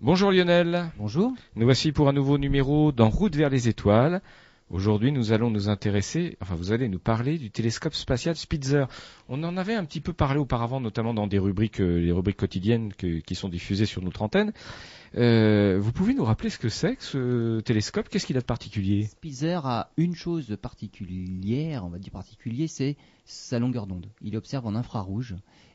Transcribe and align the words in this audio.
Bonjour 0.00 0.30
Lionel. 0.30 0.92
Bonjour. 0.96 1.32
Nous 1.56 1.64
voici 1.64 1.90
pour 1.90 2.08
un 2.08 2.12
nouveau 2.12 2.38
numéro 2.38 2.92
dans 2.92 3.08
Route 3.08 3.34
vers 3.34 3.50
les 3.50 3.68
étoiles. 3.68 4.22
Aujourd'hui, 4.70 5.10
nous 5.10 5.32
allons 5.32 5.50
nous 5.50 5.68
intéresser, 5.68 6.36
enfin, 6.40 6.54
vous 6.54 6.70
allez 6.70 6.88
nous 6.88 7.00
parler 7.00 7.36
du 7.36 7.50
télescope 7.50 7.94
spatial 7.94 8.36
Spitzer. 8.36 8.84
On 9.28 9.42
en 9.42 9.56
avait 9.56 9.74
un 9.74 9.84
petit 9.84 10.00
peu 10.00 10.12
parlé 10.12 10.38
auparavant, 10.38 10.78
notamment 10.78 11.14
dans 11.14 11.26
des 11.26 11.40
rubriques, 11.40 11.80
euh, 11.80 11.98
les 11.98 12.12
rubriques 12.12 12.36
quotidiennes 12.36 12.92
qui 12.92 13.34
sont 13.34 13.48
diffusées 13.48 13.86
sur 13.86 14.00
notre 14.00 14.22
antenne. 14.22 14.52
Euh, 15.16 15.78
vous 15.80 15.90
pouvez 15.90 16.14
nous 16.14 16.24
rappeler 16.24 16.50
ce 16.50 16.58
que 16.58 16.68
c'est 16.68 16.94
que 16.94 17.02
ce 17.02 17.60
télescope? 17.60 18.08
Qu'est-ce 18.08 18.26
qu'il 18.26 18.36
a 18.36 18.40
de 18.40 18.44
particulier? 18.46 19.06
Spitzer 19.06 19.58
a 19.64 19.90
une 19.96 20.14
chose 20.14 20.46
de 20.46 20.54
particulière, 20.54 21.84
on 21.84 21.88
va 21.88 21.98
dire 21.98 22.12
particulier, 22.12 22.68
c'est 22.68 22.96
sa 23.24 23.58
longueur 23.58 23.88
d'onde. 23.88 24.06
Il 24.22 24.36
observe 24.36 24.64
en 24.64 24.76
infrarouge 24.76 25.34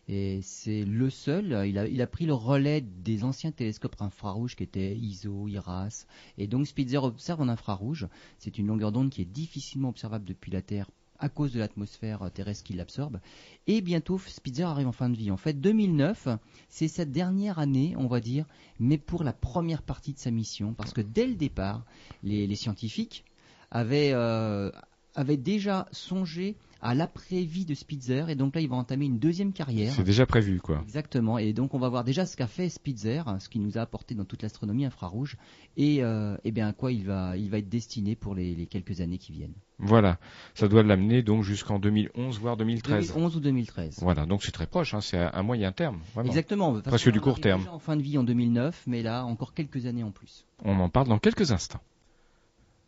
et 0.09 0.41
c'est 0.41 0.83
le 0.83 1.09
seul. 1.09 1.65
Il 1.67 1.77
a, 1.77 1.87
il 1.87 2.01
a, 2.01 2.07
pris 2.07 2.25
le 2.25 2.33
relais 2.33 2.81
des 2.81 3.23
anciens 3.23 3.51
télescopes 3.51 4.01
infrarouges 4.01 4.55
qui 4.55 4.63
étaient 4.63 4.95
ISO, 4.95 5.47
IRAS. 5.47 6.05
Et 6.37 6.47
donc 6.47 6.67
Spitzer 6.67 6.97
observe 6.97 7.41
en 7.41 7.47
infrarouge. 7.47 8.07
C'est 8.37 8.57
une 8.57 8.67
longueur 8.67 8.91
d'onde 8.91 9.09
qui 9.09 9.21
est 9.21 9.25
difficilement 9.25 9.89
observable 9.89 10.25
depuis 10.25 10.51
la 10.51 10.61
Terre 10.61 10.89
à 11.19 11.29
cause 11.29 11.53
de 11.53 11.59
l'atmosphère 11.59 12.29
terrestre 12.33 12.65
qui 12.65 12.73
l'absorbe. 12.73 13.19
Et 13.65 13.79
bientôt, 13.79 14.19
Spitzer 14.19 14.63
arrive 14.63 14.87
en 14.87 14.91
fin 14.91 15.09
de 15.09 15.15
vie. 15.15 15.31
En 15.31 15.37
fait, 15.37 15.53
2009, 15.53 16.27
c'est 16.67 16.89
sa 16.89 17.05
dernière 17.05 17.59
année, 17.59 17.95
on 17.97 18.07
va 18.07 18.19
dire, 18.19 18.45
mais 18.77 18.97
pour 18.97 19.23
la 19.23 19.31
première 19.31 19.83
partie 19.83 20.11
de 20.11 20.19
sa 20.19 20.31
mission, 20.31 20.73
parce 20.73 20.91
que 20.91 20.99
dès 20.99 21.25
le 21.25 21.35
départ, 21.35 21.85
les, 22.23 22.53
scientifiques 22.55 23.23
avaient, 23.71 24.11
euh, 24.11 24.69
avaient 25.15 25.37
déjà 25.37 25.87
songé 25.93 26.57
à 26.83 26.93
l'après-vie 26.93 27.65
de 27.65 27.73
Spitzer. 27.73 28.29
Et 28.29 28.35
donc 28.35 28.53
là, 28.55 28.61
il 28.61 28.69
va 28.69 28.75
entamer 28.75 29.05
une 29.05 29.17
deuxième 29.17 29.53
carrière. 29.53 29.93
C'est 29.93 30.03
déjà 30.03 30.25
prévu, 30.25 30.59
quoi. 30.59 30.81
Exactement. 30.83 31.37
Et 31.37 31.53
donc, 31.53 31.73
on 31.73 31.79
va 31.79 31.89
voir 31.89 32.03
déjà 32.03 32.25
ce 32.25 32.35
qu'a 32.37 32.47
fait 32.47 32.69
Spitzer, 32.69 33.23
ce 33.39 33.49
qu'il 33.49 33.61
nous 33.61 33.77
a 33.77 33.81
apporté 33.81 34.13
dans 34.13 34.25
toute 34.25 34.43
l'astronomie 34.43 34.85
infrarouge, 34.85 35.37
et, 35.77 36.03
euh, 36.03 36.35
et 36.43 36.51
bien 36.51 36.67
à 36.67 36.73
quoi 36.73 36.91
il 36.91 37.05
va, 37.05 37.35
il 37.37 37.49
va 37.49 37.57
être 37.57 37.69
destiné 37.69 38.15
pour 38.15 38.35
les, 38.35 38.67
quelques 38.67 39.01
années 39.01 39.17
qui 39.17 39.31
viennent. 39.31 39.55
Voilà. 39.79 40.17
Ça 40.53 40.67
doit 40.67 40.83
l'amener 40.83 41.23
donc 41.23 41.43
jusqu'en 41.43 41.79
2011, 41.79 42.39
voire 42.39 42.57
2013. 42.57 43.07
2011 43.07 43.37
ou 43.37 43.39
2013. 43.39 43.99
Voilà. 44.01 44.25
Donc 44.25 44.43
c'est 44.43 44.51
très 44.51 44.67
proche. 44.67 44.93
Hein. 44.93 45.01
C'est 45.01 45.17
à, 45.17 45.41
moyen 45.41 45.71
terme. 45.71 45.99
Vraiment. 46.13 46.29
Exactement. 46.29 46.79
Presque 46.81 47.11
du 47.11 47.19
court 47.19 47.39
terme. 47.39 47.65
en 47.71 47.79
fin 47.79 47.95
de 47.95 48.01
vie 48.01 48.17
en 48.17 48.23
2009, 48.23 48.83
mais 48.87 49.01
là, 49.01 49.25
encore 49.25 49.53
quelques 49.53 49.85
années 49.85 50.03
en 50.03 50.11
plus. 50.11 50.45
On 50.63 50.79
en 50.79 50.89
parle 50.89 51.07
dans 51.07 51.19
quelques 51.19 51.51
instants. 51.51 51.81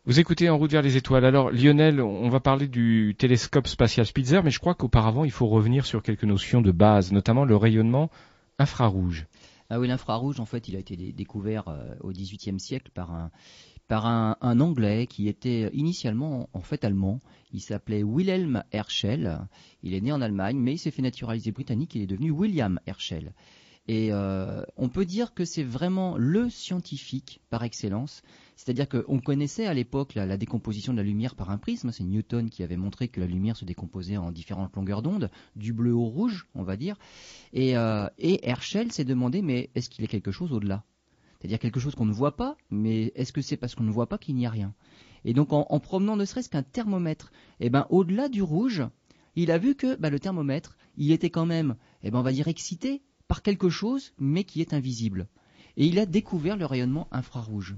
Vous 0.06 0.20
écoutez 0.20 0.48
En 0.48 0.56
route 0.56 0.70
vers 0.70 0.82
les 0.82 0.96
étoiles. 0.96 1.24
Alors 1.24 1.50
Lionel, 1.50 2.00
on 2.00 2.28
va 2.28 2.38
parler 2.38 2.68
du 2.68 3.16
télescope 3.18 3.66
spatial 3.66 4.06
Spitzer, 4.06 4.40
mais 4.44 4.52
je 4.52 4.60
crois 4.60 4.76
qu'auparavant 4.76 5.24
il 5.24 5.32
faut 5.32 5.48
revenir 5.48 5.84
sur 5.84 6.00
quelques 6.00 6.22
notions 6.22 6.60
de 6.60 6.70
base, 6.70 7.10
notamment 7.10 7.44
le 7.44 7.56
rayonnement 7.56 8.08
infrarouge. 8.60 9.26
Ah 9.68 9.80
oui, 9.80 9.88
l'infrarouge, 9.88 10.38
en 10.38 10.44
fait, 10.44 10.68
il 10.68 10.76
a 10.76 10.78
été 10.78 10.94
découvert 10.96 11.66
euh, 11.66 11.92
au 12.02 12.12
XVIIIe 12.12 12.60
siècle 12.60 12.92
par 12.94 14.06
un 14.06 14.60
Anglais 14.60 15.08
qui 15.08 15.26
était 15.26 15.70
initialement 15.72 16.48
en 16.52 16.60
fait 16.60 16.84
allemand. 16.84 17.18
Il 17.52 17.60
s'appelait 17.60 18.04
Wilhelm 18.04 18.62
Herschel. 18.70 19.40
Il 19.82 19.92
est 19.92 20.00
né 20.00 20.12
en 20.12 20.20
Allemagne, 20.20 20.56
mais 20.56 20.74
il 20.74 20.78
s'est 20.78 20.92
fait 20.92 21.02
naturaliser 21.02 21.50
britannique. 21.50 21.96
Il 21.96 22.02
est 22.02 22.06
devenu 22.06 22.30
William 22.30 22.78
Herschel. 22.86 23.32
Et 23.88 24.12
euh, 24.12 24.62
on 24.76 24.88
peut 24.88 25.04
dire 25.04 25.34
que 25.34 25.44
c'est 25.44 25.62
vraiment 25.62 26.16
le 26.16 26.48
scientifique 26.48 27.40
par 27.50 27.62
excellence. 27.62 28.22
C'est-à-dire 28.56 28.88
qu'on 28.88 29.20
connaissait 29.20 29.66
à 29.66 29.74
l'époque 29.74 30.14
la, 30.14 30.36
décomposition 30.38 30.92
de 30.92 30.98
la 30.98 31.04
lumière 31.04 31.34
par 31.34 31.50
un 31.50 31.58
prisme. 31.58 31.92
C'est 31.92 32.04
Newton 32.04 32.48
qui 32.48 32.62
avait 32.62 32.78
montré 32.78 33.08
que 33.08 33.20
la 33.20 33.26
lumière 33.26 33.56
se 33.56 33.66
décomposait 33.66 34.16
en 34.16 34.32
différentes 34.32 34.74
longueurs 34.74 35.02
d'onde, 35.02 35.30
du 35.56 35.74
bleu 35.74 35.94
au 35.94 36.06
rouge, 36.06 36.46
on 36.54 36.62
va 36.62 36.76
dire. 36.76 36.96
Et, 37.52 37.76
euh, 37.76 38.08
Herschel 38.18 38.90
s'est 38.92 39.04
demandé, 39.04 39.42
mais 39.42 39.70
est-ce 39.74 39.90
qu'il 39.90 40.02
y 40.02 40.08
a 40.08 40.10
quelque 40.10 40.32
chose 40.32 40.52
au-delà? 40.52 40.84
C'est-à-dire 41.38 41.58
quelque 41.58 41.80
chose 41.80 41.94
qu'on 41.94 42.06
ne 42.06 42.12
voit 42.12 42.36
pas, 42.36 42.56
mais 42.70 43.12
est-ce 43.14 43.32
que 43.32 43.42
c'est 43.42 43.58
parce 43.58 43.74
qu'on 43.74 43.84
ne 43.84 43.90
voit 43.90 44.08
pas 44.08 44.16
qu'il 44.16 44.34
n'y 44.34 44.46
a 44.46 44.50
rien? 44.50 44.74
Et 45.26 45.34
donc 45.34 45.52
en, 45.52 45.80
promenant 45.80 46.16
ne 46.16 46.24
serait-ce 46.24 46.48
qu'un 46.48 46.62
thermomètre, 46.62 47.32
eh 47.60 47.68
ben, 47.68 47.86
au-delà 47.90 48.28
du 48.28 48.42
rouge, 48.42 48.82
il 49.34 49.50
a 49.50 49.58
vu 49.58 49.74
que 49.74 49.96
bah, 49.96 50.08
le 50.08 50.18
thermomètre, 50.18 50.78
il 50.96 51.12
était 51.12 51.30
quand 51.30 51.46
même, 51.46 51.76
eh 52.02 52.10
ben, 52.10 52.20
on 52.20 52.22
va 52.22 52.32
dire, 52.32 52.48
excité 52.48 53.02
par 53.28 53.42
quelque 53.42 53.68
chose, 53.68 54.14
mais 54.18 54.44
qui 54.44 54.62
est 54.62 54.72
invisible. 54.72 55.28
Et 55.76 55.86
il 55.86 55.98
a 55.98 56.06
découvert 56.06 56.56
le 56.56 56.64
rayonnement 56.64 57.06
infrarouge. 57.10 57.76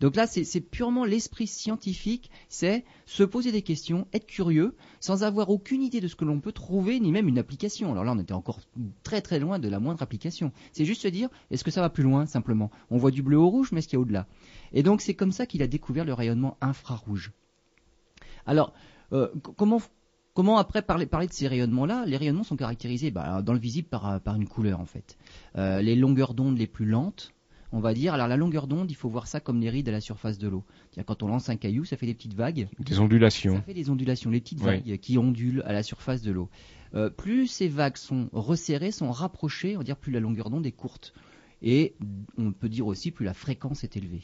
Donc 0.00 0.16
là, 0.16 0.26
c'est 0.26 0.60
purement 0.60 1.04
l'esprit 1.04 1.46
scientifique, 1.46 2.30
c'est 2.48 2.84
se 3.06 3.22
poser 3.22 3.52
des 3.52 3.62
questions, 3.62 4.06
être 4.12 4.26
curieux, 4.26 4.74
sans 5.00 5.24
avoir 5.24 5.50
aucune 5.50 5.82
idée 5.82 6.00
de 6.00 6.08
ce 6.08 6.16
que 6.16 6.24
l'on 6.24 6.40
peut 6.40 6.52
trouver, 6.52 7.00
ni 7.00 7.12
même 7.12 7.28
une 7.28 7.38
application. 7.38 7.92
Alors 7.92 8.04
là, 8.04 8.12
on 8.12 8.18
était 8.18 8.32
encore 8.32 8.60
très 9.02 9.22
très 9.22 9.38
loin 9.38 9.58
de 9.58 9.68
la 9.68 9.80
moindre 9.80 10.02
application. 10.02 10.52
C'est 10.72 10.84
juste 10.84 11.02
se 11.02 11.08
dire, 11.08 11.28
est-ce 11.50 11.64
que 11.64 11.70
ça 11.70 11.80
va 11.80 11.90
plus 11.90 12.04
loin, 12.04 12.26
simplement? 12.26 12.70
On 12.90 12.98
voit 12.98 13.10
du 13.10 13.22
bleu 13.22 13.38
au 13.38 13.48
rouge, 13.48 13.72
mais 13.72 13.78
est-ce 13.78 13.88
qu'il 13.88 13.96
y 13.96 14.00
a 14.00 14.00
au-delà? 14.00 14.26
Et 14.72 14.82
donc 14.82 15.00
c'est 15.00 15.14
comme 15.14 15.32
ça 15.32 15.46
qu'il 15.46 15.62
a 15.62 15.66
découvert 15.66 16.04
le 16.04 16.12
rayonnement 16.12 16.56
infrarouge. 16.60 17.32
Alors, 18.44 18.72
euh, 19.12 19.28
comment 19.56 20.58
après 20.58 20.82
parler, 20.82 21.06
de 21.06 21.32
ces 21.32 21.48
rayonnements-là? 21.48 22.04
Les 22.06 22.16
rayonnements 22.16 22.44
sont 22.44 22.56
caractérisés 22.56 23.10
bah, 23.10 23.42
dans 23.42 23.52
le 23.52 23.58
visible 23.58 23.88
par, 23.88 24.20
une 24.36 24.46
couleur 24.46 24.80
en 24.80 24.86
fait. 24.86 25.16
Euh, 25.56 25.80
les 25.80 25.96
longueurs 25.96 26.34
d'onde 26.34 26.58
les 26.58 26.66
plus 26.66 26.86
lentes, 26.86 27.32
on 27.72 27.80
va 27.80 27.94
dire. 27.94 28.14
Alors 28.14 28.28
la 28.28 28.36
longueur 28.36 28.66
d'onde, 28.66 28.90
il 28.90 28.94
faut 28.94 29.08
voir 29.08 29.26
ça 29.26 29.40
comme 29.40 29.60
les 29.60 29.70
rides 29.70 29.88
à 29.88 29.92
la 29.92 30.00
surface 30.00 30.38
de 30.38 30.48
l'eau. 30.48 30.64
Quand 31.06 31.22
on 31.22 31.28
lance 31.28 31.48
un 31.48 31.56
caillou, 31.56 31.84
ça 31.84 31.96
fait 31.96 32.06
des 32.06 32.14
petites 32.14 32.34
vagues. 32.34 32.68
Des 32.78 32.98
ondulations. 32.98 33.56
Ça 33.56 33.62
fait 33.62 33.74
des 33.74 33.90
ondulations, 33.90 34.30
les 34.30 34.40
petites 34.40 34.60
vagues 34.60 34.98
qui 34.98 35.18
ondulent 35.18 35.62
à 35.66 35.72
la 35.72 35.82
surface 35.82 36.22
de 36.22 36.32
l'eau. 36.32 36.48
Euh, 36.94 37.10
plus 37.10 37.46
ces 37.46 37.68
vagues 37.68 37.96
sont 37.96 38.28
resserrées, 38.32 38.90
sont 38.90 39.10
rapprochées, 39.10 39.76
on 39.76 39.80
va 39.80 39.84
dire 39.84 39.96
plus 39.96 40.12
la 40.12 40.20
longueur 40.20 40.50
d'onde 40.50 40.66
est 40.66 40.72
courte. 40.72 41.12
Et 41.62 41.94
on 42.38 42.52
peut 42.52 42.68
dire 42.68 42.86
aussi 42.86 43.10
plus 43.10 43.24
la 43.24 43.34
fréquence 43.34 43.84
est 43.84 43.96
élevée. 43.96 44.22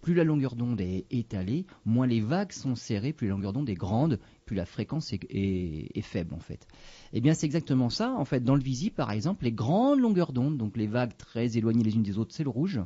Plus 0.00 0.14
la 0.14 0.24
longueur 0.24 0.56
d'onde 0.56 0.80
est 0.80 1.04
étalée, 1.10 1.66
moins 1.84 2.06
les 2.06 2.20
vagues 2.20 2.52
sont 2.52 2.74
serrées, 2.74 3.12
plus 3.12 3.26
la 3.26 3.34
longueur 3.34 3.52
d'onde 3.52 3.68
est 3.68 3.74
grande, 3.74 4.18
plus 4.50 4.56
la 4.56 4.66
fréquence 4.66 5.12
est, 5.12 6.00
faible 6.02 6.34
en 6.34 6.40
fait. 6.40 6.66
Eh 7.12 7.20
bien 7.20 7.34
c'est 7.34 7.46
exactement 7.46 7.88
ça. 7.88 8.12
En 8.16 8.24
fait, 8.24 8.42
dans 8.42 8.56
le 8.56 8.60
visible 8.60 8.96
par 8.96 9.12
exemple, 9.12 9.44
les 9.44 9.52
grandes 9.52 10.00
longueurs 10.00 10.32
d'onde, 10.32 10.56
donc 10.56 10.76
les 10.76 10.88
vagues 10.88 11.16
très 11.16 11.56
éloignées 11.56 11.84
les 11.84 11.94
unes 11.94 12.02
des 12.02 12.18
autres, 12.18 12.34
c'est 12.34 12.42
le 12.42 12.50
rouge. 12.50 12.80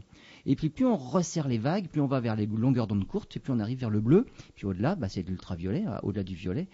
Et 0.45 0.57
puis 0.57 0.69
plus 0.69 0.85
on 0.85 0.99
resserre 0.99 1.49
les 1.49 1.57
vagues, 1.57 1.89
plus 1.89 2.03
on 2.03 2.07
va 2.07 2.21
vers 2.21 2.37
les 2.37 2.45
longueurs 2.45 2.87
d'onde 2.87 3.07
courtes, 3.07 3.35
et 3.39 3.41
plus 3.41 3.51
on 3.51 3.61
arrive 3.61 3.79
vers 3.79 3.89
le 3.89 4.03
bleu. 4.03 4.27
Puis 4.57 4.67
au-delà, 4.67 4.95
bah, 4.95 5.09
c'est 5.09 5.27
l'ultraviolet, 5.27 5.87
euh, 5.87 5.97
au-delà 6.03 6.23
du 6.23 6.35
violet. 6.35 6.69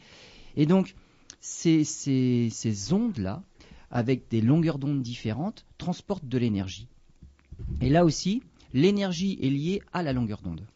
Et 0.56 0.66
donc 0.66 0.96
ces, 1.38 1.84
ces 1.84 2.92
ondes-là, 2.92 3.44
avec 3.92 4.28
des 4.28 4.40
longueurs 4.40 4.80
d'onde 4.80 5.02
différentes, 5.02 5.66
transportent 5.78 6.26
de 6.26 6.36
l'énergie. 6.36 6.88
Et 7.80 7.90
là 7.90 8.04
aussi, 8.04 8.42
l'énergie 8.74 9.38
est 9.40 9.50
liée 9.50 9.82
à 9.92 10.02
la 10.02 10.12
longueur 10.12 10.42
d'onde. 10.42 10.66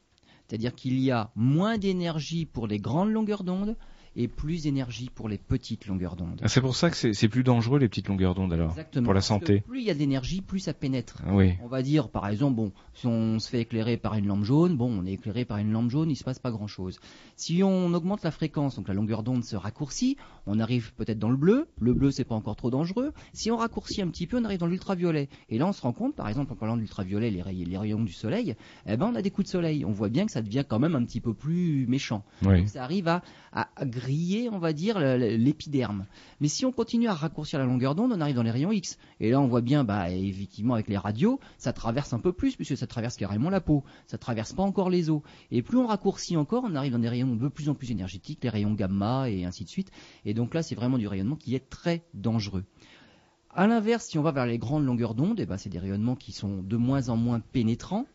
C'est-à-dire 0.46 0.74
qu'il 0.76 1.00
y 1.00 1.10
a 1.10 1.32
moins 1.34 1.78
d'énergie 1.78 2.46
pour 2.46 2.68
les 2.68 2.78
grandes 2.78 3.10
longueurs 3.10 3.42
d'onde, 3.42 3.76
et 4.16 4.28
plus 4.28 4.62
d'énergie 4.62 5.10
pour 5.14 5.28
les 5.28 5.38
petites 5.38 5.86
longueurs 5.86 6.16
d'onde. 6.16 6.40
Ah, 6.42 6.48
c'est 6.48 6.60
pour 6.60 6.76
ça 6.76 6.90
que 6.90 7.12
c'est 7.12 7.28
plus 7.28 7.42
dangereux 7.42 7.78
les 7.78 7.88
petites 7.88 8.08
longueurs 8.08 8.34
d'onde 8.34 8.52
alors 8.52 8.70
Exactement, 8.70 9.04
pour 9.04 9.14
la 9.14 9.20
santé. 9.20 9.60
plus 9.60 9.80
il 9.80 9.86
y 9.86 9.90
a 9.90 9.94
d'énergie, 9.94 10.40
plus 10.40 10.60
ça 10.60 10.74
pénètre. 10.74 11.18
Ah 11.26 11.34
oui. 11.34 11.54
On 11.62 11.66
va 11.66 11.82
dire 11.82 12.08
par 12.08 12.28
exemple, 12.28 12.56
bon, 12.56 12.72
si 12.94 13.06
on 13.06 13.38
se 13.38 13.48
fait 13.48 13.60
éclairer 13.60 13.96
par 13.96 14.14
une 14.14 14.26
lampe 14.26 14.44
jaune, 14.44 14.76
bon, 14.76 14.90
on 14.90 15.04
est 15.06 15.12
éclairé 15.12 15.44
par 15.44 15.58
une 15.58 15.72
lampe 15.72 15.90
jaune, 15.90 16.10
il 16.10 16.16
se 16.16 16.24
passe 16.24 16.38
pas 16.38 16.50
grand-chose. 16.50 17.00
Si 17.36 17.62
on 17.62 17.92
augmente 17.92 18.22
la 18.22 18.30
fréquence, 18.30 18.76
donc 18.76 18.88
la 18.88 18.94
longueur 18.94 19.22
d'onde 19.22 19.44
se 19.44 19.56
raccourcit, 19.56 20.16
on 20.46 20.60
arrive 20.60 20.92
peut-être 20.94 21.18
dans 21.18 21.30
le 21.30 21.36
bleu. 21.36 21.66
Le 21.80 21.92
bleu 21.92 22.10
c'est 22.10 22.24
pas 22.24 22.34
encore 22.34 22.56
trop 22.56 22.70
dangereux. 22.70 23.12
Si 23.32 23.50
on 23.50 23.56
raccourcit 23.56 24.02
un 24.02 24.08
petit 24.08 24.26
peu, 24.26 24.38
on 24.38 24.44
arrive 24.44 24.58
dans 24.60 24.66
l'ultraviolet. 24.66 25.28
Et 25.48 25.58
là 25.58 25.66
on 25.66 25.72
se 25.72 25.82
rend 25.82 25.92
compte, 25.92 26.14
par 26.14 26.28
exemple 26.28 26.52
en 26.52 26.56
parlant 26.56 26.76
de 26.76 26.80
l'ultraviolet, 26.80 27.30
les, 27.30 27.42
rayons 27.42 28.02
du 28.04 28.12
soleil, 28.12 28.54
eh 28.86 28.96
ben 28.96 29.10
on 29.12 29.14
a 29.14 29.22
des 29.22 29.30
coups 29.30 29.46
de 29.46 29.50
soleil. 29.50 29.84
On 29.84 29.92
voit 29.92 30.08
bien 30.08 30.26
que 30.26 30.32
ça 30.32 30.42
devient 30.42 30.64
quand 30.68 30.78
même 30.78 30.94
un 30.94 31.04
petit 31.04 31.20
peu 31.20 31.34
plus 31.34 31.86
méchant. 31.88 32.24
Oui. 32.42 32.68
ça 32.68 32.84
arrive 32.84 33.08
à, 33.08 33.22
à 33.52 33.68
on 34.50 34.58
va 34.58 34.72
dire 34.72 34.98
l'épiderme. 34.98 36.06
Mais 36.40 36.48
si 36.48 36.64
on 36.64 36.72
continue 36.72 37.08
à 37.08 37.14
raccourcir 37.14 37.58
la 37.58 37.64
longueur 37.64 37.94
d'onde, 37.94 38.12
on 38.12 38.20
arrive 38.20 38.36
dans 38.36 38.42
les 38.42 38.50
rayons 38.50 38.72
X. 38.72 38.98
Et 39.20 39.30
là, 39.30 39.40
on 39.40 39.46
voit 39.46 39.60
bien, 39.60 39.84
bah, 39.84 40.10
effectivement, 40.10 40.74
avec 40.74 40.88
les 40.88 40.96
radios, 40.96 41.40
ça 41.58 41.72
traverse 41.72 42.12
un 42.12 42.18
peu 42.18 42.32
plus, 42.32 42.56
puisque 42.56 42.76
ça 42.76 42.86
traverse 42.86 43.16
carrément 43.16 43.50
la 43.50 43.60
peau. 43.60 43.84
Ça 44.06 44.18
traverse 44.18 44.52
pas 44.52 44.62
encore 44.62 44.90
les 44.90 45.10
os. 45.10 45.22
Et 45.50 45.62
plus 45.62 45.78
on 45.78 45.86
raccourcit 45.86 46.36
encore, 46.36 46.64
on 46.66 46.74
arrive 46.74 46.92
dans 46.92 46.98
des 46.98 47.08
rayons 47.08 47.34
de 47.34 47.48
plus 47.48 47.68
en 47.68 47.74
plus 47.74 47.90
énergétiques, 47.90 48.40
les 48.42 48.50
rayons 48.50 48.72
gamma 48.74 49.28
et 49.28 49.44
ainsi 49.44 49.64
de 49.64 49.68
suite. 49.68 49.90
Et 50.24 50.34
donc 50.34 50.54
là, 50.54 50.62
c'est 50.62 50.74
vraiment 50.74 50.98
du 50.98 51.08
rayonnement 51.08 51.36
qui 51.36 51.54
est 51.54 51.68
très 51.70 52.04
dangereux. 52.14 52.64
A 53.50 53.68
l'inverse, 53.68 54.06
si 54.06 54.18
on 54.18 54.22
va 54.22 54.32
vers 54.32 54.46
les 54.46 54.58
grandes 54.58 54.84
longueurs 54.84 55.14
d'onde, 55.14 55.38
eh 55.38 55.46
ben, 55.46 55.56
c'est 55.56 55.68
des 55.68 55.78
rayonnements 55.78 56.16
qui 56.16 56.32
sont 56.32 56.60
de 56.60 56.76
moins 56.76 57.08
en 57.08 57.16
moins 57.16 57.38
pénétrants. 57.38 58.06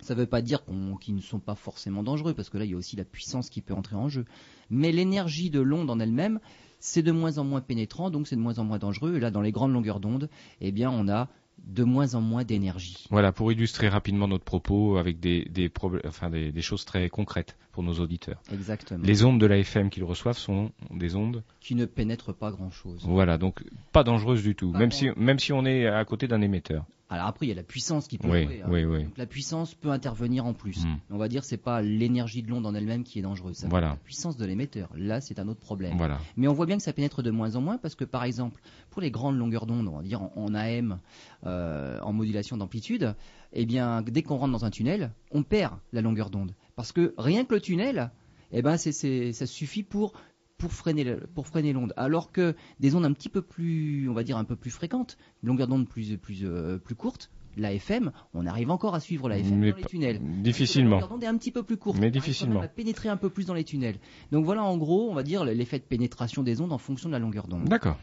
Ça 0.00 0.14
ne 0.14 0.20
veut 0.20 0.26
pas 0.26 0.42
dire 0.42 0.62
qu'ils 1.00 1.14
ne 1.14 1.20
sont 1.20 1.38
pas 1.38 1.54
forcément 1.54 2.02
dangereux, 2.02 2.34
parce 2.34 2.50
que 2.50 2.58
là, 2.58 2.64
il 2.64 2.70
y 2.70 2.74
a 2.74 2.76
aussi 2.76 2.96
la 2.96 3.04
puissance 3.04 3.50
qui 3.50 3.62
peut 3.62 3.74
entrer 3.74 3.96
en 3.96 4.08
jeu. 4.08 4.24
Mais 4.70 4.92
l'énergie 4.92 5.50
de 5.50 5.60
l'onde 5.60 5.90
en 5.90 5.98
elle-même, 5.98 6.40
c'est 6.80 7.02
de 7.02 7.12
moins 7.12 7.38
en 7.38 7.44
moins 7.44 7.60
pénétrant, 7.60 8.10
donc 8.10 8.28
c'est 8.28 8.36
de 8.36 8.40
moins 8.40 8.58
en 8.58 8.64
moins 8.64 8.78
dangereux. 8.78 9.16
Et 9.16 9.20
là, 9.20 9.30
dans 9.30 9.40
les 9.40 9.52
grandes 9.52 9.72
longueurs 9.72 10.00
d'onde, 10.00 10.28
eh 10.60 10.72
bien, 10.72 10.90
on 10.90 11.08
a 11.08 11.28
de 11.64 11.84
moins 11.84 12.14
en 12.14 12.20
moins 12.20 12.44
d'énergie. 12.44 13.06
Voilà, 13.10 13.32
pour 13.32 13.50
illustrer 13.50 13.88
rapidement 13.88 14.28
notre 14.28 14.44
propos 14.44 14.98
avec 14.98 15.20
des, 15.20 15.70
enfin 16.06 16.30
des, 16.30 16.62
choses 16.62 16.84
très 16.84 17.08
concrètes 17.08 17.56
pour 17.72 17.82
nos 17.82 17.94
auditeurs. 17.94 18.40
Exactement. 18.52 19.02
Les 19.04 19.24
ondes 19.24 19.40
de 19.40 19.46
la 19.46 19.58
FM 19.58 19.90
qu'ils 19.90 20.04
reçoivent 20.04 20.38
sont 20.38 20.70
des 20.90 21.16
ondes 21.16 21.42
qui 21.60 21.74
ne 21.74 21.86
pénètrent 21.86 22.34
pas 22.34 22.50
grand-chose. 22.50 23.02
Voilà, 23.04 23.38
donc 23.38 23.64
pas 23.92 24.04
dangereuses 24.04 24.42
du 24.42 24.54
tout, 24.54 24.72
même 24.72 24.92
si, 24.92 25.08
même 25.16 25.38
si 25.38 25.52
on 25.52 25.64
est 25.64 25.86
à 25.86 26.04
côté 26.04 26.28
d'un 26.28 26.40
émetteur. 26.40 26.84
Alors 27.08 27.26
après, 27.26 27.46
il 27.46 27.50
y 27.50 27.52
a 27.52 27.54
la 27.54 27.62
puissance 27.62 28.08
qui 28.08 28.18
peut 28.18 28.28
Oui, 28.28 28.44
jouer. 28.44 28.62
hein. 28.64 28.68
oui. 28.68 29.04
Donc 29.04 29.16
la 29.16 29.26
puissance 29.26 29.74
peut 29.74 29.90
intervenir 29.90 30.44
en 30.44 30.54
plus. 30.54 30.84
Mm. 30.84 30.96
On 31.10 31.18
va 31.18 31.28
dire 31.28 31.44
c'est 31.44 31.56
pas 31.56 31.80
l'énergie 31.80 32.42
de 32.42 32.48
l'onde 32.48 32.66
en 32.66 32.74
elle-même 32.74 33.04
qui 33.04 33.20
est 33.20 33.22
dangereuse. 33.22 33.56
Ça 33.58 33.68
Voilà. 33.68 33.90
La 33.90 33.96
puissance 33.96 34.36
de 34.36 34.44
l'émetteur, 34.44 34.88
là 34.96 35.20
c'est 35.20 35.38
un 35.38 35.46
autre 35.46 35.60
problème. 35.60 35.96
Voilà. 35.96 36.18
Mais 36.36 36.48
on 36.48 36.52
voit 36.52 36.66
bien 36.66 36.76
que 36.76 36.82
ça 36.82 36.92
pénètre 36.92 37.22
de 37.22 37.30
moins 37.30 37.54
en 37.54 37.60
moins 37.60 37.78
parce 37.78 37.94
que 37.94 38.04
par 38.04 38.24
exemple 38.24 38.60
pour 38.90 39.02
les 39.02 39.12
grandes 39.12 39.38
longueurs 39.38 39.66
d'onde, 39.66 39.86
on 39.86 39.98
va 39.98 40.02
dire 40.02 40.20
en, 40.22 40.32
en 40.34 40.52
AM, 40.54 40.98
euh, 41.46 42.00
en 42.00 42.12
modulation 42.12 42.56
d'amplitude, 42.56 43.14
eh 43.52 43.66
bien 43.66 44.02
dès 44.02 44.22
qu'on 44.22 44.36
rentre 44.36 44.52
dans 44.52 44.64
un 44.64 44.70
tunnel, 44.70 45.12
on 45.30 45.42
perd 45.44 45.74
la 45.92 46.00
longueur 46.00 46.30
d'onde 46.30 46.54
parce 46.74 46.90
que 46.92 47.14
rien 47.18 47.44
que 47.44 47.54
le 47.54 47.60
tunnel, 47.60 48.10
eh 48.52 48.62
ben 48.62 48.76
c'est- 48.76 49.32
ça 49.32 49.46
suffit 49.46 49.82
pour 49.84 50.12
pour 50.58 50.72
freiner 50.72 51.04
le- 51.04 51.26
pour 51.34 51.46
freiner 51.46 51.72
l'onde. 51.72 51.92
Alors 51.96 52.32
que 52.32 52.54
des 52.80 52.94
ondes 52.94 53.04
un 53.04 53.12
petit 53.12 53.28
peu 53.28 53.42
plus, 53.42 54.08
on 54.08 54.14
va 54.14 54.22
dire 54.22 54.36
un 54.38 54.44
peu 54.44 54.56
plus 54.56 54.70
fréquentes, 54.70 55.16
une 55.42 55.48
longueur 55.50 55.68
d'onde 55.68 55.88
plus 55.88 56.16
plus 56.16 56.40
euh, 56.44 56.78
plus 56.78 56.94
courte, 56.94 57.30
la 57.58 57.72
FM, 57.72 58.12
on 58.34 58.46
arrive 58.46 58.70
encore 58.70 58.94
à 58.94 59.00
suivre 59.00 59.28
la 59.28 59.38
FM 59.38 59.58
Mais 59.58 59.70
dans 59.72 59.76
les 59.78 59.84
tunnels. 59.84 60.20
La 60.22 60.42
Difficilement. 60.42 60.90
longueur 60.96 61.08
d'onde 61.08 61.24
est 61.24 61.26
un 61.26 61.36
petit 61.38 61.50
peu 61.52 61.62
plus 61.62 61.76
courte. 61.78 61.98
Mais 61.98 62.08
On 62.08 62.10
difficilement. 62.10 62.60
à 62.60 62.68
pénétrer 62.68 63.08
un 63.08 63.16
peu 63.16 63.30
plus 63.30 63.46
dans 63.46 63.54
les 63.54 63.64
tunnels. 63.64 63.96
Donc 64.32 64.44
voilà 64.44 64.62
en 64.62 64.76
gros, 64.76 65.10
on 65.10 65.14
va 65.14 65.22
dire 65.22 65.44
l'effet 65.44 65.78
de 65.78 65.84
pénétration 65.84 66.42
des 66.42 66.60
ondes 66.60 66.72
en 66.72 66.78
fonction 66.78 67.08
de 67.08 67.12
la 67.14 67.18
longueur 67.18 67.48
d'onde. 67.48 67.64
D'accord. 67.64 67.98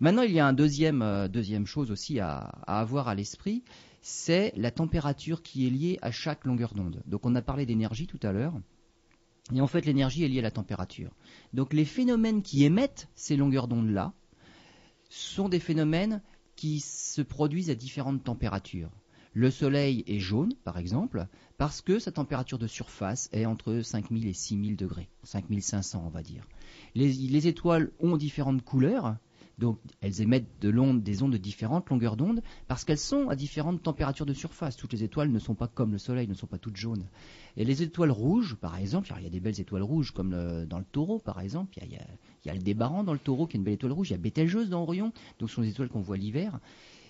Maintenant, 0.00 0.22
il 0.22 0.30
y 0.32 0.38
a 0.38 0.46
un 0.46 0.52
deuxième, 0.52 1.02
euh, 1.02 1.26
deuxième 1.26 1.66
chose 1.66 1.90
aussi 1.90 2.20
à, 2.20 2.36
à 2.66 2.80
avoir 2.80 3.08
à 3.08 3.14
l'esprit, 3.16 3.64
c'est 4.00 4.52
la 4.56 4.70
température 4.70 5.42
qui 5.42 5.66
est 5.66 5.70
liée 5.70 5.98
à 6.02 6.10
chaque 6.12 6.44
longueur 6.44 6.72
d'onde. 6.74 7.02
Donc 7.06 7.26
on 7.26 7.34
a 7.34 7.42
parlé 7.42 7.66
d'énergie 7.66 8.06
tout 8.06 8.20
à 8.22 8.30
l'heure. 8.32 8.52
Et 9.54 9.60
en 9.60 9.66
fait, 9.66 9.86
l'énergie 9.86 10.24
est 10.24 10.28
liée 10.28 10.40
à 10.40 10.42
la 10.42 10.50
température. 10.50 11.10
Donc 11.52 11.72
les 11.72 11.84
phénomènes 11.84 12.42
qui 12.42 12.64
émettent 12.64 13.08
ces 13.14 13.36
longueurs 13.36 13.68
d'onde-là 13.68 14.12
sont 15.08 15.48
des 15.48 15.60
phénomènes 15.60 16.22
qui 16.56 16.80
se 16.80 17.22
produisent 17.22 17.70
à 17.70 17.74
différentes 17.74 18.24
températures. 18.24 18.90
Le 19.32 19.50
Soleil 19.50 20.04
est 20.06 20.18
jaune, 20.18 20.52
par 20.64 20.78
exemple, 20.78 21.26
parce 21.58 21.80
que 21.80 21.98
sa 21.98 22.10
température 22.10 22.58
de 22.58 22.66
surface 22.66 23.28
est 23.32 23.46
entre 23.46 23.80
5000 23.80 24.26
et 24.26 24.32
6000 24.32 24.76
degrés, 24.76 25.08
5500 25.22 26.02
on 26.04 26.10
va 26.10 26.22
dire. 26.22 26.46
Les, 26.94 27.12
les 27.12 27.46
étoiles 27.46 27.92
ont 28.00 28.16
différentes 28.16 28.62
couleurs, 28.62 29.16
donc 29.58 29.78
elles 30.00 30.20
émettent 30.20 30.46
des 30.60 31.22
ondes 31.22 31.32
de 31.32 31.36
différentes 31.36 31.90
longueurs 31.90 32.16
d'onde, 32.16 32.42
parce 32.68 32.84
qu'elles 32.84 32.98
sont 32.98 33.28
à 33.28 33.36
différentes 33.36 33.82
températures 33.82 34.26
de 34.26 34.32
surface. 34.32 34.76
Toutes 34.76 34.92
les 34.92 35.02
étoiles 35.02 35.30
ne 35.30 35.38
sont 35.38 35.54
pas 35.54 35.66
comme 35.66 35.92
le 35.92 35.98
Soleil, 35.98 36.28
ne 36.28 36.34
sont 36.34 36.46
pas 36.46 36.58
toutes 36.58 36.76
jaunes. 36.76 37.04
Et 37.56 37.64
les 37.64 37.82
étoiles 37.82 38.12
rouges, 38.12 38.54
par 38.54 38.76
exemple, 38.76 39.12
il 39.18 39.24
y 39.24 39.26
a 39.26 39.30
des 39.30 39.40
belles 39.40 39.60
étoiles 39.60 39.82
rouges, 39.82 40.12
comme 40.12 40.30
dans 40.66 40.78
le 40.78 40.84
taureau, 40.84 41.18
par 41.18 41.40
exemple, 41.40 41.76
il 41.82 41.90
y 41.90 42.50
a, 42.50 42.54
le 42.54 42.60
débarrant 42.60 43.02
dans 43.02 43.12
le 43.12 43.18
taureau 43.18 43.46
qui 43.46 43.56
est 43.56 43.58
une 43.58 43.64
belle 43.64 43.74
étoile 43.74 43.92
rouge, 43.92 44.10
il 44.10 44.12
y 44.12 44.16
a 44.16 44.18
Bételgeuse 44.18 44.70
dans 44.70 44.82
Orion, 44.82 45.12
donc 45.38 45.48
ce 45.48 45.56
sont 45.56 45.62
des 45.62 45.70
étoiles 45.70 45.88
qu'on 45.88 46.00
voit 46.00 46.16
l'hiver. 46.16 46.60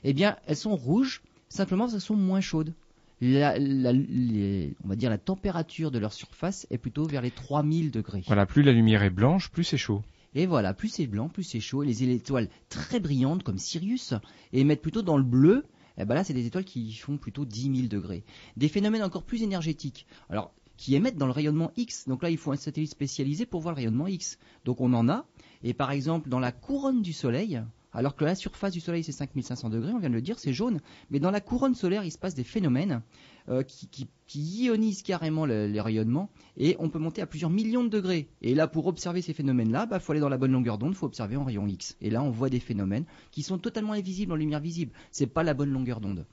Eh 0.04 0.14
bien, 0.14 0.36
elles 0.46 0.56
sont 0.56 0.76
rouges, 0.76 1.22
simplement 1.48 1.84
parce 1.84 1.92
qu'elles 1.92 2.00
sont 2.00 2.16
moins 2.16 2.40
chaudes. 2.40 2.72
On 3.20 4.88
va 4.88 4.96
dire 4.96 5.10
la 5.10 5.18
température 5.18 5.90
de 5.90 5.98
leur 5.98 6.12
surface 6.12 6.66
est 6.70 6.78
plutôt 6.78 7.04
vers 7.04 7.20
les 7.20 7.32
3000 7.32 7.90
degrés. 7.90 8.22
Voilà, 8.26 8.46
plus 8.46 8.62
la 8.62 8.72
lumière 8.72 9.02
est 9.02 9.10
blanche, 9.10 9.50
plus 9.50 9.64
c'est 9.64 9.76
chaud. 9.76 10.02
Et 10.34 10.46
voilà, 10.46 10.75
plus 10.75 10.88
c'est 10.88 11.06
blanc, 11.06 11.28
plus 11.28 11.42
c'est 11.42 11.60
chaud. 11.60 11.82
Et 11.82 11.86
les 11.86 12.02
étoiles 12.04 12.48
très 12.69 13.00
brillantes 13.00 13.42
comme 13.42 13.58
Sirius 13.58 14.14
émettent 14.52 14.82
plutôt 14.82 15.02
dans 15.02 15.16
le 15.16 15.25
bleu. 15.25 15.64
Et 15.96 16.04
ben 16.04 16.14
là, 16.14 16.25
c'est 16.25 16.34
des 16.34 16.46
étoiles 16.46 16.64
qui 16.64 16.92
font 16.92 17.16
plutôt 17.16 17.44
10 17.44 17.76
000 17.76 17.88
degrés. 17.88 18.25
Des 18.56 18.69
phénomènes 18.69 19.02
encore 19.02 19.25
plus 19.25 19.42
énergétiques. 19.42 20.06
Alors, 20.28 20.52
qui 20.76 20.94
émettent 20.94 21.19
dans 21.19 21.26
le 21.26 21.32
rayonnement 21.32 21.72
X. 21.76 22.06
Donc 22.06 22.22
là, 22.22 22.30
il 22.30 22.38
faut 22.38 22.52
un 22.52 22.56
satellite 22.56 22.90
spécialisé 22.90 23.46
pour 23.46 23.60
voir 23.60 23.75
le 23.75 23.78
rayonnement 23.78 24.06
X. 24.06 24.38
Donc 24.64 24.80
on 24.80 24.94
en 24.94 25.08
a. 25.08 25.26
Et 25.62 25.75
par 25.75 25.90
exemple, 25.90 26.28
dans 26.28 26.38
la 26.38 26.52
couronne 26.52 27.02
du 27.02 27.12
Soleil, 27.12 27.60
alors 27.93 28.14
que 28.17 28.25
la 28.25 28.35
surface 28.35 28.73
du 28.73 28.81
Soleil 28.81 29.02
c'est 29.05 29.12
5500 29.12 29.70
degrés, 29.70 29.93
on 29.93 29.99
vient 29.99 30.11
de 30.11 30.14
le 30.14 30.20
dire, 30.23 30.38
c'est 30.38 30.52
jaune. 30.52 30.81
Mais 31.11 31.20
dans 31.20 31.31
la 31.31 31.40
couronne 31.40 31.75
solaire, 31.75 32.05
il 32.05 32.11
se 32.12 32.19
passe 32.19 32.35
des 32.35 32.44
phénomènes 32.44 33.02
euh, 33.49 33.62
qui, 33.62 34.08
ionisent 34.35 35.02
carrément 35.02 35.46
le- 35.46 35.67
les 35.67 35.81
rayonnements 35.81 36.31
et 36.56 36.76
on 36.79 36.90
peut 36.90 36.99
monter 36.99 37.23
à 37.23 37.26
plusieurs 37.26 37.50
millions 37.50 37.85
de 37.85 37.88
degrés. 37.88 38.29
Et 38.43 38.55
là, 38.55 38.69
pour 38.69 38.87
observer 38.87 39.23
ces 39.23 39.32
phénomènes-là, 39.32 39.88
il 39.90 40.00
faut 40.00 40.12
aller 40.12 40.20
dans 40.20 40.29
la 40.29 40.37
bonne 40.38 40.52
longueur 40.52 40.76
d'onde, 40.79 40.93
il 40.93 40.96
faut 40.96 41.06
observer 41.06 41.37
en 41.37 41.44
rayon 41.44 41.67
X. 41.67 41.96
Et 42.00 42.11
là, 42.11 42.23
on 42.23 42.31
voit 42.31 42.50
des 42.50 42.61
phénomènes 42.61 43.06
qui 43.31 43.43
sont 43.43 43.58
totalement 43.58 43.94
invisibles 43.94 44.32
en 44.32 44.37
lumière 44.37 44.61
visible. 44.61 44.93
C'est 45.11 45.26
pas 45.26 45.43
la 45.43 45.55
bonne 45.55 45.70
longueur 45.70 46.00
d'onde. 46.00 46.26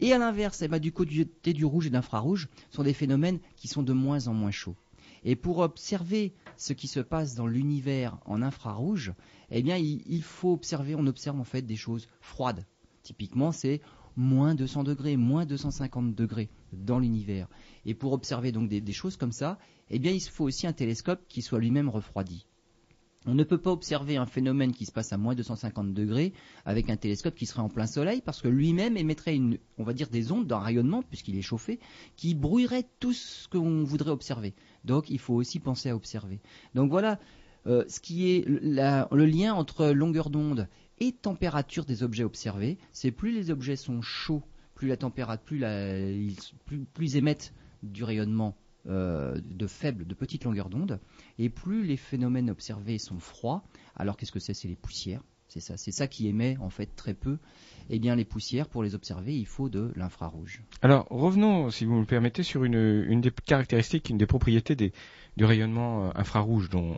Et 0.00 0.12
à 0.12 0.18
l'inverse, 0.18 0.62
eh 0.62 0.68
ben, 0.68 0.78
du 0.78 0.92
côté 0.92 1.26
du 1.52 1.64
rouge 1.64 1.86
et 1.86 1.90
de 1.90 1.94
l'infrarouge, 1.94 2.48
sont 2.70 2.82
des 2.84 2.92
phénomènes 2.94 3.40
qui 3.56 3.66
sont 3.68 3.82
de 3.82 3.92
moins 3.92 4.28
en 4.28 4.34
moins 4.34 4.50
chauds. 4.52 4.76
Et 5.24 5.36
pour 5.36 5.58
observer 5.58 6.34
ce 6.56 6.72
qui 6.72 6.88
se 6.88 7.00
passe 7.00 7.34
dans 7.34 7.46
l'univers 7.46 8.18
en 8.24 8.42
infrarouge, 8.42 9.12
eh 9.50 9.62
bien, 9.62 9.76
il, 9.76 10.22
faut 10.22 10.52
observer, 10.52 10.94
on 10.94 11.06
observe 11.06 11.38
en 11.38 11.44
fait 11.44 11.62
des 11.62 11.76
choses 11.76 12.08
froides. 12.20 12.66
Typiquement, 13.02 13.52
c'est 13.52 13.80
moins 14.16 14.54
200 14.54 14.84
degrés, 14.84 15.16
moins 15.16 15.46
250 15.46 16.14
degrés 16.14 16.50
dans 16.72 16.98
l'univers. 16.98 17.48
Et 17.86 17.94
pour 17.94 18.12
observer 18.12 18.52
donc 18.52 18.68
des, 18.68 18.80
des 18.80 18.92
choses 18.92 19.16
comme 19.16 19.32
ça, 19.32 19.58
eh 19.90 19.98
bien, 19.98 20.12
il 20.12 20.20
faut 20.20 20.44
aussi 20.44 20.66
un 20.66 20.72
télescope 20.72 21.22
qui 21.28 21.42
soit 21.42 21.60
lui-même 21.60 21.88
refroidi. 21.88 22.46
On 23.26 23.34
ne 23.34 23.44
peut 23.44 23.58
pas 23.58 23.72
observer 23.72 24.16
un 24.16 24.26
phénomène 24.26 24.72
qui 24.72 24.86
se 24.86 24.92
passe 24.92 25.12
à 25.12 25.18
moins 25.18 25.34
250 25.34 25.92
degrés 25.92 26.32
avec 26.64 26.88
un 26.88 26.96
télescope 26.96 27.34
qui 27.34 27.46
serait 27.46 27.60
en 27.60 27.68
plein 27.68 27.86
soleil 27.86 28.22
parce 28.24 28.40
que 28.40 28.48
lui-même 28.48 28.96
émettrait 28.96 29.34
une, 29.34 29.58
on 29.76 29.82
va 29.82 29.92
dire 29.92 30.08
des 30.08 30.32
ondes 30.32 30.46
d'un 30.46 30.60
rayonnement 30.60 31.02
puisqu'il 31.02 31.36
est 31.36 31.42
chauffé 31.42 31.78
qui 32.16 32.34
brouillerait 32.34 32.88
tout 33.00 33.12
ce 33.12 33.46
qu'on 33.48 33.82
voudrait 33.82 34.12
observer. 34.12 34.54
Donc 34.88 35.10
il 35.10 35.18
faut 35.20 35.34
aussi 35.34 35.60
penser 35.60 35.90
à 35.90 35.94
observer. 35.94 36.40
Donc 36.74 36.90
voilà 36.90 37.20
euh, 37.66 37.84
ce 37.88 38.00
qui 38.00 38.30
est 38.30 38.44
le 38.48 39.24
lien 39.26 39.54
entre 39.54 39.88
longueur 39.90 40.30
d'onde 40.30 40.66
et 40.98 41.12
température 41.12 41.84
des 41.84 42.02
objets 42.02 42.24
observés. 42.24 42.78
C'est 42.92 43.12
plus 43.12 43.30
les 43.30 43.50
objets 43.50 43.76
sont 43.76 44.00
chauds, 44.02 44.42
plus 44.74 44.88
la 44.88 44.96
température, 44.96 45.38
plus 45.44 47.06
ils 47.06 47.16
émettent 47.16 47.52
du 47.82 48.02
rayonnement 48.02 48.56
euh, 48.88 49.38
de 49.44 49.66
faible, 49.66 50.06
de 50.06 50.14
petite 50.14 50.44
longueur 50.44 50.70
d'onde, 50.70 50.98
et 51.38 51.50
plus 51.50 51.84
les 51.84 51.98
phénomènes 51.98 52.48
observés 52.50 52.98
sont 52.98 53.18
froids. 53.18 53.62
Alors 53.94 54.16
qu'est-ce 54.16 54.32
que 54.32 54.40
c'est? 54.40 54.54
C'est 54.54 54.68
les 54.68 54.76
poussières. 54.76 55.22
C'est 55.48 55.60
ça, 55.60 55.76
c'est 55.76 55.92
ça 55.92 56.06
qui 56.06 56.28
émet 56.28 56.56
en 56.60 56.68
fait 56.68 56.94
très 56.94 57.14
peu. 57.14 57.38
Eh 57.90 57.98
bien, 57.98 58.14
les 58.14 58.26
poussières, 58.26 58.68
pour 58.68 58.82
les 58.82 58.94
observer, 58.94 59.34
il 59.34 59.46
faut 59.46 59.70
de 59.70 59.92
l'infrarouge. 59.96 60.62
Alors, 60.82 61.06
revenons, 61.08 61.70
si 61.70 61.86
vous 61.86 61.94
me 61.94 62.04
permettez, 62.04 62.42
sur 62.42 62.64
une, 62.64 63.04
une 63.08 63.22
des 63.22 63.30
caractéristiques, 63.30 64.10
une 64.10 64.18
des 64.18 64.26
propriétés 64.26 64.76
du 64.76 65.44
rayonnement 65.44 66.06
euh, 66.06 66.10
infrarouge 66.14 66.68
dont, 66.68 66.96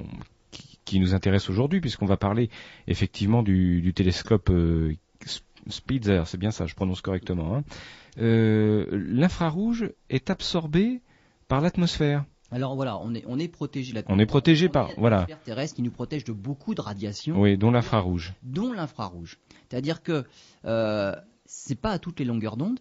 qui, 0.84 0.98
nous 0.98 1.14
intéresse 1.14 1.48
aujourd'hui, 1.48 1.80
puisqu'on 1.80 2.06
va 2.06 2.16
parler 2.16 2.50
effectivement 2.88 3.44
du, 3.44 3.92
télescope 3.94 4.50
euh, 4.50 4.96
Spitzer, 5.68 6.22
c'est 6.26 6.38
bien 6.38 6.50
ça, 6.50 6.66
je 6.66 6.74
prononce 6.74 7.00
correctement. 7.02 7.54
hein. 7.56 7.64
Euh, 8.18 8.86
L'infrarouge 8.90 9.92
est 10.08 10.30
absorbé 10.30 11.00
par 11.46 11.60
l'atmosphère. 11.60 12.24
Alors 12.50 12.74
voilà, 12.74 12.98
on 12.98 13.14
est, 13.14 13.24
on 13.26 13.38
est 13.38 13.48
protégé 13.48 13.92
là. 13.92 14.02
On 14.08 14.18
est 14.18 14.26
protégé 14.26 14.68
par- 14.68 14.90
voilà. 14.96 15.26
terrestre 15.44 15.76
qui 15.76 15.82
nous 15.82 15.90
protège 15.90 16.24
de 16.24 16.32
beaucoup 16.32 16.74
de 16.74 16.80
radiations. 16.80 17.40
Oui, 17.40 17.56
dont 17.56 17.70
l'infrarouge. 17.70 18.34
dont 18.42 18.72
l'infrarouge. 18.72 19.38
C'est-à-dire 19.68 20.02
que 20.02 20.24
euh, 20.64 21.14
c'est 21.44 21.78
pas 21.80 21.90
à 21.90 21.98
toutes 21.98 22.18
les 22.18 22.24
longueurs 22.24 22.56
d'onde. 22.56 22.80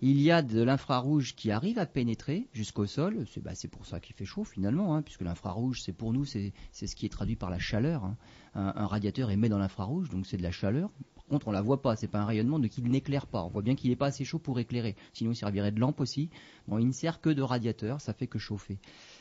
Il 0.00 0.20
y 0.20 0.30
a 0.30 0.42
de 0.42 0.62
l'infrarouge 0.62 1.34
qui 1.34 1.50
arrive 1.50 1.78
à 1.78 1.86
pénétrer 1.86 2.48
jusqu'au 2.52 2.84
sol. 2.84 3.24
C'est 3.32 3.42
bah, 3.42 3.52
pour 3.70 3.86
ça 3.86 3.98
qu'il 3.98 4.14
fait 4.14 4.26
chaud 4.26 4.44
finalement, 4.44 4.94
hein, 4.94 5.00
puisque 5.02 5.22
l'infrarouge, 5.22 5.80
c'est 5.82 5.94
pour 5.94 6.12
nous, 6.12 6.26
c'est 6.26 6.52
c'est 6.70 6.86
ce 6.86 6.94
qui 6.94 7.06
est 7.06 7.10
traduit 7.10 7.36
par 7.36 7.48
la 7.48 7.58
chaleur. 7.58 8.04
hein. 8.04 8.16
Un, 8.54 8.72
un 8.76 8.86
radiateur 8.86 9.30
émet 9.30 9.48
dans 9.48 9.58
l'infrarouge, 9.58 10.10
donc 10.10 10.26
c'est 10.26 10.36
de 10.36 10.42
la 10.42 10.50
chaleur. 10.50 10.90
Contre, 11.28 11.48
on 11.48 11.52
la 11.52 11.60
voit 11.62 11.82
pas. 11.82 11.96
C'est 11.96 12.06
pas 12.08 12.20
un 12.20 12.24
rayonnement, 12.24 12.58
donc 12.58 12.76
il 12.78 12.84
n'éclaire 12.88 13.26
pas. 13.26 13.42
On 13.42 13.48
voit 13.48 13.62
bien 13.62 13.74
qu'il 13.74 13.90
n'est 13.90 13.96
pas 13.96 14.06
assez 14.06 14.24
chaud 14.24 14.38
pour 14.38 14.58
éclairer. 14.60 14.94
Sinon, 15.12 15.32
il 15.32 15.36
servirait 15.36 15.72
de 15.72 15.80
lampe 15.80 16.00
aussi. 16.00 16.30
Bon, 16.68 16.78
il 16.78 16.86
ne 16.86 16.92
sert 16.92 17.20
que 17.20 17.30
de 17.30 17.42
radiateur. 17.42 18.00
Ça 18.00 18.12
fait 18.12 18.26
que 18.28 18.38
chauffer. 18.38 18.78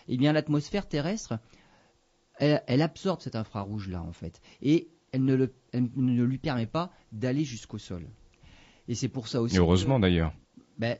Eh 0.07 0.17
bien, 0.17 0.31
l'atmosphère 0.31 0.87
terrestre, 0.87 1.39
elle, 2.37 2.61
elle 2.67 2.81
absorbe 2.81 3.21
cet 3.21 3.35
infrarouge-là, 3.35 4.01
en 4.01 4.11
fait. 4.11 4.41
Et 4.61 4.89
elle 5.11 5.23
ne, 5.23 5.33
le- 5.35 5.53
elle 5.71 5.89
ne 5.95 6.23
lui 6.23 6.37
permet 6.37 6.65
pas 6.67 6.91
d'aller 7.11 7.43
jusqu'au 7.43 7.77
sol. 7.77 8.05
Et 8.87 8.95
c'est 8.95 9.07
pour 9.09 9.27
ça 9.27 9.41
aussi. 9.41 9.55
Et 9.55 9.59
heureusement 9.59 9.99
d'ailleurs. 9.99 10.33
ben, 10.77 10.97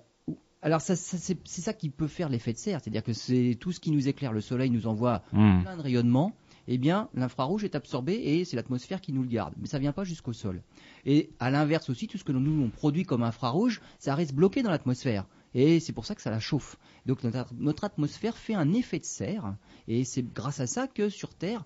alors 0.61 0.81
ça, 0.81 0.95
ça, 0.95 1.17
c'est 1.19 1.37
c'est 1.47 1.61
ça 1.61 1.73
qui 1.73 1.91
peut 1.91 2.07
faire 2.07 2.27
l'effet 2.29 2.51
de 2.51 2.57
serre, 2.57 2.79
c'est-à-dire 2.81 3.03
que 3.03 3.13
c'est 3.13 3.55
tout 3.59 3.71
ce 3.71 3.79
qui 3.79 3.91
nous 3.91 4.07
éclaire, 4.07 4.33
le 4.33 4.41
soleil 4.41 4.71
nous 4.71 4.87
envoie 4.87 5.21
Hmm. 5.31 5.61
plein 5.61 5.77
de 5.77 5.81
rayonnements, 5.83 6.33
eh 6.67 6.77
bien 6.77 7.09
l'infrarouge 7.13 7.63
est 7.63 7.75
absorbé 7.75 8.13
et 8.13 8.45
c'est 8.45 8.55
l'atmosphère 8.55 9.01
qui 9.01 9.13
nous 9.13 9.21
le 9.21 9.29
garde, 9.29 9.53
mais 9.57 9.67
ça 9.67 9.79
vient 9.79 9.93
pas 9.93 10.03
jusqu'au 10.03 10.33
sol. 10.33 10.61
Et 11.05 11.29
à 11.39 11.49
l'inverse 11.49 11.89
aussi, 11.89 12.07
tout 12.07 12.17
ce 12.17 12.23
que 12.23 12.31
nous 12.31 12.63
on 12.63 12.69
produit 12.69 13.03
comme 13.03 13.23
infrarouge, 13.23 13.81
ça 13.99 14.15
reste 14.15 14.33
bloqué 14.33 14.63
dans 14.63 14.71
l'atmosphère. 14.71 15.25
Et 15.53 15.79
c'est 15.79 15.93
pour 15.93 16.05
ça 16.05 16.15
que 16.15 16.21
ça 16.21 16.31
la 16.31 16.39
chauffe. 16.39 16.77
Donc 17.05 17.23
notre, 17.23 17.83
atmosphère 17.85 18.37
fait 18.37 18.53
un 18.55 18.73
effet 18.73 18.99
de 18.99 19.05
serre, 19.05 19.55
et 19.87 20.03
c'est 20.03 20.21
grâce 20.33 20.59
à 20.59 20.67
ça 20.67 20.87
que 20.87 21.07
sur 21.07 21.33
Terre, 21.33 21.63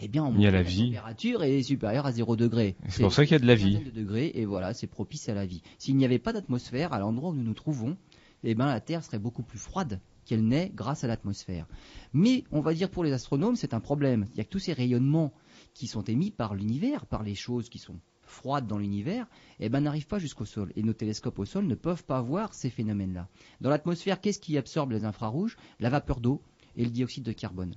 eh 0.00 0.08
bien, 0.08 0.24
on 0.24 0.34
Il 0.34 0.42
y 0.42 0.46
a 0.46 0.50
la 0.50 0.58
la 0.58 0.62
vie. 0.62 0.86
température 0.86 1.42
est 1.42 1.62
supérieure 1.62 2.06
à 2.06 2.12
0 2.12 2.36
degré. 2.36 2.76
C'est 2.88 3.02
pour 3.02 3.12
ça 3.12 3.24
qu'il 3.24 3.32
y 3.32 3.36
a 3.36 3.40
de 3.40 3.46
la 3.46 3.54
vie. 3.54 3.80
degrés, 3.92 4.30
et 4.34 4.44
voilà, 4.44 4.72
c'est 4.72 4.86
propice 4.86 5.28
à 5.28 5.34
la 5.34 5.46
vie. 5.46 5.62
S'il 5.78 5.96
n'y 5.96 6.04
avait 6.04 6.18
pas 6.18 6.32
d'atmosphère 6.32 6.92
à 6.92 6.98
l'endroit 7.00 7.30
où 7.30 7.34
nous 7.34 7.42
nous 7.42 7.54
trouvons, 7.54 7.96
eh 8.44 8.54
ben 8.54 8.66
la 8.66 8.80
Terre 8.80 9.02
serait 9.02 9.18
beaucoup 9.18 9.42
plus 9.42 9.58
froide 9.58 10.00
qu'elle 10.24 10.46
n'est 10.46 10.70
grâce 10.74 11.04
à 11.04 11.06
l'atmosphère. 11.06 11.66
Mais 12.12 12.44
on 12.50 12.60
va 12.60 12.74
dire 12.74 12.90
pour 12.90 13.04
les 13.04 13.12
astronomes, 13.12 13.56
c'est 13.56 13.74
un 13.74 13.80
problème. 13.80 14.26
Il 14.32 14.38
y 14.38 14.40
a 14.40 14.44
que 14.44 14.50
tous 14.50 14.58
ces 14.58 14.72
rayonnements 14.72 15.32
qui 15.74 15.86
sont 15.86 16.02
émis 16.02 16.30
par 16.30 16.54
l'univers, 16.54 17.06
par 17.06 17.22
les 17.22 17.34
choses 17.34 17.68
qui 17.68 17.78
sont 17.78 18.00
froide 18.22 18.66
dans 18.66 18.78
l'univers, 18.78 19.26
eh 19.60 19.68
ben, 19.68 19.80
n'arrive 19.80 20.06
pas 20.06 20.18
jusqu'au 20.18 20.44
sol. 20.44 20.72
Et 20.76 20.82
nos 20.82 20.92
télescopes 20.92 21.38
au 21.38 21.44
sol 21.44 21.66
ne 21.66 21.74
peuvent 21.74 22.04
pas 22.04 22.20
voir 22.22 22.54
ces 22.54 22.70
phénomènes-là. 22.70 23.28
Dans 23.60 23.70
l'atmosphère, 23.70 24.20
qu'est-ce 24.20 24.40
qui 24.40 24.58
absorbe 24.58 24.92
les 24.92 25.04
infrarouges? 25.04 25.56
La 25.78 25.90
vapeur 25.90 26.20
d'eau 26.20 26.42
et 26.76 26.84
le 26.84 26.90
dioxyde 26.90 27.24
de 27.24 27.32
carbone. 27.32 27.74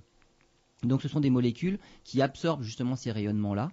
Donc 0.83 1.01
ce 1.01 1.07
sont 1.07 1.19
des 1.19 1.29
molécules 1.29 1.79
qui 2.03 2.21
absorbent 2.21 2.63
justement 2.63 2.95
ces 2.95 3.11
rayonnements-là. 3.11 3.71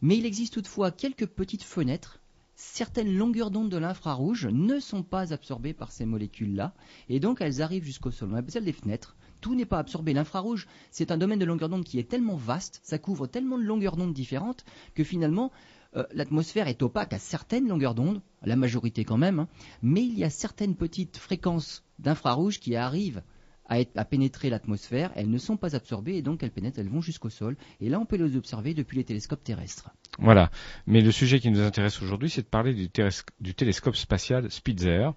Mais 0.00 0.16
il 0.16 0.26
existe 0.26 0.54
toutefois 0.54 0.90
quelques 0.90 1.26
petites 1.26 1.62
fenêtres. 1.62 2.21
Certaines 2.54 3.16
longueurs 3.16 3.50
d'onde 3.50 3.70
de 3.70 3.76
l'infrarouge 3.76 4.46
ne 4.46 4.78
sont 4.78 5.02
pas 5.02 5.32
absorbées 5.32 5.72
par 5.72 5.90
ces 5.90 6.04
molécules-là, 6.04 6.74
et 7.08 7.20
donc 7.20 7.40
elles 7.40 7.62
arrivent 7.62 7.84
jusqu'au 7.84 8.10
sol. 8.10 8.30
On 8.32 8.36
appelle 8.36 8.52
ça 8.52 8.60
des 8.60 8.72
fenêtres. 8.72 9.16
Tout 9.40 9.54
n'est 9.54 9.66
pas 9.66 9.78
absorbé. 9.78 10.12
L'infrarouge, 10.12 10.68
c'est 10.90 11.10
un 11.10 11.18
domaine 11.18 11.38
de 11.38 11.44
longueur 11.44 11.68
d'onde 11.68 11.84
qui 11.84 11.98
est 11.98 12.08
tellement 12.08 12.36
vaste, 12.36 12.80
ça 12.84 12.98
couvre 12.98 13.26
tellement 13.26 13.58
de 13.58 13.64
longueurs 13.64 13.96
d'onde 13.96 14.12
différentes, 14.12 14.64
que 14.94 15.02
finalement, 15.02 15.50
euh, 15.96 16.04
l'atmosphère 16.12 16.68
est 16.68 16.82
opaque 16.82 17.12
à 17.12 17.18
certaines 17.18 17.68
longueurs 17.68 17.94
d'onde, 17.94 18.22
la 18.42 18.56
majorité 18.56 19.04
quand 19.04 19.18
même, 19.18 19.40
hein. 19.40 19.48
mais 19.82 20.02
il 20.02 20.18
y 20.18 20.24
a 20.24 20.30
certaines 20.30 20.76
petites 20.76 21.16
fréquences 21.16 21.84
d'infrarouge 21.98 22.60
qui 22.60 22.76
arrivent 22.76 23.22
à, 23.66 24.04
pénétrer 24.04 24.50
l'atmosphère, 24.50 25.12
elles 25.14 25.30
ne 25.30 25.38
sont 25.38 25.56
pas 25.56 25.74
absorbées 25.74 26.16
et 26.16 26.22
donc 26.22 26.42
elles 26.42 26.50
pénètrent, 26.50 26.78
elles 26.78 26.88
vont 26.88 27.00
jusqu'au 27.00 27.30
sol. 27.30 27.56
Et 27.80 27.88
là, 27.88 27.98
on 27.98 28.06
peut 28.06 28.16
les 28.16 28.36
observer 28.36 28.74
depuis 28.74 28.98
les 28.98 29.04
télescopes 29.04 29.42
terrestres. 29.42 29.90
Voilà. 30.18 30.50
Mais 30.86 31.00
le 31.00 31.10
sujet 31.10 31.40
qui 31.40 31.50
nous 31.50 31.60
intéresse 31.60 32.02
aujourd'hui, 32.02 32.30
c'est 32.30 32.42
de 32.42 32.46
parler 32.46 32.74
du, 32.74 33.54
télescope 33.54 33.96
spatial 33.96 34.50
Spitzer, 34.50 35.12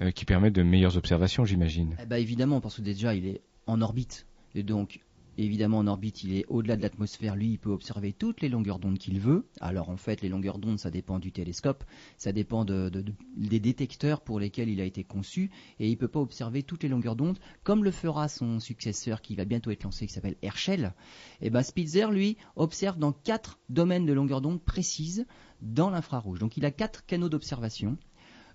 euh, 0.00 0.10
qui 0.10 0.24
permet 0.24 0.50
de 0.50 0.62
meilleures 0.62 0.96
observations, 0.96 1.44
j'imagine. 1.44 1.96
Eh 2.02 2.06
ben, 2.06 2.16
évidemment, 2.16 2.60
parce 2.60 2.76
que 2.76 2.82
déjà, 2.82 3.14
il 3.14 3.26
est 3.26 3.40
en 3.66 3.80
orbite. 3.80 4.26
Et 4.54 4.62
donc, 4.62 5.00
Évidemment, 5.36 5.78
en 5.78 5.86
orbite, 5.86 6.22
il 6.22 6.36
est 6.36 6.44
au-delà 6.48 6.76
de 6.76 6.82
l'atmosphère. 6.82 7.34
Lui, 7.34 7.52
il 7.52 7.58
peut 7.58 7.70
observer 7.70 8.12
toutes 8.12 8.40
les 8.40 8.48
longueurs 8.48 8.78
d'onde 8.78 8.98
qu'il 8.98 9.18
veut. 9.18 9.46
Alors, 9.60 9.90
en 9.90 9.96
fait, 9.96 10.22
les 10.22 10.28
longueurs 10.28 10.58
d'onde, 10.58 10.78
ça 10.78 10.90
dépend 10.90 11.18
du 11.18 11.32
télescope, 11.32 11.84
ça 12.16 12.32
dépend 12.32 12.64
des 12.64 13.60
détecteurs 13.60 14.20
pour 14.20 14.38
lesquels 14.38 14.68
il 14.68 14.80
a 14.80 14.84
été 14.84 15.02
conçu, 15.02 15.50
et 15.80 15.88
il 15.88 15.92
ne 15.92 15.96
peut 15.96 16.08
pas 16.08 16.20
observer 16.20 16.62
toutes 16.62 16.82
les 16.82 16.88
longueurs 16.88 17.16
d'onde, 17.16 17.38
comme 17.62 17.84
le 17.84 17.90
fera 17.90 18.28
son 18.28 18.60
successeur 18.60 19.22
qui 19.22 19.34
va 19.34 19.44
bientôt 19.44 19.70
être 19.70 19.84
lancé, 19.84 20.06
qui 20.06 20.12
s'appelle 20.12 20.36
Herschel. 20.42 20.94
Et 21.40 21.46
eh 21.46 21.50
ben, 21.50 21.62
Spitzer, 21.62 22.10
lui, 22.10 22.36
observe 22.56 22.98
dans 22.98 23.12
quatre 23.12 23.58
domaines 23.68 24.06
de 24.06 24.12
longueur 24.12 24.40
d'onde 24.40 24.62
précises 24.62 25.26
dans 25.62 25.90
l'infrarouge. 25.90 26.38
Donc, 26.38 26.56
il 26.56 26.64
a 26.64 26.70
quatre 26.70 27.04
canaux 27.06 27.28
d'observation. 27.28 27.96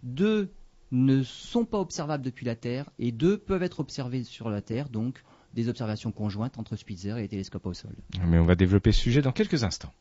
Deux 0.03 0.53
ne 0.91 1.23
sont 1.23 1.65
pas 1.65 1.79
observables 1.79 2.23
depuis 2.23 2.45
la 2.45 2.55
Terre, 2.55 2.89
et 2.99 3.11
deux 3.11 3.37
peuvent 3.37 3.63
être 3.63 3.79
observés 3.79 4.23
sur 4.23 4.49
la 4.49 4.61
Terre, 4.61 4.89
donc 4.89 5.23
des 5.53 5.69
observations 5.69 6.11
conjointes 6.11 6.57
entre 6.57 6.75
Spitzer 6.75 7.17
et 7.17 7.21
les 7.21 7.27
télescopes 7.27 7.65
au 7.65 7.73
sol. 7.73 7.95
Mais 8.27 8.39
on 8.39 8.45
va 8.45 8.55
développer 8.55 8.91
ce 8.91 9.01
sujet 9.01 9.21
dans 9.21 9.31
quelques 9.31 9.63
instants. 9.63 9.93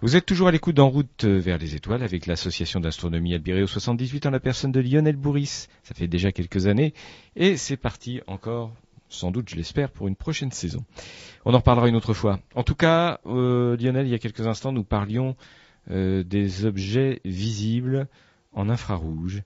Vous 0.00 0.16
êtes 0.16 0.26
toujours 0.26 0.48
à 0.48 0.50
l'écoute 0.50 0.74
d'En 0.74 0.88
route 0.88 1.24
vers 1.24 1.58
les 1.58 1.76
étoiles 1.76 2.02
avec 2.02 2.26
l'association 2.26 2.80
d'astronomie 2.80 3.34
Albireo 3.34 3.68
78 3.68 4.26
en 4.26 4.30
la 4.30 4.40
personne 4.40 4.72
de 4.72 4.80
Lionel 4.80 5.14
Bourris. 5.14 5.68
Ça 5.84 5.94
fait 5.94 6.08
déjà 6.08 6.32
quelques 6.32 6.66
années 6.66 6.92
et 7.36 7.56
c'est 7.56 7.76
parti 7.76 8.20
encore, 8.26 8.74
sans 9.08 9.30
doute 9.30 9.48
je 9.48 9.54
l'espère, 9.54 9.92
pour 9.92 10.08
une 10.08 10.16
prochaine 10.16 10.50
saison. 10.50 10.84
On 11.44 11.54
en 11.54 11.58
reparlera 11.58 11.88
une 11.88 11.94
autre 11.94 12.14
fois. 12.14 12.40
En 12.56 12.64
tout 12.64 12.74
cas, 12.74 13.20
euh, 13.26 13.76
Lionel, 13.76 14.08
il 14.08 14.10
y 14.10 14.14
a 14.14 14.18
quelques 14.18 14.44
instants, 14.44 14.72
nous 14.72 14.82
parlions 14.82 15.36
euh, 15.92 16.24
des 16.24 16.64
objets 16.64 17.20
visibles 17.24 18.08
en 18.54 18.68
infrarouge 18.68 19.42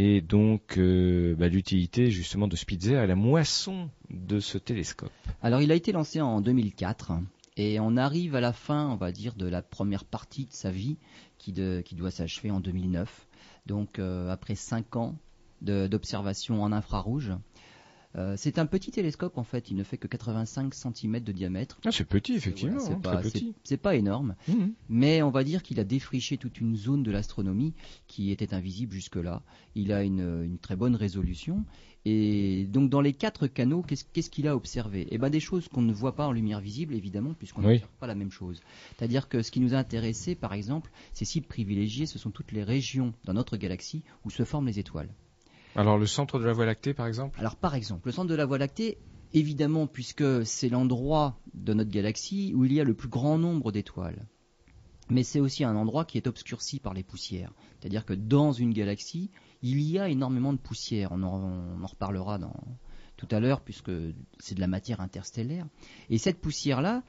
et 0.00 0.20
donc 0.20 0.78
euh, 0.78 1.34
bah, 1.34 1.48
l'utilité 1.48 2.12
justement 2.12 2.46
de 2.46 2.54
Spitzer 2.54 3.02
et 3.02 3.08
la 3.08 3.16
moisson 3.16 3.90
de 4.10 4.38
ce 4.38 4.56
télescope. 4.56 5.10
Alors 5.42 5.60
il 5.60 5.72
a 5.72 5.74
été 5.74 5.90
lancé 5.90 6.20
en 6.20 6.40
2004 6.40 7.14
et 7.56 7.80
on 7.80 7.96
arrive 7.96 8.36
à 8.36 8.40
la 8.40 8.52
fin, 8.52 8.88
on 8.90 8.94
va 8.94 9.10
dire, 9.10 9.34
de 9.34 9.48
la 9.48 9.60
première 9.60 10.04
partie 10.04 10.44
de 10.44 10.52
sa 10.52 10.70
vie 10.70 10.98
qui, 11.36 11.52
doit 11.52 12.12
s'achever 12.12 12.52
en 12.52 12.60
2009. 12.60 13.26
Donc 13.66 13.98
euh, 13.98 14.30
après 14.30 14.54
5 14.54 14.94
ans 14.94 15.16
d'observation 15.62 16.62
en 16.62 16.70
infrarouge, 16.70 17.32
euh, 18.18 18.34
c'est 18.36 18.58
un 18.58 18.66
petit 18.66 18.90
télescope 18.90 19.38
en 19.38 19.44
fait, 19.44 19.70
il 19.70 19.76
ne 19.76 19.84
fait 19.84 19.96
que 19.96 20.08
85 20.08 20.74
cm 20.74 21.20
de 21.20 21.30
diamètre. 21.30 21.78
Ah, 21.84 21.92
c'est 21.92 22.04
petit 22.04 22.34
effectivement, 22.34 22.80
c'est 22.80 22.92
hein, 22.92 23.76
pas, 23.80 23.94
énorme, 23.94 24.34
mmh. 24.48 24.54
mais 24.88 25.22
on 25.22 25.30
va 25.30 25.44
dire 25.44 25.62
qu'il 25.62 25.78
a 25.78 25.84
défriché 25.84 26.36
toute 26.36 26.60
une 26.60 26.76
zone 26.76 27.04
de 27.04 27.12
l'astronomie 27.12 27.74
qui 28.08 28.32
était 28.32 28.54
invisible 28.54 28.92
jusque-là. 28.92 29.42
Il 29.76 29.92
a 29.92 30.02
une, 30.02 30.58
très 30.60 30.74
bonne 30.74 30.96
résolution 30.96 31.64
et 32.04 32.64
donc 32.64 32.90
dans 32.90 33.00
les 33.00 33.12
quatre 33.12 33.46
canaux, 33.46 33.82
qu'est-ce 33.82 34.30
qu'il 34.30 34.48
a 34.48 34.56
observé? 34.56 35.06
Eh 35.10 35.18
ben 35.18 35.30
des 35.30 35.40
choses 35.40 35.68
qu'on 35.68 35.82
ne 35.82 35.92
voit 35.92 36.16
pas 36.16 36.26
en 36.26 36.32
lumière 36.32 36.60
visible 36.60 36.94
évidemment 36.94 37.34
puisqu'on 37.34 37.62
ne 37.62 37.78
pas 38.00 38.08
la 38.08 38.16
même 38.16 38.32
chose. 38.32 38.60
C'est-à-dire 38.96 39.28
que 39.28 39.42
ce 39.42 39.52
qui 39.52 39.60
nous 39.60 39.74
a 39.74 39.78
intéressé 39.78 40.34
par 40.34 40.54
exemple, 40.54 40.90
ces 41.12 41.24
cibles 41.24 41.46
privilégiées, 41.46 42.06
ce 42.06 42.18
sont 42.18 42.30
toutes 42.30 42.50
les 42.50 42.64
régions 42.64 43.14
dans 43.24 43.34
notre 43.34 43.56
galaxie 43.56 44.02
où 44.24 44.30
se 44.30 44.44
forment 44.44 44.66
les 44.66 44.80
étoiles. 44.80 45.10
Alors 45.76 45.98
le 45.98 46.06
centre 46.06 46.38
de 46.38 46.44
la 46.44 46.52
Voie 46.52 46.66
lactée, 46.66 46.94
par 46.94 47.06
exemple? 47.06 47.38
Alors 47.40 47.56
par 47.56 47.74
exemple, 47.74 48.08
le 48.08 48.12
centre 48.12 48.30
de 48.30 48.34
la 48.34 48.46
Voie 48.46 48.58
lactée, 48.58 48.98
évidemment, 49.32 49.86
puisque 49.86 50.44
c'est 50.44 50.68
l'endroit 50.68 51.38
de 51.54 51.74
notre 51.74 51.90
galaxie 51.90 52.52
où 52.54 52.64
il 52.64 52.72
y 52.72 52.80
a 52.80 52.84
le 52.84 52.94
plus 52.94 53.08
grand 53.08 53.38
nombre 53.38 53.72
d'étoiles. 53.72 54.26
Mais 55.10 55.22
c'est 55.22 55.40
aussi 55.40 55.64
un 55.64 55.76
endroit 55.76 56.04
qui 56.04 56.18
est 56.18 56.26
obscurci 56.26 56.80
par 56.80 56.92
les 56.92 57.02
poussières. 57.02 57.52
C'est-à-dire 57.78 58.04
que 58.04 58.12
dans 58.12 58.52
une 58.52 58.74
galaxie, 58.74 59.30
il 59.62 59.80
y 59.80 59.98
a 59.98 60.08
énormément 60.08 60.52
de 60.52 60.58
poussière. 60.58 61.12
On 61.12 61.22
en, 61.22 61.86
reparlera 61.86 62.38
tout 63.16 63.28
à 63.30 63.40
l'heure, 63.40 63.62
puisque 63.62 63.90
c'est 64.38 64.54
de 64.54 64.60
la 64.60 64.66
matière 64.66 65.00
interstellaire. 65.00 65.66
Et 66.10 66.18
cette 66.18 66.40
poussière-là 66.40 67.02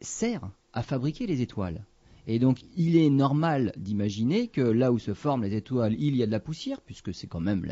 sert 0.00 0.50
à 0.72 0.82
fabriquer 0.82 1.26
les 1.26 1.40
étoiles. 1.40 1.84
Et 2.30 2.38
donc, 2.38 2.60
il 2.76 2.96
est 2.96 3.08
normal 3.08 3.72
d'imaginer 3.78 4.48
que 4.48 4.60
là 4.60 4.92
où 4.92 4.98
se 4.98 5.14
forment 5.14 5.44
les 5.44 5.56
étoiles, 5.56 5.96
il 5.98 6.14
y 6.14 6.22
a 6.22 6.26
de 6.26 6.30
la 6.30 6.40
poussière, 6.40 6.82
puisque 6.82 7.14
c'est 7.14 7.26
quand 7.26 7.40
même, 7.40 7.66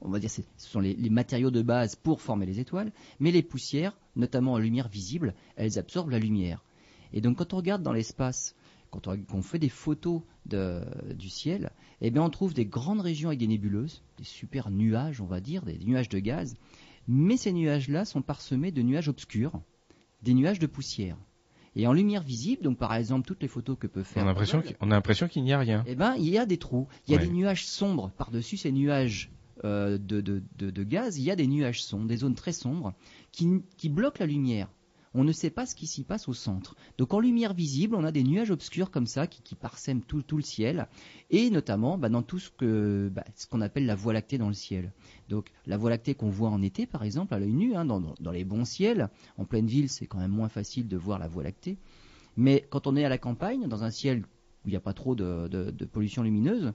on 0.00 0.10
va 0.10 0.18
dire, 0.18 0.28
ce 0.28 0.42
sont 0.56 0.80
les, 0.80 0.96
matériaux 1.08 1.52
de 1.52 1.62
base 1.62 1.94
pour 1.94 2.20
former 2.20 2.46
les 2.46 2.58
étoiles. 2.58 2.90
Mais 3.20 3.30
les 3.30 3.44
poussières, 3.44 3.96
notamment 4.16 4.54
en 4.54 4.58
lumière 4.58 4.88
visible, 4.88 5.34
elles 5.54 5.78
absorbent 5.78 6.10
la 6.10 6.18
lumière. 6.18 6.64
Et 7.12 7.20
donc, 7.20 7.38
quand 7.38 7.54
on 7.54 7.58
regarde 7.58 7.84
dans 7.84 7.92
l'espace, 7.92 8.56
quand 8.90 9.06
on, 9.06 9.42
fait 9.42 9.60
des 9.60 9.68
photos 9.68 10.22
du 10.44 11.28
ciel, 11.28 11.70
eh 12.00 12.10
bien, 12.10 12.24
on 12.24 12.30
trouve 12.30 12.54
des 12.54 12.66
grandes 12.66 13.00
régions 13.00 13.28
avec 13.28 13.38
des 13.38 13.46
nébuleuses, 13.46 14.02
des 14.18 14.24
super 14.24 14.70
nuages, 14.72 15.20
on 15.20 15.26
va 15.26 15.38
dire, 15.38 15.64
des 15.64 15.78
nuages 15.78 16.08
de 16.08 16.18
gaz. 16.18 16.56
Mais 17.06 17.36
ces 17.36 17.52
nuages-là 17.52 18.04
sont 18.04 18.20
parsemés 18.20 18.72
de 18.72 18.82
nuages 18.82 19.08
obscurs, 19.08 19.60
des 20.22 20.34
nuages 20.34 20.58
de 20.58 20.66
poussière. 20.66 21.16
Et 21.76 21.86
en 21.86 21.92
lumière 21.92 22.22
visible, 22.22 22.62
donc 22.62 22.78
par 22.78 22.94
exemple 22.94 23.26
toutes 23.26 23.42
les 23.42 23.48
photos 23.48 23.76
que 23.78 23.86
peut 23.86 24.02
faire. 24.02 24.24
On 24.24 24.26
a 24.26 24.94
l'impression 24.94 25.28
qu'il 25.28 25.44
n'y 25.44 25.52
a 25.52 25.58
rien. 25.58 25.84
Eh 25.86 25.94
ben, 25.94 26.14
il 26.16 26.28
y 26.28 26.38
a 26.38 26.46
des 26.46 26.58
trous. 26.58 26.88
Il 27.06 27.14
y 27.14 27.16
a 27.16 27.18
des 27.18 27.28
nuages 27.28 27.64
sombres 27.64 28.10
par-dessus 28.16 28.56
ces 28.56 28.72
nuages 28.72 29.30
euh, 29.64 29.98
de, 29.98 30.82
gaz. 30.82 31.18
Il 31.18 31.24
y 31.24 31.30
a 31.30 31.36
des 31.36 31.46
nuages 31.46 31.82
sombres, 31.82 32.06
des 32.06 32.16
zones 32.16 32.34
très 32.34 32.52
sombres 32.52 32.92
qui 33.30 33.88
bloquent 33.88 34.18
la 34.20 34.26
lumière 34.26 34.68
on 35.14 35.24
ne 35.24 35.32
sait 35.32 35.50
pas 35.50 35.66
ce 35.66 35.74
qui 35.74 35.86
s'y 35.86 36.04
passe 36.04 36.28
au 36.28 36.32
centre. 36.32 36.76
Donc 36.98 37.12
en 37.14 37.20
lumière 37.20 37.52
visible, 37.52 37.96
on 37.96 38.04
a 38.04 38.12
des 38.12 38.22
nuages 38.22 38.50
obscurs 38.50 38.90
comme 38.90 39.06
ça 39.06 39.26
qui, 39.26 39.54
parsèment 39.54 40.02
tout, 40.02 40.36
le 40.36 40.42
ciel, 40.42 40.88
et 41.30 41.50
notamment 41.50 41.98
bah, 41.98 42.08
dans 42.08 42.22
tout 42.22 42.40
bah, 42.60 43.24
ce 43.34 43.46
qu'on 43.46 43.60
appelle 43.60 43.86
la 43.86 43.94
Voie 43.94 44.12
lactée 44.12 44.38
dans 44.38 44.48
le 44.48 44.54
ciel. 44.54 44.92
Donc 45.28 45.50
la 45.66 45.76
Voie 45.76 45.90
lactée 45.90 46.14
qu'on 46.14 46.30
voit 46.30 46.50
en 46.50 46.62
été, 46.62 46.86
par 46.86 47.02
exemple, 47.02 47.34
à 47.34 47.38
l'œil 47.38 47.52
nu, 47.52 47.74
hein, 47.74 47.84
dans, 47.84 48.30
les 48.30 48.44
bons 48.44 48.64
ciels, 48.64 49.08
en 49.36 49.44
pleine 49.44 49.66
ville, 49.66 49.88
c'est 49.88 50.06
quand 50.06 50.18
même 50.18 50.30
moins 50.30 50.48
facile 50.48 50.86
de 50.86 50.96
voir 50.96 51.18
la 51.18 51.28
Voie 51.28 51.42
lactée. 51.42 51.78
Mais 52.36 52.66
quand 52.70 52.86
on 52.86 52.96
est 52.96 53.04
à 53.04 53.08
la 53.08 53.18
campagne, 53.18 53.66
dans 53.66 53.82
un 53.82 53.90
ciel 53.90 54.24
où 54.64 54.68
il 54.68 54.70
n'y 54.70 54.76
a 54.76 54.80
pas 54.80 54.92
trop 54.92 55.14
de, 55.14 55.48
de 55.48 55.84
pollution 55.86 56.22
lumineuse, 56.22 56.72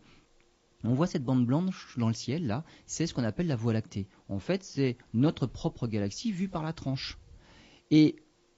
on 0.83 0.93
voit 0.93 1.07
cette 1.07 1.23
bande 1.23 1.45
blanche 1.45 1.95
dans 1.97 2.07
le 2.07 2.13
ciel, 2.13 2.45
là, 2.45 2.63
c'est 2.85 3.07
ce 3.07 3.13
qu'on 3.13 3.23
appelle 3.23 3.47
la 3.47 3.55
Voie 3.55 3.73
lactée. 3.73 4.07
En 4.27 4.39
fait, 4.39 4.63
c'est 4.63 4.97
notre 5.13 5.47
propre 5.47 5.87
galaxie 5.87 6.31
vue 6.31 6.49
par 6.49 6.63
la 6.63 6.73
tranche. 6.73 7.17
Et 7.91 8.17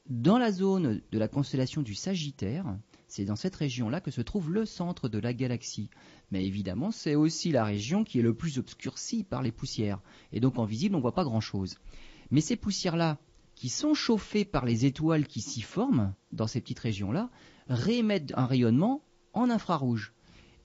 dans 0.10 0.38
la 0.38 0.52
zone 0.52 1.02
de 1.12 1.18
la 1.18 1.28
constellation 1.28 1.82
du 1.82 1.94
Sagittaire, 1.94 2.78
c'est 3.08 3.26
dans 3.26 3.36
cette 3.36 3.56
région-là 3.56 4.02
que 4.02 4.12
se 4.12 4.22
trouve 4.22 4.52
le 4.52 4.66
centre 4.66 5.10
de 5.10 5.20
la 5.20 5.34
galaxie. 5.34 5.90
Mais 6.32 6.46
évidemment, 6.46 6.92
c'est 6.92 7.16
aussi 7.16 7.52
la 7.52 7.64
région 7.64 8.04
qui 8.04 8.20
est 8.20 8.24
le 8.24 8.34
plus 8.34 8.58
obscurcie 8.58 9.24
par 9.24 9.42
les 9.42 9.52
poussières. 9.52 10.02
Et 10.32 10.40
donc 10.40 10.58
en 10.60 10.66
visible, 10.66 10.96
on 10.96 11.00
ne 11.00 11.02
voit 11.02 11.14
pas 11.14 11.24
grand-chose. 11.24 11.78
Mais 12.32 12.42
ces 12.42 12.56
poussières-là, 12.56 13.18
qui 13.56 13.70
sont 13.70 13.96
chauffées 13.96 14.46
par 14.46 14.66
les 14.66 14.86
étoiles 14.86 15.26
qui 15.26 15.42
s'y 15.42 15.62
forment, 15.62 16.14
dans 16.32 16.48
ces 16.48 16.62
petites 16.62 16.80
régions-là, 16.80 17.30
réémettent 17.68 18.34
un 18.36 18.46
rayonnement 18.46 19.04
en 19.34 19.50
infrarouge. 19.50 20.14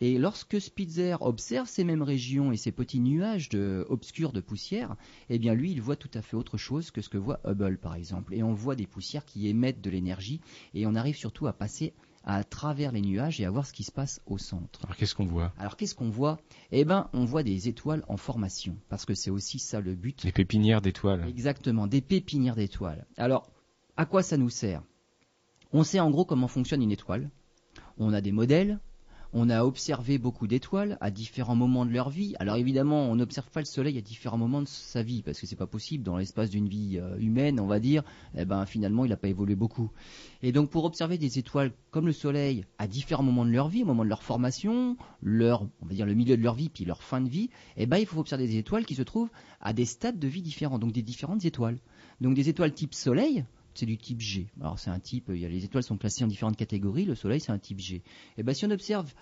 Et 0.05 0.19
lorsque 0.19 0.61
Spitzer 0.61 1.17
observe 1.21 1.69
ces 1.69 1.85
mêmes 1.85 2.03
régions 2.03 2.51
et 2.51 2.57
ces 2.57 2.73
petits 2.73 2.99
nuages 2.99 3.51
obscurs 3.89 4.33
de 4.33 4.41
poussière, 4.41 4.97
eh 5.31 5.39
bien 5.39 5.55
lui, 5.55 5.71
il 5.71 5.81
voit 5.81 5.95
tout 5.95 6.11
à 6.15 6.23
fait 6.23 6.35
autre 6.35 6.57
chose 6.57 6.91
que 6.91 7.01
ce 7.01 7.09
que 7.09 7.19
voit 7.19 7.39
Hubble, 7.45 7.79
par 7.79 7.95
exemple. 7.95 8.35
Et 8.35 8.43
on 8.43 8.53
voit 8.53 8.75
des 8.75 8.89
poussières 8.89 9.25
qui 9.25 9.47
émettent 9.47 9.81
de 9.81 9.91
l'énergie, 9.91 10.41
et 10.75 10.89
on 10.89 10.97
arrive 10.97 11.15
surtout 11.15 11.47
à 11.47 11.53
passer 11.53 11.93
à 12.25 12.43
travers 12.43 12.91
les 12.91 13.01
nuages 13.01 13.41
et 13.41 13.45
à 13.45 13.51
voir 13.53 13.65
ce 13.65 13.73
qui 13.73 13.85
se 13.85 13.93
passe 13.93 14.21
au 14.27 14.39
centre. 14.39 14.81
Alors 14.83 14.97
qu'est-ce 14.97 15.15
qu'on 15.15 15.27
voit? 15.27 15.53
Alors 15.57 15.77
qu'est-ce 15.77 15.95
qu'on 15.95 16.11
voit? 16.11 16.41
Eh 16.73 16.85
bien, 16.85 17.09
on 17.13 17.25
voit 17.25 17.45
des 17.45 17.69
étoiles 17.69 18.05
en 18.09 18.17
formation, 18.17 18.77
parce 18.89 19.07
que 19.07 19.15
c'est 19.15 19.31
aussi 19.31 19.61
ça 19.61 19.81
le 19.81 19.95
but. 19.95 20.25
Des 20.25 20.33
pépinières 20.33 20.83
d'étoiles. 20.83 21.25
Exactement, 21.29 21.87
des 21.87 22.01
pépinières 22.01 22.57
d'étoiles. 22.57 23.07
Alors, 23.17 23.49
à 23.97 24.05
quoi 24.05 24.25
ça 24.25 24.37
nous 24.37 24.51
sert? 24.51 24.83
On 25.73 25.85
sait 25.85 26.01
en 26.01 26.11
gros 26.11 26.25
comment 26.25 26.49
fonctionne 26.49 26.83
une 26.83 26.91
étoile 26.91 27.31
on 27.99 28.13
a 28.13 28.21
des 28.21 28.33
modèles, 28.33 28.81
on 29.33 29.49
a 29.49 29.65
observé 29.65 30.19
beaucoup 30.19 30.47
d'étoiles 30.47 30.99
à 31.01 31.11
différents 31.11 31.57
moments 31.57 31.87
de 31.87 31.93
leur 31.93 32.11
vie. 32.11 32.35
Alors 32.39 32.57
évidemment, 32.57 33.11
on 33.11 33.17
n'observe 33.17 33.51
pas 33.51 33.61
le 33.61 33.67
Soleil 33.67 33.97
à 33.97 34.01
différents 34.01 34.37
moments 34.37 34.61
de 34.61 34.69
sa 34.69 35.03
vie, 35.03 35.23
parce 35.23 35.41
que 35.41 35.47
c'est 35.47 35.57
pas 35.57 35.67
possible 35.67 36.05
dans 36.05 36.17
l'espace 36.17 36.51
d'une 36.51 36.69
vie 36.69 36.99
euh, 36.99 37.17
humaine, 37.19 37.59
on 37.59 37.67
va 37.67 37.81
dire. 37.81 38.03
Eh 38.37 38.45
ben 38.45 38.67
finalement, 38.67 39.05
il 39.05 39.09
n'a 39.09 39.17
pas 39.17 39.29
évolué 39.29 39.55
beaucoup. 39.55 39.91
Et 40.43 40.53
donc 40.53 40.71
pour 40.71 40.85
observer 40.85 41.17
des 41.17 41.39
étoiles 41.39 41.73
comme 41.91 42.07
le 42.07 42.13
Soleil 42.13 42.65
à 42.79 42.87
différents 42.87 43.23
moments 43.23 43.47
de 43.47 43.51
leur 43.51 43.69
vie, 43.69 43.83
au 43.83 43.87
moment 43.87 44.05
de 44.05 44.09
leur 44.09 44.23
formation, 44.23 44.97
leur, 45.23 45.63
on 45.81 45.87
va 45.87 45.95
dire 45.95 46.07
le 46.07 46.15
milieu 46.15 46.37
de 46.37 46.43
leur 46.43 46.55
vie, 46.55 46.69
puis 46.69 46.85
leur 46.85 47.03
fin 47.03 47.21
de 47.21 47.29
vie, 47.29 47.49
eh 47.77 47.87
ben 47.87 47.97
il 47.97 48.07
faut 48.07 48.21
observer 48.21 48.47
des 48.47 48.59
étoiles 48.59 48.85
qui 48.85 48.95
se 48.95 49.03
trouvent 49.03 49.31
à 49.61 49.73
des 49.73 49.87
stades 49.87 50.19
de 50.19 50.29
vie 50.29 50.43
différents, 50.43 50.79
donc 50.79 50.93
des 50.93 51.03
différentes 51.03 51.45
étoiles. 51.45 51.79
Donc 52.21 52.35
des 52.35 52.49
étoiles 52.49 52.75
type 52.75 52.95
Soleil, 52.95 53.45
c'est 53.75 53.87
du 53.87 53.97
type 53.99 54.21
G. 54.21 54.49
Alors 54.61 54.79
c'est 54.79 54.91
un 54.91 55.01
type, 55.01 55.27
il 55.29 55.39
y 55.39 55.45
a, 55.45 55.49
les 55.49 55.65
étoiles 55.65 55.83
sont 55.85 55.97
classées 55.97 56.25
en 56.25 56.29
différentes 56.29 56.57
catégories, 56.57 57.05
le 57.05 57.15
Soleil 57.15 57.41
c'est 57.41 57.53
un 57.53 57.59
type 57.59 57.79
G. 57.79 57.97
Et 57.97 58.03
eh 58.39 58.43
ben 58.43 58.55
si 58.55 58.65
on 58.67 58.71
observe 58.71 59.13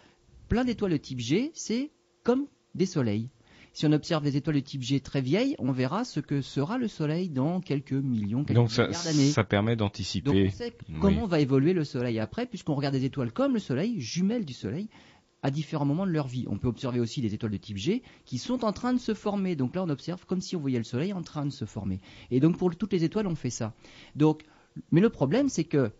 plein 0.48 0.64
d'étoiles 0.64 0.92
de 0.92 0.96
type 0.96 1.20
G, 1.20 1.50
c'est 1.54 1.90
comme 2.22 2.46
des 2.74 2.86
soleils. 2.86 3.30
Si 3.72 3.86
on 3.86 3.92
observe 3.92 4.24
des 4.24 4.36
étoiles 4.36 4.56
de 4.56 4.60
type 4.60 4.82
G 4.82 5.00
très 5.00 5.20
vieilles, 5.20 5.54
on 5.58 5.70
verra 5.70 6.04
ce 6.04 6.18
que 6.18 6.40
sera 6.40 6.76
le 6.76 6.88
Soleil 6.88 7.28
dans 7.28 7.60
quelques 7.60 7.92
millions, 7.92 8.44
quelques 8.44 8.56
Donc 8.58 8.70
milliards 8.70 9.04
d'années. 9.04 9.30
ça 9.30 9.44
permet 9.44 9.76
d'anticiper. 9.76 10.44
Donc 10.44 10.52
on 10.52 10.56
sait 10.56 10.76
comment 11.00 11.26
va 11.26 11.38
évoluer 11.38 11.72
le 11.72 11.84
Soleil 11.84 12.18
après, 12.18 12.46
puisqu'on 12.46 12.74
regarde 12.74 12.94
des 12.94 13.04
étoiles 13.04 13.32
comme 13.32 13.54
le 13.54 13.60
Soleil, 13.60 14.00
jumelles 14.00 14.44
du 14.44 14.54
Soleil, 14.54 14.88
à 15.42 15.50
différents 15.50 15.84
moments 15.84 16.06
de 16.06 16.12
leur 16.12 16.28
vie. 16.28 16.46
On 16.48 16.58
peut 16.58 16.68
observer 16.68 17.00
aussi 17.00 17.20
des 17.20 17.34
étoiles 17.34 17.52
de 17.52 17.56
type 17.56 17.76
G 17.76 18.02
qui 18.24 18.38
sont 18.38 18.64
en 18.64 18.72
train 18.72 18.92
de 18.92 18.98
se 18.98 19.14
former. 19.14 19.56
Donc 19.56 19.74
là, 19.74 19.82
on 19.82 19.88
observe 19.88 20.26
comme 20.26 20.40
si 20.40 20.56
on 20.56 20.60
voyait 20.60 20.78
le 20.78 20.84
Soleil 20.84 21.12
en 21.12 21.22
train 21.22 21.46
de 21.46 21.50
se 21.50 21.64
former. 21.64 22.00
Et 22.30 22.40
donc 22.40 22.58
pour 22.58 22.74
toutes 22.76 22.92
les 22.92 23.04
étoiles, 23.04 23.26
on 23.26 23.34
fait 23.34 23.50
ça. 23.50 23.74
Donc 24.14 24.44
mais 24.90 25.00
le 25.00 25.10
problème, 25.10 25.48
c'est 25.48 25.64
que 25.64 25.92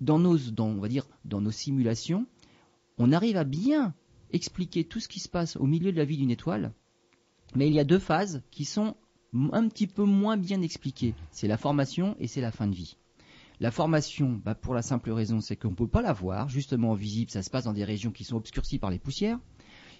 dans 0.00 0.18
nos, 0.18 0.38
on 0.60 0.80
va 0.80 0.88
dire, 0.88 1.06
dans 1.24 1.40
nos 1.40 1.50
simulations, 1.50 2.26
on 2.98 3.12
arrive 3.12 3.36
à 3.36 3.44
bien 3.44 3.94
expliquer 4.30 4.84
tout 4.84 5.00
ce 5.00 5.08
qui 5.08 5.20
se 5.20 5.28
passe 5.28 5.56
au 5.56 5.66
milieu 5.66 5.92
de 5.92 5.96
la 5.96 6.04
vie 6.04 6.16
d'une 6.16 6.30
étoile, 6.30 6.72
mais 7.54 7.66
il 7.66 7.74
y 7.74 7.80
a 7.80 7.84
deux 7.84 7.98
phases 7.98 8.42
qui 8.50 8.64
sont 8.64 8.94
un 9.52 9.68
petit 9.68 9.86
peu 9.86 10.04
moins 10.04 10.36
bien 10.36 10.62
expliquées. 10.62 11.14
C'est 11.30 11.48
la 11.48 11.56
formation 11.56 12.16
et 12.18 12.26
c'est 12.26 12.40
la 12.40 12.52
fin 12.52 12.66
de 12.66 12.74
vie. 12.74 12.96
La 13.60 13.70
formation, 13.70 14.40
bah, 14.44 14.54
pour 14.54 14.74
la 14.74 14.82
simple 14.82 15.10
raison, 15.10 15.40
c'est 15.40 15.56
qu'on 15.56 15.70
ne 15.70 15.74
peut 15.74 15.88
pas 15.88 16.02
la 16.02 16.12
voir, 16.12 16.48
justement 16.48 16.94
visible, 16.94 17.30
ça 17.30 17.42
se 17.42 17.50
passe 17.50 17.64
dans 17.64 17.72
des 17.72 17.84
régions 17.84 18.12
qui 18.12 18.24
sont 18.24 18.36
obscurcies 18.36 18.78
par 18.78 18.90
les 18.90 18.98
poussières. 18.98 19.38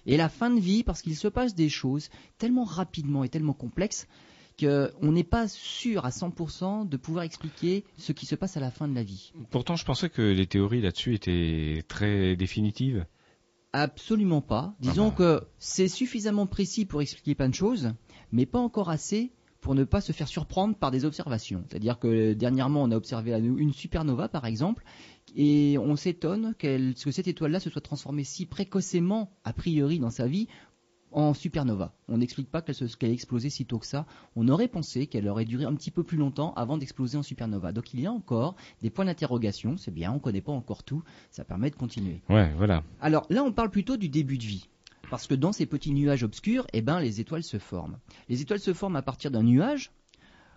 Et 0.05 0.15
la 0.15 0.29
fin 0.29 0.49
de 0.49 0.59
vie, 0.59 0.83
parce 0.83 1.01
qu'il 1.01 1.15
se 1.15 1.27
passe 1.27 1.55
des 1.55 1.69
choses 1.69 2.09
tellement 2.37 2.63
rapidement 2.63 3.23
et 3.23 3.29
tellement 3.29 3.53
complexes 3.53 4.07
on 5.01 5.11
n'est 5.11 5.23
pas 5.23 5.47
sûr 5.47 6.05
à 6.05 6.09
100% 6.09 6.87
de 6.87 6.97
pouvoir 6.97 7.23
expliquer 7.23 7.85
ce 7.97 8.11
qui 8.11 8.25
se 8.25 8.35
passe 8.35 8.57
à 8.57 8.59
la 8.59 8.71
fin 8.71 8.87
de 8.87 8.95
la 8.95 9.03
vie. 9.03 9.33
Pourtant, 9.49 9.75
je 9.75 9.85
pensais 9.85 10.09
que 10.09 10.21
les 10.21 10.47
théories 10.47 10.81
là-dessus 10.81 11.15
étaient 11.15 11.83
très 11.87 12.35
définitives. 12.35 13.05
Absolument 13.71 14.41
pas. 14.41 14.75
Disons 14.79 15.07
ah 15.07 15.09
bah. 15.09 15.39
que 15.39 15.47
c'est 15.59 15.87
suffisamment 15.87 16.47
précis 16.47 16.85
pour 16.85 17.01
expliquer 17.01 17.35
plein 17.35 17.49
de 17.49 17.55
choses, 17.55 17.93
mais 18.31 18.45
pas 18.45 18.59
encore 18.59 18.89
assez 18.89 19.31
pour 19.61 19.75
ne 19.75 19.83
pas 19.83 20.01
se 20.01 20.11
faire 20.11 20.27
surprendre 20.27 20.75
par 20.75 20.91
des 20.91 21.05
observations. 21.05 21.63
C'est-à-dire 21.69 21.99
que 21.99 22.33
dernièrement, 22.33 22.83
on 22.83 22.91
a 22.91 22.95
observé 22.95 23.31
une 23.31 23.73
supernova, 23.73 24.29
par 24.29 24.45
exemple, 24.45 24.83
et 25.35 25.77
on 25.77 25.95
s'étonne 25.95 26.55
que 26.57 26.93
cette 26.95 27.27
étoile-là 27.27 27.59
se 27.59 27.69
soit 27.69 27.81
transformée 27.81 28.23
si 28.23 28.45
précocement, 28.45 29.31
a 29.43 29.53
priori, 29.53 29.99
dans 29.99 30.09
sa 30.09 30.27
vie, 30.27 30.47
en 31.11 31.33
supernova. 31.33 31.95
On 32.07 32.17
n'explique 32.17 32.49
pas 32.49 32.61
qu'elle 32.61 32.75
qu 32.75 33.05
a 33.05 33.09
explosé 33.09 33.49
si 33.49 33.65
tôt 33.65 33.79
que 33.79 33.85
ça. 33.85 34.05
On 34.35 34.47
aurait 34.47 34.67
pensé 34.67 35.07
qu'elle 35.07 35.27
aurait 35.27 35.45
duré 35.45 35.65
un 35.65 35.73
petit 35.73 35.91
peu 35.91 36.03
plus 36.03 36.17
longtemps 36.17 36.53
avant 36.53 36.77
d'exploser 36.77 37.17
en 37.17 37.23
supernova. 37.23 37.71
Donc 37.71 37.93
il 37.93 38.01
y 38.01 38.05
a 38.05 38.11
encore 38.11 38.55
des 38.81 38.89
points 38.89 39.05
d'interrogation. 39.05 39.77
C'est 39.77 39.91
bien, 39.91 40.11
on 40.11 40.15
ne 40.15 40.19
connaît 40.19 40.41
pas 40.41 40.51
encore 40.51 40.83
tout. 40.83 41.03
Ça 41.31 41.43
permet 41.43 41.69
de 41.69 41.75
continuer. 41.75 42.21
Ouais, 42.29 42.51
voilà. 42.57 42.83
Alors 43.01 43.25
là, 43.29 43.43
on 43.43 43.51
parle 43.51 43.71
plutôt 43.71 43.97
du 43.97 44.09
début 44.09 44.37
de 44.37 44.45
vie. 44.45 44.69
Parce 45.09 45.27
que 45.27 45.35
dans 45.35 45.51
ces 45.51 45.65
petits 45.65 45.91
nuages 45.91 46.23
obscurs, 46.23 46.67
eh 46.73 46.81
ben, 46.81 46.99
les 46.99 47.19
étoiles 47.19 47.43
se 47.43 47.57
forment. 47.57 47.97
Les 48.27 48.41
étoiles 48.41 48.59
se 48.59 48.73
forment 48.73 48.97
à 48.97 49.01
partir 49.01 49.31
d'un 49.31 49.43
nuage, 49.43 49.91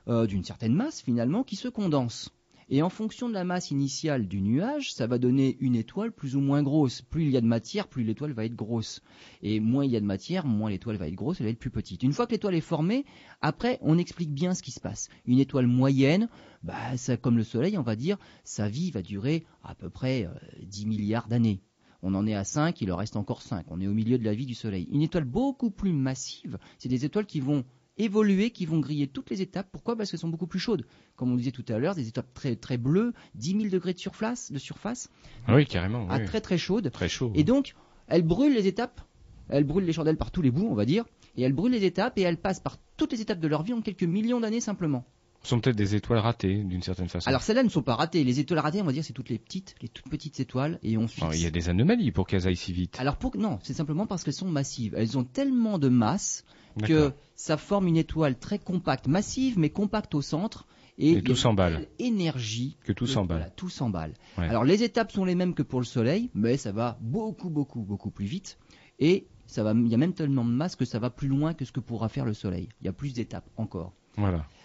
euh, 0.08 0.26
d'une 0.26 0.44
certaine 0.44 0.74
masse 0.74 1.00
finalement, 1.00 1.42
qui 1.42 1.56
se 1.56 1.68
condense. 1.68 2.30
Et 2.68 2.80
en 2.80 2.88
fonction 2.88 3.28
de 3.28 3.34
la 3.34 3.44
masse 3.44 3.70
initiale 3.70 4.26
du 4.26 4.40
nuage, 4.40 4.94
ça 4.94 5.06
va 5.06 5.18
donner 5.18 5.56
une 5.60 5.76
étoile 5.76 6.12
plus 6.12 6.36
ou 6.36 6.40
moins 6.40 6.62
grosse. 6.62 7.02
Plus 7.02 7.24
il 7.24 7.30
y 7.30 7.36
a 7.36 7.40
de 7.40 7.46
matière, 7.46 7.88
plus 7.88 8.04
l'étoile 8.04 8.32
va 8.32 8.44
être 8.44 8.54
grosse. 8.54 9.02
Et 9.42 9.60
moins 9.60 9.84
il 9.84 9.90
y 9.90 9.96
a 9.96 10.00
de 10.00 10.06
matière, 10.06 10.46
moins 10.46 10.70
l'étoile 10.70 10.96
va 10.96 11.08
être 11.08 11.14
grosse, 11.14 11.40
elle 11.40 11.46
va 11.46 11.50
être 11.50 11.58
plus 11.58 11.70
petite. 11.70 12.02
Une 12.02 12.12
fois 12.12 12.26
que 12.26 12.32
l'étoile 12.32 12.54
est 12.54 12.60
formée, 12.60 13.04
après, 13.40 13.78
on 13.82 13.98
explique 13.98 14.32
bien 14.32 14.54
ce 14.54 14.62
qui 14.62 14.70
se 14.70 14.80
passe. 14.80 15.08
Une 15.26 15.38
étoile 15.38 15.66
moyenne, 15.66 16.28
bah, 16.62 16.76
comme 17.20 17.36
le 17.36 17.44
Soleil, 17.44 17.76
on 17.76 17.82
va 17.82 17.96
dire, 17.96 18.16
sa 18.44 18.68
vie 18.68 18.90
va 18.90 19.02
durer 19.02 19.44
à 19.62 19.74
peu 19.74 19.90
près 19.90 20.28
10 20.62 20.84
euh, 20.84 20.88
milliards 20.88 21.28
d'années. 21.28 21.60
On 22.02 22.14
en 22.14 22.26
est 22.26 22.34
à 22.34 22.44
5, 22.44 22.80
il 22.80 22.92
en 22.92 22.96
reste 22.96 23.16
encore 23.16 23.42
5. 23.42 23.66
On 23.68 23.80
est 23.80 23.86
au 23.86 23.92
milieu 23.92 24.18
de 24.18 24.24
la 24.24 24.34
vie 24.34 24.46
du 24.46 24.54
Soleil. 24.54 24.88
Une 24.90 25.02
étoile 25.02 25.24
beaucoup 25.24 25.70
plus 25.70 25.92
massive, 25.92 26.58
c'est 26.78 26.88
des 26.88 27.04
étoiles 27.04 27.26
qui 27.26 27.38
vont 27.38 27.64
évoluer, 27.96 28.50
qui 28.50 28.66
vont 28.66 28.80
griller 28.80 29.06
toutes 29.06 29.30
les 29.30 29.40
étapes. 29.40 29.68
Pourquoi? 29.70 29.96
Parce 29.96 30.10
qu'elles 30.10 30.20
sont 30.20 30.28
beaucoup 30.28 30.48
plus 30.48 30.58
chaudes. 30.58 30.84
Comme 31.14 31.30
on 31.30 31.36
disait 31.36 31.52
tout 31.52 31.64
à 31.68 31.78
l'heure, 31.78 31.94
des 31.94 32.08
étapes 32.08 32.32
très 32.34 32.56
très 32.56 32.76
bleues, 32.76 33.12
10 33.36 33.52
000 33.52 33.64
degrés 33.68 33.92
de 33.92 33.98
surface, 33.98 34.50
de 34.50 34.58
surface. 34.58 35.10
Ah 35.46 35.54
oui, 35.54 35.66
carrément. 35.66 36.08
À 36.08 36.18
très 36.20 36.40
très 36.40 36.58
chaudes. 36.58 36.90
Très 36.90 37.08
chaud. 37.08 37.30
Et 37.34 37.44
donc, 37.44 37.74
elles 38.08 38.22
brûlent 38.22 38.54
les 38.54 38.66
étapes. 38.66 39.00
Elles 39.48 39.64
brûlent 39.64 39.84
les 39.84 39.92
chandelles 39.92 40.16
par 40.16 40.30
tous 40.30 40.42
les 40.42 40.50
bouts, 40.50 40.68
on 40.68 40.74
va 40.74 40.86
dire. 40.86 41.04
Et 41.36 41.42
elles 41.42 41.52
brûlent 41.52 41.72
les 41.72 41.84
étapes 41.84 42.18
et 42.18 42.22
elles 42.22 42.40
passent 42.40 42.60
par 42.60 42.78
toutes 42.96 43.12
les 43.12 43.20
étapes 43.20 43.40
de 43.40 43.48
leur 43.48 43.62
vie 43.62 43.74
en 43.74 43.80
quelques 43.80 44.02
millions 44.02 44.40
d'années 44.40 44.60
simplement. 44.60 45.04
Ce 45.42 45.50
sont 45.50 45.60
peut-être 45.60 45.76
des 45.76 45.94
étoiles 45.94 46.20
ratées, 46.20 46.62
d'une 46.62 46.82
certaine 46.82 47.08
façon. 47.08 47.28
Alors 47.28 47.42
celles-là 47.42 47.64
ne 47.64 47.68
sont 47.68 47.82
pas 47.82 47.96
ratées. 47.96 48.22
Les 48.22 48.38
étoiles 48.38 48.60
ratées, 48.60 48.80
on 48.80 48.84
va 48.84 48.92
dire, 48.92 49.04
c'est 49.04 49.12
toutes 49.12 49.28
les 49.28 49.38
petites, 49.38 49.74
les 49.82 49.88
toutes 49.88 50.08
petites 50.08 50.38
étoiles, 50.40 50.78
et 50.82 50.96
on 50.96 51.06
il 51.32 51.42
y 51.42 51.46
a 51.46 51.50
des 51.50 51.68
anomalies 51.68 52.12
pour 52.12 52.26
qu'elles 52.26 52.46
aillent 52.46 52.56
si 52.56 52.72
vite. 52.72 52.96
Alors 52.98 53.16
pour 53.16 53.36
non, 53.36 53.58
c'est 53.62 53.74
simplement 53.74 54.06
parce 54.06 54.22
qu'elles 54.22 54.34
sont 54.34 54.48
massives. 54.48 54.94
Elles 54.96 55.18
ont 55.18 55.24
tellement 55.24 55.78
de 55.78 55.88
masse 55.88 56.44
que 56.84 57.12
ça 57.34 57.56
forme 57.56 57.88
une 57.88 57.96
étoile 57.96 58.38
très 58.38 58.58
compacte, 58.58 59.08
massive, 59.08 59.58
mais 59.58 59.70
compacte 59.70 60.14
au 60.14 60.22
centre. 60.22 60.66
Et, 60.98 61.22
tout 61.22 61.34
s'emballe. 61.34 61.88
Énergie. 61.98 62.76
Que 62.84 62.92
tout 62.92 63.06
s'emballe. 63.06 63.50
tout 63.56 63.70
s'emballe. 63.70 64.12
Alors 64.36 64.64
les 64.64 64.82
étapes 64.82 65.10
sont 65.10 65.24
les 65.24 65.34
mêmes 65.34 65.54
que 65.54 65.62
pour 65.62 65.80
le 65.80 65.86
Soleil, 65.86 66.30
mais 66.34 66.56
ça 66.56 66.70
va 66.70 66.98
beaucoup, 67.00 67.50
beaucoup, 67.50 67.80
beaucoup 67.80 68.10
plus 68.10 68.26
vite. 68.26 68.58
Et 68.98 69.26
ça 69.46 69.62
va, 69.62 69.72
il 69.72 69.88
y 69.88 69.94
a 69.94 69.98
même 69.98 70.14
tellement 70.14 70.44
de 70.44 70.50
masse 70.50 70.76
que 70.76 70.84
ça 70.84 70.98
va 70.98 71.10
plus 71.10 71.28
loin 71.28 71.54
que 71.54 71.64
ce 71.64 71.72
que 71.72 71.80
pourra 71.80 72.08
faire 72.08 72.24
le 72.24 72.34
Soleil. 72.34 72.68
Il 72.80 72.84
y 72.84 72.88
a 72.88 72.92
plus 72.92 73.12
d'étapes 73.12 73.48
encore. 73.56 73.94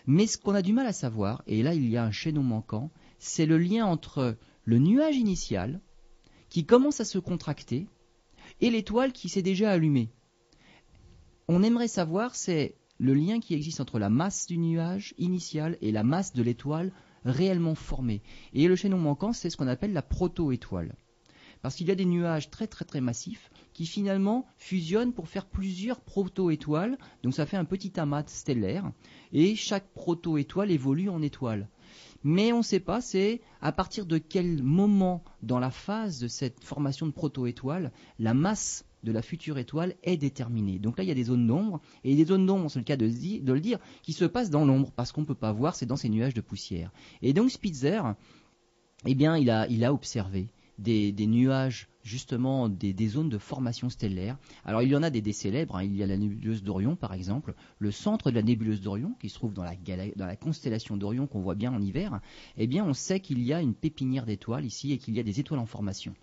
Mais 0.05 0.27
ce 0.27 0.37
qu'on 0.37 0.55
a 0.55 0.61
du 0.61 0.73
mal 0.73 0.87
à 0.87 0.93
savoir, 0.93 1.43
et 1.47 1.63
là 1.63 1.73
il 1.73 1.89
y 1.89 1.97
a 1.97 2.03
un 2.03 2.11
chaînon 2.11 2.43
manquant, 2.43 2.91
c'est 3.19 3.45
le 3.45 3.57
lien 3.57 3.85
entre 3.85 4.37
le 4.63 4.79
nuage 4.79 5.15
initial, 5.15 5.81
qui 6.49 6.65
commence 6.65 7.01
à 7.01 7.05
se 7.05 7.19
contracter, 7.19 7.87
et 8.61 8.69
l'étoile 8.69 9.11
qui 9.11 9.29
s'est 9.29 9.41
déjà 9.41 9.71
allumée. 9.71 10.09
On 11.47 11.63
aimerait 11.63 11.87
savoir, 11.87 12.35
c'est 12.35 12.75
le 12.99 13.13
lien 13.13 13.39
qui 13.39 13.53
existe 13.53 13.79
entre 13.79 13.99
la 13.99 14.09
masse 14.09 14.47
du 14.47 14.57
nuage 14.57 15.13
initial 15.17 15.77
et 15.81 15.91
la 15.91 16.03
masse 16.03 16.33
de 16.33 16.43
l'étoile 16.43 16.91
réellement 17.25 17.75
formée. 17.75 18.21
Et 18.53 18.67
le 18.67 18.75
chaînon 18.75 18.97
manquant, 18.97 19.33
c'est 19.33 19.49
ce 19.49 19.57
qu'on 19.57 19.67
appelle 19.67 19.93
la 19.93 20.01
proto-étoile. 20.01 20.95
Parce 21.67 21.75
qu'il 21.75 21.89
y 21.89 21.91
a 21.91 21.95
des 21.95 22.05
nuages 22.05 22.49
très 22.49 22.65
très 22.65 22.85
très 22.85 23.01
massifs 23.01 23.51
qui 23.73 23.85
finalement 23.85 24.45
fusionnent 24.55 25.11
pour 25.11 25.27
faire 25.27 25.45
plusieurs 25.45 25.99
proto-étoiles. 25.99 26.97
Donc 27.23 27.33
ça 27.33 27.45
fait 27.45 27.57
un 27.57 27.65
petit 27.65 27.99
amas 27.99 28.23
stellaire. 28.27 28.89
Et 29.33 29.53
chaque 29.57 29.91
proto-étoile 29.93 30.71
évolue 30.71 31.09
en 31.09 31.21
étoile. 31.21 31.67
Mais 32.23 32.53
on 32.53 32.59
ne 32.59 32.63
sait 32.63 32.79
pas, 32.79 33.01
c'est 33.01 33.41
à 33.59 33.73
partir 33.73 34.05
de 34.05 34.17
quel 34.17 34.63
moment 34.63 35.25
dans 35.43 35.59
la 35.59 35.69
phase 35.69 36.19
de 36.19 36.29
cette 36.29 36.63
formation 36.63 37.05
de 37.05 37.11
proto-étoile, 37.11 37.91
la 38.17 38.33
masse 38.33 38.85
de 39.03 39.11
la 39.11 39.21
future 39.21 39.57
étoile 39.57 39.95
est 40.03 40.15
déterminée. 40.15 40.79
Donc 40.79 40.97
là, 40.97 41.03
il 41.03 41.07
y 41.07 41.11
a 41.11 41.15
des 41.15 41.25
zones 41.25 41.47
d'ombre, 41.47 41.81
et 42.05 42.15
des 42.15 42.23
zones 42.23 42.45
d'ombre, 42.45 42.71
c'est 42.71 42.79
le 42.79 42.85
cas 42.85 42.95
de, 42.95 43.07
le 43.07 43.59
dire, 43.59 43.79
qui 44.03 44.13
se 44.13 44.23
passent 44.23 44.51
dans 44.51 44.63
l'ombre, 44.63 44.93
parce 44.95 45.11
qu'on 45.11 45.21
ne 45.21 45.25
peut 45.25 45.35
pas 45.35 45.51
voir, 45.51 45.75
c'est 45.75 45.85
dans 45.85 45.97
ces 45.97 46.07
nuages 46.07 46.33
de 46.33 46.39
poussière. 46.39 46.93
Et 47.21 47.33
donc 47.33 47.51
Spitzer, 47.51 48.01
eh 49.05 49.15
bien, 49.15 49.35
il 49.35 49.49
a, 49.49 49.67
il 49.67 49.83
a 49.83 49.91
observé 49.91 50.47
des, 50.77 51.13
nuages 51.27 51.87
justement 52.03 52.69
des, 52.69 53.07
zones 53.07 53.29
de 53.29 53.37
formation 53.37 53.89
stellaire. 53.89 54.37
Alors 54.65 54.81
il 54.81 54.89
y 54.89 54.95
en 54.95 55.03
a 55.03 55.09
des, 55.09 55.33
célèbres, 55.33 55.77
hein. 55.77 55.83
il 55.83 55.95
y 55.95 56.03
a 56.03 56.07
la 56.07 56.17
nébuleuse 56.17 56.63
d'Orion 56.63 56.95
par 56.95 57.13
exemple, 57.13 57.53
le 57.79 57.91
centre 57.91 58.29
de 58.31 58.35
la 58.35 58.43
nébuleuse 58.43 58.81
d'Orion 58.81 59.15
qui 59.19 59.29
se 59.29 59.35
trouve 59.35 59.53
dans 59.53 59.63
la, 59.63 59.75
dans 60.15 60.25
la 60.25 60.35
constellation 60.35 60.97
d'Orion 60.97 61.27
qu'on 61.27 61.41
voit 61.41 61.55
bien 61.55 61.73
en 61.73 61.81
hiver, 61.81 62.19
eh 62.57 62.67
bien 62.67 62.85
on 62.85 62.93
sait 62.93 63.19
qu'il 63.19 63.41
y 63.41 63.53
a 63.53 63.61
une 63.61 63.73
pépinière 63.73 64.25
d'étoiles 64.25 64.65
ici 64.65 64.91
et 64.91 64.97
qu'il 64.97 65.15
y 65.15 65.19
a 65.19 65.23
des 65.23 65.39
étoiles 65.39 65.59
en 65.59 65.65
formation. 65.65 66.13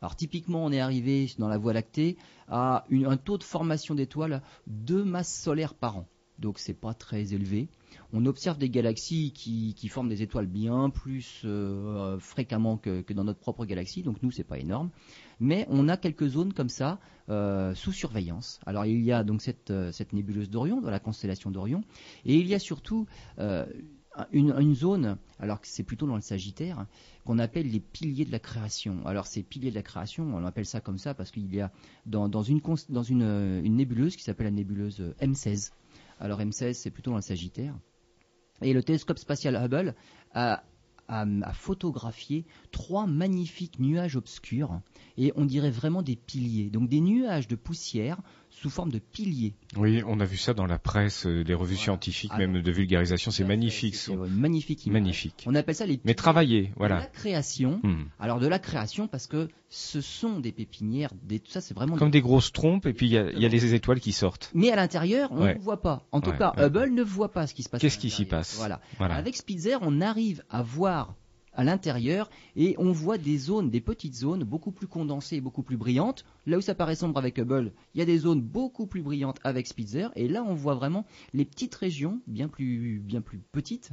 Alors 0.00 0.16
typiquement 0.16 0.64
on 0.64 0.72
est 0.72 0.80
arrivé 0.80 1.30
dans 1.38 1.48
la 1.48 1.58
Voie 1.58 1.72
lactée 1.72 2.16
à 2.48 2.84
un 2.90 3.16
taux 3.16 3.38
de 3.38 3.44
formation 3.44 3.94
d'étoiles 3.94 4.42
de 4.66 5.02
masse 5.02 5.32
solaire 5.32 5.74
par 5.74 5.98
an 5.98 6.08
donc 6.38 6.58
c'est 6.58 6.74
pas 6.74 6.94
très 6.94 7.34
élevé. 7.34 7.68
On 8.12 8.26
observe 8.26 8.58
des 8.58 8.70
galaxies 8.70 9.32
qui, 9.32 9.88
forment 9.88 10.08
des 10.08 10.22
étoiles 10.22 10.46
bien 10.46 10.90
plus 10.90 11.42
euh, 11.44 12.18
fréquemment 12.18 12.76
que, 12.76 13.12
dans 13.12 13.24
notre 13.24 13.40
propre 13.40 13.64
galaxie, 13.64 14.02
donc 14.02 14.22
nous 14.22 14.30
c'est 14.30 14.44
pas 14.44 14.58
énorme. 14.58 14.90
Mais 15.40 15.66
on 15.70 15.88
a 15.88 15.96
quelques 15.96 16.28
zones 16.28 16.52
comme 16.52 16.68
ça 16.68 16.98
euh, 17.28 17.74
sous 17.74 17.92
surveillance. 17.92 18.60
Alors 18.66 18.86
il 18.86 19.02
y 19.02 19.12
a 19.12 19.24
donc 19.24 19.42
cette, 19.42 19.70
euh, 19.70 19.92
cette 19.92 20.12
nébuleuse 20.12 20.50
d'Orion, 20.50 20.80
dans 20.80 20.90
la 20.90 21.00
constellation 21.00 21.50
d'Orion, 21.50 21.82
et 22.24 22.36
il 22.36 22.46
y 22.46 22.54
a 22.54 22.58
surtout 22.58 23.06
une, 24.32 24.74
zone, 24.74 25.16
alors 25.38 25.60
que 25.60 25.66
c'est 25.66 25.82
plutôt 25.82 26.06
dans 26.06 26.16
le 26.16 26.22
Sagittaire, 26.22 26.86
qu'on 27.24 27.38
appelle 27.38 27.70
les 27.70 27.80
piliers 27.80 28.24
de 28.24 28.32
la 28.32 28.38
création. 28.38 29.06
Alors 29.06 29.26
ces 29.26 29.42
piliers 29.42 29.70
de 29.70 29.74
la 29.74 29.82
création, 29.82 30.24
on 30.34 30.44
appelle 30.44 30.66
ça 30.66 30.80
comme 30.80 30.98
ça 30.98 31.14
parce 31.14 31.30
qu'il 31.30 31.54
y 31.54 31.60
a 31.60 31.70
dans, 32.04 32.42
une 32.42 33.62
nébuleuse 33.62 34.16
qui 34.16 34.22
s'appelle 34.22 34.46
la 34.46 34.52
nébuleuse 34.52 35.14
M16. 35.20 35.72
Alors 36.22 36.38
M16, 36.38 36.74
c'est 36.74 36.92
plutôt 36.92 37.10
dans 37.10 37.20
Sagittaire. 37.20 37.76
Et 38.62 38.72
le 38.72 38.84
télescope 38.84 39.18
spatial 39.18 39.56
Hubble 39.56 39.96
a, 40.32 40.62
a, 41.08 41.26
a, 41.42 41.52
photographié 41.52 42.46
trois 42.70 43.08
magnifiques 43.08 43.80
nuages 43.80 44.14
obscurs 44.14 44.80
et 45.16 45.32
on 45.34 45.44
dirait 45.44 45.72
vraiment 45.72 46.00
des 46.00 46.14
piliers. 46.14 46.70
Donc 46.70 46.88
des 46.88 47.00
nuages 47.00 47.48
de 47.48 47.56
poussière 47.56 48.18
sous 48.52 48.70
forme 48.70 48.90
de 48.90 48.98
piliers. 48.98 49.54
Oui, 49.76 50.02
on 50.06 50.20
a 50.20 50.24
vu 50.24 50.36
ça 50.36 50.54
dans 50.54 50.66
la 50.66 50.78
presse, 50.78 51.26
euh, 51.26 51.42
les 51.42 51.54
revues 51.54 51.74
voilà. 51.74 51.82
scientifiques, 51.82 52.30
Alors, 52.32 52.48
même 52.48 52.62
de 52.62 52.70
vulgarisation, 52.70 53.30
c'est 53.30 53.44
magnifique. 53.44 53.94
C'est 53.94 54.14
magnifique. 54.14 54.86
Magnifique. 54.86 55.44
On 55.46 55.54
appelle 55.54 55.74
ça 55.74 55.86
les 55.86 56.00
Mais 56.04 56.14
travailler, 56.14 56.72
voilà. 56.76 56.96
De 56.96 57.00
la 57.00 57.06
création. 57.06 57.80
Hmm. 57.82 58.04
Alors 58.20 58.38
de 58.38 58.46
la 58.46 58.58
création 58.58 59.08
parce 59.08 59.26
que 59.26 59.48
ce 59.70 60.00
sont 60.00 60.38
des 60.38 60.52
pépinières, 60.52 61.10
des, 61.22 61.40
tout 61.40 61.50
ça 61.50 61.60
c'est 61.60 61.74
vraiment 61.74 61.96
comme 61.96 62.10
des... 62.10 62.18
des... 62.18 62.22
grosses 62.22 62.52
trompes 62.52 62.86
et 62.86 62.92
puis 62.92 63.06
il 63.06 63.12
y, 63.12 63.40
y, 63.40 63.46
a 63.46 63.48
les 63.48 63.74
étoiles 63.74 64.00
qui 64.00 64.12
sortent. 64.12 64.50
Mais 64.54 64.70
à 64.70 64.76
l'intérieur, 64.76 65.30
on 65.32 65.42
ouais. 65.42 65.54
ne 65.54 65.60
voit 65.60 65.80
pas. 65.80 66.06
En 66.12 66.20
tout 66.20 66.30
ouais, 66.30 66.38
cas, 66.38 66.52
ouais. 66.56 66.66
Hubble 66.66 66.90
ne 66.90 67.02
voit 67.02 67.32
pas 67.32 67.46
ce 67.46 67.54
qui 67.54 67.62
se 67.62 67.70
passe. 67.70 67.80
Qu'est-ce 67.80 67.98
qui 67.98 68.10
s'y 68.10 68.26
passe? 68.26 68.56
Voilà. 68.56 68.80
voilà. 68.98 69.16
Avec 69.16 69.34
Spitzer, 69.34 69.78
on 69.80 70.00
arrive 70.00 70.44
à 70.50 70.62
voir 70.62 71.14
à 71.54 71.64
l'intérieur 71.64 72.30
et 72.56 72.74
on 72.78 72.92
voit 72.92 73.18
des 73.18 73.38
zones, 73.38 73.70
des 73.70 73.80
petites 73.80 74.14
zones 74.14 74.44
beaucoup 74.44 74.72
plus 74.72 74.86
condensées 74.86 75.40
beaucoup 75.40 75.62
plus 75.62 75.76
brillantes. 75.76 76.24
Là 76.46 76.58
où 76.58 76.60
ça 76.60 76.74
paraît 76.74 76.96
sombre 76.96 77.18
avec 77.18 77.38
Hubble, 77.38 77.72
il 77.94 77.98
y 77.98 78.02
a 78.02 78.06
des 78.06 78.18
zones 78.18 78.40
beaucoup 78.40 78.86
plus 78.86 79.02
brillantes 79.02 79.38
avec 79.44 79.66
Spitzer 79.66 80.08
et 80.16 80.28
là 80.28 80.42
on 80.42 80.54
voit 80.54 80.74
vraiment 80.74 81.06
les 81.34 81.44
petites 81.44 81.74
régions 81.74 82.20
bien 82.26 82.48
plus, 82.48 83.00
bien 83.00 83.20
plus 83.20 83.38
petites 83.38 83.90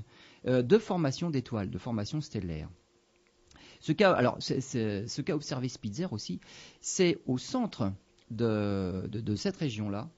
euh, 0.48 0.62
de 0.62 0.78
formation 0.78 1.30
d'étoiles, 1.30 1.70
de 1.70 1.78
formation 1.78 2.22
stellaire. 2.22 2.70
Ce 3.82 3.94
cas, 3.94 4.12
alors, 4.12 4.38
ce 4.42 5.22
qu'a 5.22 5.36
observé 5.36 5.70
Spitzer 5.70 6.12
aussi, 6.12 6.42
c'est 6.82 7.18
au 7.28 7.38
centre 7.38 7.94
de 8.30 9.36
cette 9.38 9.56
région-là 9.56 10.10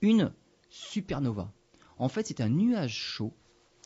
une 0.00 0.32
supernova. 0.70 1.52
En 1.98 2.08
fait, 2.08 2.26
c'est 2.26 2.40
un 2.40 2.48
nuage 2.48 2.94
chaud 2.94 3.32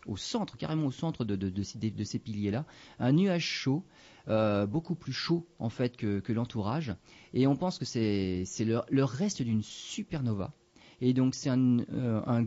au 0.06 0.16
centre, 0.16 0.56
carrément 0.56 0.86
au 0.86 0.90
centre 0.90 1.24
de, 1.24 1.62
ces, 1.62 2.18
piliers-là, 2.18 2.64
un 2.98 3.12
nuage 3.12 3.44
chaud, 3.44 3.84
euh, 4.28 4.66
beaucoup 4.66 4.94
plus 4.94 5.12
chaud 5.12 5.46
en 5.58 5.68
fait 5.68 5.96
que, 5.96 6.32
l'entourage. 6.32 6.94
Et 7.34 7.46
on 7.46 7.56
pense 7.56 7.78
que 7.78 7.84
c'est 7.84 8.44
le, 8.60 9.04
reste 9.04 9.42
d'une 9.42 9.62
supernova. 9.62 10.52
Et 11.00 11.12
donc 11.12 11.34
c'est 11.34 11.50
euh, 11.50 12.44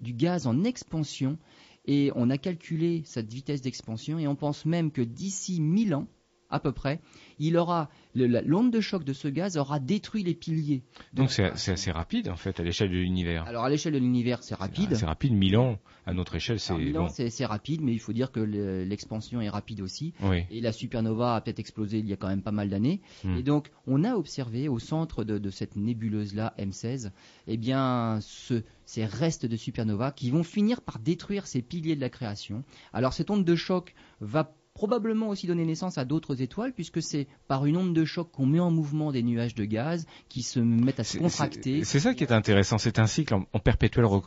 du 0.00 0.12
gaz 0.12 0.46
en 0.46 0.64
expansion. 0.64 1.38
Et 1.86 2.12
on 2.14 2.30
a 2.30 2.38
calculé 2.38 3.02
cette 3.04 3.32
vitesse 3.32 3.62
d'expansion. 3.62 4.18
Et 4.18 4.26
on 4.26 4.36
pense 4.36 4.64
même 4.64 4.90
que 4.90 5.02
d'ici 5.02 5.60
1000 5.60 5.94
ans, 5.94 6.06
à 6.50 6.60
peu 6.60 6.72
près, 6.72 7.00
il 7.38 7.56
aura 7.56 7.88
l'onde 8.14 8.72
de 8.72 8.80
choc 8.80 9.04
de 9.04 9.12
ce 9.12 9.28
gaz 9.28 9.56
aura 9.56 9.78
détruit 9.78 10.22
les 10.22 10.34
piliers. 10.34 10.82
Donc 11.14 11.30
c'est 11.30 11.44
assez 11.44 11.90
rapide 11.90 12.28
en 12.28 12.36
fait 12.36 12.58
à 12.60 12.62
l'échelle 12.62 12.90
de 12.90 12.96
l'univers. 12.96 13.44
Alors 13.46 13.64
à 13.64 13.70
l'échelle 13.70 13.94
de 13.94 13.98
l'univers 13.98 14.42
c'est 14.42 14.54
rapide. 14.54 14.94
C'est 14.94 15.06
rapide, 15.06 15.32
1000 15.32 15.56
ans 15.56 15.78
à 16.06 16.12
notre 16.12 16.34
échelle 16.34 16.58
c'est 16.58 16.74
bon. 16.92 17.08
c'est 17.08 17.44
rapide, 17.44 17.80
mais 17.82 17.92
il 17.92 18.00
faut 18.00 18.12
dire 18.12 18.32
que 18.32 18.40
l'expansion 18.40 19.40
est 19.40 19.48
rapide 19.48 19.80
aussi. 19.80 20.12
Oui. 20.22 20.44
Et 20.50 20.60
la 20.60 20.72
supernova 20.72 21.36
a 21.36 21.40
peut-être 21.40 21.60
explosé 21.60 21.98
il 21.98 22.08
y 22.08 22.12
a 22.12 22.16
quand 22.16 22.28
même 22.28 22.42
pas 22.42 22.52
mal 22.52 22.68
d'années. 22.68 23.00
Hmm. 23.24 23.36
Et 23.36 23.42
donc 23.42 23.70
on 23.86 24.04
a 24.04 24.14
observé 24.14 24.68
au 24.68 24.78
centre 24.78 25.24
de, 25.24 25.38
de 25.38 25.50
cette 25.50 25.76
nébuleuse 25.76 26.34
là 26.34 26.54
M16, 26.58 27.10
eh 27.46 27.56
bien 27.56 28.18
ce, 28.20 28.62
ces 28.84 29.04
restes 29.04 29.46
de 29.46 29.56
supernova 29.56 30.10
qui 30.10 30.30
vont 30.30 30.42
finir 30.42 30.80
par 30.80 30.98
détruire 30.98 31.46
ces 31.46 31.62
piliers 31.62 31.94
de 31.94 32.00
la 32.00 32.10
création. 32.10 32.64
Alors 32.92 33.12
cette 33.12 33.30
onde 33.30 33.44
de 33.44 33.54
choc 33.54 33.94
va 34.20 34.52
probablement 34.80 35.28
aussi 35.28 35.46
donner 35.46 35.66
naissance 35.66 35.98
à 35.98 36.06
d'autres 36.06 36.40
étoiles, 36.40 36.72
puisque 36.72 37.02
c'est 37.02 37.26
par 37.48 37.66
une 37.66 37.76
onde 37.76 37.92
de 37.92 38.06
choc 38.06 38.30
qu'on 38.32 38.46
met 38.46 38.60
en 38.60 38.70
mouvement 38.70 39.12
des 39.12 39.22
nuages 39.22 39.54
de 39.54 39.66
gaz 39.66 40.06
qui 40.30 40.42
se 40.42 40.58
mettent 40.58 41.00
à 41.00 41.04
se 41.04 41.18
contracter. 41.18 41.84
C'est 41.84 42.00
ça 42.00 42.14
qui 42.14 42.24
est 42.24 42.32
intéressant, 42.32 42.78
c'est 42.78 42.98
un 42.98 43.06
cycle 43.06 43.34
en, 43.34 43.44
en 43.52 43.58
perpétuel 43.58 44.06
re 44.06 44.22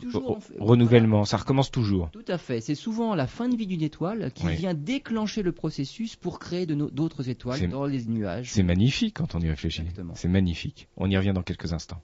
renouvellement, 0.60 1.16
voilà. 1.16 1.26
ça 1.26 1.38
recommence 1.38 1.72
toujours. 1.72 2.08
Tout 2.12 2.24
à 2.28 2.38
fait, 2.38 2.60
c'est 2.60 2.76
souvent 2.76 3.16
la 3.16 3.26
fin 3.26 3.48
de 3.48 3.56
vie 3.56 3.66
d'une 3.66 3.82
étoile 3.82 4.30
qui 4.32 4.46
oui. 4.46 4.54
vient 4.54 4.74
déclencher 4.74 5.42
le 5.42 5.50
processus 5.50 6.14
pour 6.14 6.38
créer 6.38 6.66
d'autres 6.66 7.28
étoiles 7.28 7.68
dans 7.68 7.86
les 7.86 8.04
nuages. 8.04 8.52
C'est 8.52 8.62
magnifique 8.62 9.14
quand 9.14 9.34
on 9.34 9.40
y 9.40 9.48
réfléchit. 9.48 9.82
C'est 10.14 10.28
magnifique. 10.28 10.86
On 10.96 11.10
y 11.10 11.16
revient 11.16 11.32
dans 11.34 11.42
quelques 11.42 11.72
instants. 11.72 12.00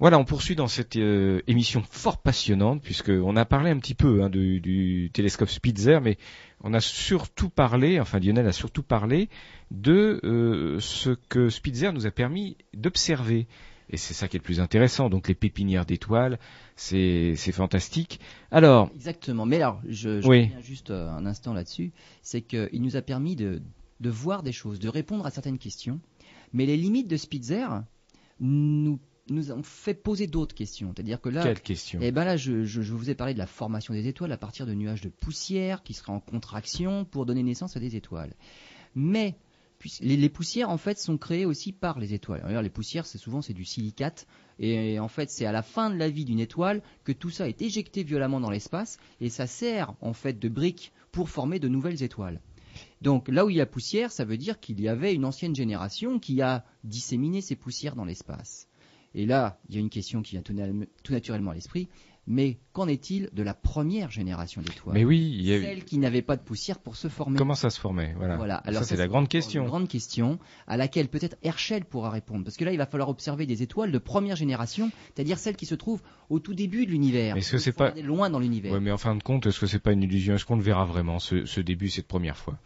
Voilà, 0.00 0.18
on 0.18 0.24
poursuit 0.24 0.56
dans 0.56 0.66
cette 0.66 0.96
euh, 0.96 1.42
émission 1.46 1.82
fort 1.82 2.22
passionnante, 2.22 2.80
puisqu'on 2.80 3.36
a 3.36 3.44
parlé 3.44 3.70
un 3.70 3.78
petit 3.78 3.94
peu 3.94 4.22
hein, 4.22 4.30
du, 4.30 4.58
du, 4.58 5.10
télescope 5.12 5.50
Spitzer, 5.50 6.00
mais 6.00 6.16
on 6.62 6.72
a 6.72 6.80
surtout 6.80 7.50
parlé, 7.50 8.00
enfin 8.00 8.18
Lionel 8.18 8.46
a 8.46 8.52
surtout 8.52 8.82
parlé 8.82 9.28
de 9.70 10.18
euh, 10.24 10.80
ce 10.80 11.10
que 11.28 11.50
Spitzer 11.50 11.92
nous 11.92 12.06
a 12.06 12.10
permis 12.10 12.56
d'observer. 12.72 13.46
Et 13.90 13.98
c'est 13.98 14.14
ça 14.14 14.26
qui 14.26 14.36
est 14.36 14.40
le 14.40 14.44
plus 14.44 14.58
intéressant. 14.58 15.10
Donc 15.10 15.28
les 15.28 15.34
pépinières 15.34 15.84
d'étoiles, 15.84 16.38
c'est 16.76 17.36
fantastique. 17.52 18.20
Alors. 18.50 18.90
Exactement. 18.94 19.44
Mais 19.44 19.56
alors, 19.56 19.82
je, 19.86 20.22
je 20.22 20.26
oui. 20.26 20.44
reviens 20.44 20.60
juste 20.60 20.90
euh, 20.90 21.10
un 21.10 21.26
instant 21.26 21.52
là-dessus. 21.52 21.92
C'est 22.22 22.40
qu'il 22.40 22.80
nous 22.80 22.96
a 22.96 23.02
permis 23.02 23.36
de, 23.36 23.60
de 24.00 24.10
voir 24.10 24.42
des 24.42 24.52
choses, 24.52 24.78
de 24.78 24.88
répondre 24.88 25.26
à 25.26 25.30
certaines 25.30 25.58
questions. 25.58 26.00
Mais 26.54 26.64
les 26.64 26.78
limites 26.78 27.08
de 27.08 27.18
Spitzer 27.18 27.66
nous 28.40 28.98
nous 29.30 29.52
ont 29.52 29.62
fait 29.62 29.94
poser 29.94 30.26
d'autres 30.26 30.54
questions. 30.54 30.92
C'est-à-dire 30.94 31.20
que 31.20 31.28
là, 31.28 31.42
Quelle 31.42 31.60
question 31.60 32.00
eh 32.02 32.10
ben 32.10 32.24
là, 32.24 32.36
je, 32.36 32.64
je, 32.64 32.82
je, 32.82 32.92
vous 32.92 33.10
ai 33.10 33.14
parlé 33.14 33.32
de 33.32 33.38
la 33.38 33.46
formation 33.46 33.94
des 33.94 34.08
étoiles 34.08 34.32
à 34.32 34.36
partir 34.36 34.66
de 34.66 34.74
nuages 34.74 35.00
de 35.00 35.08
poussière 35.08 35.82
qui 35.82 35.94
seraient 35.94 36.12
en 36.12 36.20
contraction 36.20 37.04
pour 37.04 37.26
donner 37.26 37.42
naissance 37.42 37.76
à 37.76 37.80
des 37.80 37.96
étoiles. 37.96 38.34
Mais 38.94 39.36
les, 40.00 40.16
les, 40.16 40.28
poussières 40.28 40.68
en 40.68 40.76
fait 40.76 40.98
sont 40.98 41.16
créées 41.16 41.46
aussi 41.46 41.72
par 41.72 41.98
les 41.98 42.12
étoiles. 42.12 42.42
Alors, 42.44 42.62
les 42.62 42.70
poussières, 42.70 43.06
c'est 43.06 43.18
souvent 43.18 43.40
c'est 43.40 43.54
du 43.54 43.64
silicate 43.64 44.26
et 44.58 44.98
en 44.98 45.08
fait 45.08 45.30
c'est 45.30 45.46
à 45.46 45.52
la 45.52 45.62
fin 45.62 45.90
de 45.90 45.96
la 45.96 46.10
vie 46.10 46.24
d'une 46.24 46.40
étoile 46.40 46.82
que 47.04 47.12
tout 47.12 47.30
ça 47.30 47.48
est 47.48 47.62
éjecté 47.62 48.02
violemment 48.02 48.40
dans 48.40 48.50
l'espace 48.50 48.98
et 49.20 49.30
ça 49.30 49.46
sert 49.46 49.94
en 50.00 50.12
fait 50.12 50.38
de 50.38 50.48
briques 50.48 50.92
pour 51.12 51.30
former 51.30 51.58
de 51.58 51.68
nouvelles 51.68 52.02
étoiles. 52.02 52.40
Donc 53.00 53.28
là 53.28 53.46
où 53.46 53.50
il 53.50 53.56
y 53.56 53.60
a 53.60 53.66
poussière, 53.66 54.12
ça 54.12 54.24
veut 54.24 54.36
dire 54.36 54.60
qu'il 54.60 54.80
y 54.80 54.88
avait 54.88 55.14
une 55.14 55.24
ancienne 55.24 55.56
génération 55.56 56.18
qui 56.18 56.42
a 56.42 56.64
disséminé 56.84 57.40
ces 57.40 57.56
poussières 57.56 57.96
dans 57.96 58.04
l'espace. 58.04 58.68
Et 59.14 59.26
là, 59.26 59.58
il 59.68 59.74
y 59.74 59.78
a 59.78 59.80
une 59.80 59.90
question 59.90 60.22
qui 60.22 60.32
vient 60.32 60.42
tout 60.42 61.12
naturellement 61.12 61.50
à 61.50 61.54
l'esprit. 61.54 61.88
Mais 62.26 62.58
qu'en 62.72 62.86
est-il 62.86 63.28
de 63.32 63.42
la 63.42 63.54
première 63.54 64.10
génération 64.10 64.60
d'étoiles? 64.62 64.94
Mais 64.94 65.04
oui, 65.04 65.18
il 65.18 65.42
y 65.42 65.54
a... 65.54 65.60
celle 65.60 65.84
qui 65.84 65.98
n'avait 65.98 66.22
pas 66.22 66.36
de 66.36 66.42
poussière 66.42 66.78
pour 66.78 66.94
se 66.94 67.08
former. 67.08 67.36
Comment 67.36 67.54
ça 67.54 67.70
se 67.70 67.80
formait? 67.80 68.14
Voilà. 68.16 68.36
voilà. 68.36 68.56
Alors 68.56 68.82
ça, 68.82 68.90
c'est 68.90 68.96
la 68.96 69.08
grande 69.08 69.26
question. 69.26 69.62
Une 69.62 69.68
grande 69.68 69.88
question 69.88 70.38
à 70.68 70.76
laquelle 70.76 71.08
peut-être 71.08 71.36
Herschel 71.42 71.84
pourra 71.84 72.10
répondre, 72.10 72.44
parce 72.44 72.56
que 72.56 72.64
là, 72.64 72.72
il 72.72 72.78
va 72.78 72.86
falloir 72.86 73.08
observer 73.08 73.46
des 73.46 73.62
étoiles 73.62 73.90
de 73.90 73.98
première 73.98 74.36
génération, 74.36 74.92
c'est-à-dire 75.14 75.38
celles 75.38 75.56
qui 75.56 75.66
se 75.66 75.74
trouvent 75.74 76.02
au 76.28 76.38
tout 76.38 76.54
début 76.54 76.86
de 76.86 76.90
l'univers. 76.92 77.36
Est-ce 77.36 77.52
que 77.52 77.58
c'est 77.58 77.72
pas 77.72 77.92
loin 77.94 78.30
dans 78.30 78.38
l'univers 78.38 78.72
Ouais, 78.72 78.80
mais 78.80 78.92
en 78.92 78.98
fin 78.98 79.16
de 79.16 79.22
compte, 79.22 79.46
est-ce 79.46 79.58
que 79.58 79.66
c'est 79.66 79.80
pas 79.80 79.92
une 79.92 80.02
illusion? 80.02 80.34
Est-ce 80.34 80.44
qu'on 80.44 80.56
le 80.56 80.62
verra 80.62 80.84
vraiment 80.84 81.18
ce, 81.18 81.46
ce 81.46 81.60
début, 81.60 81.88
cette 81.88 82.06
première 82.06 82.36
fois? 82.36 82.58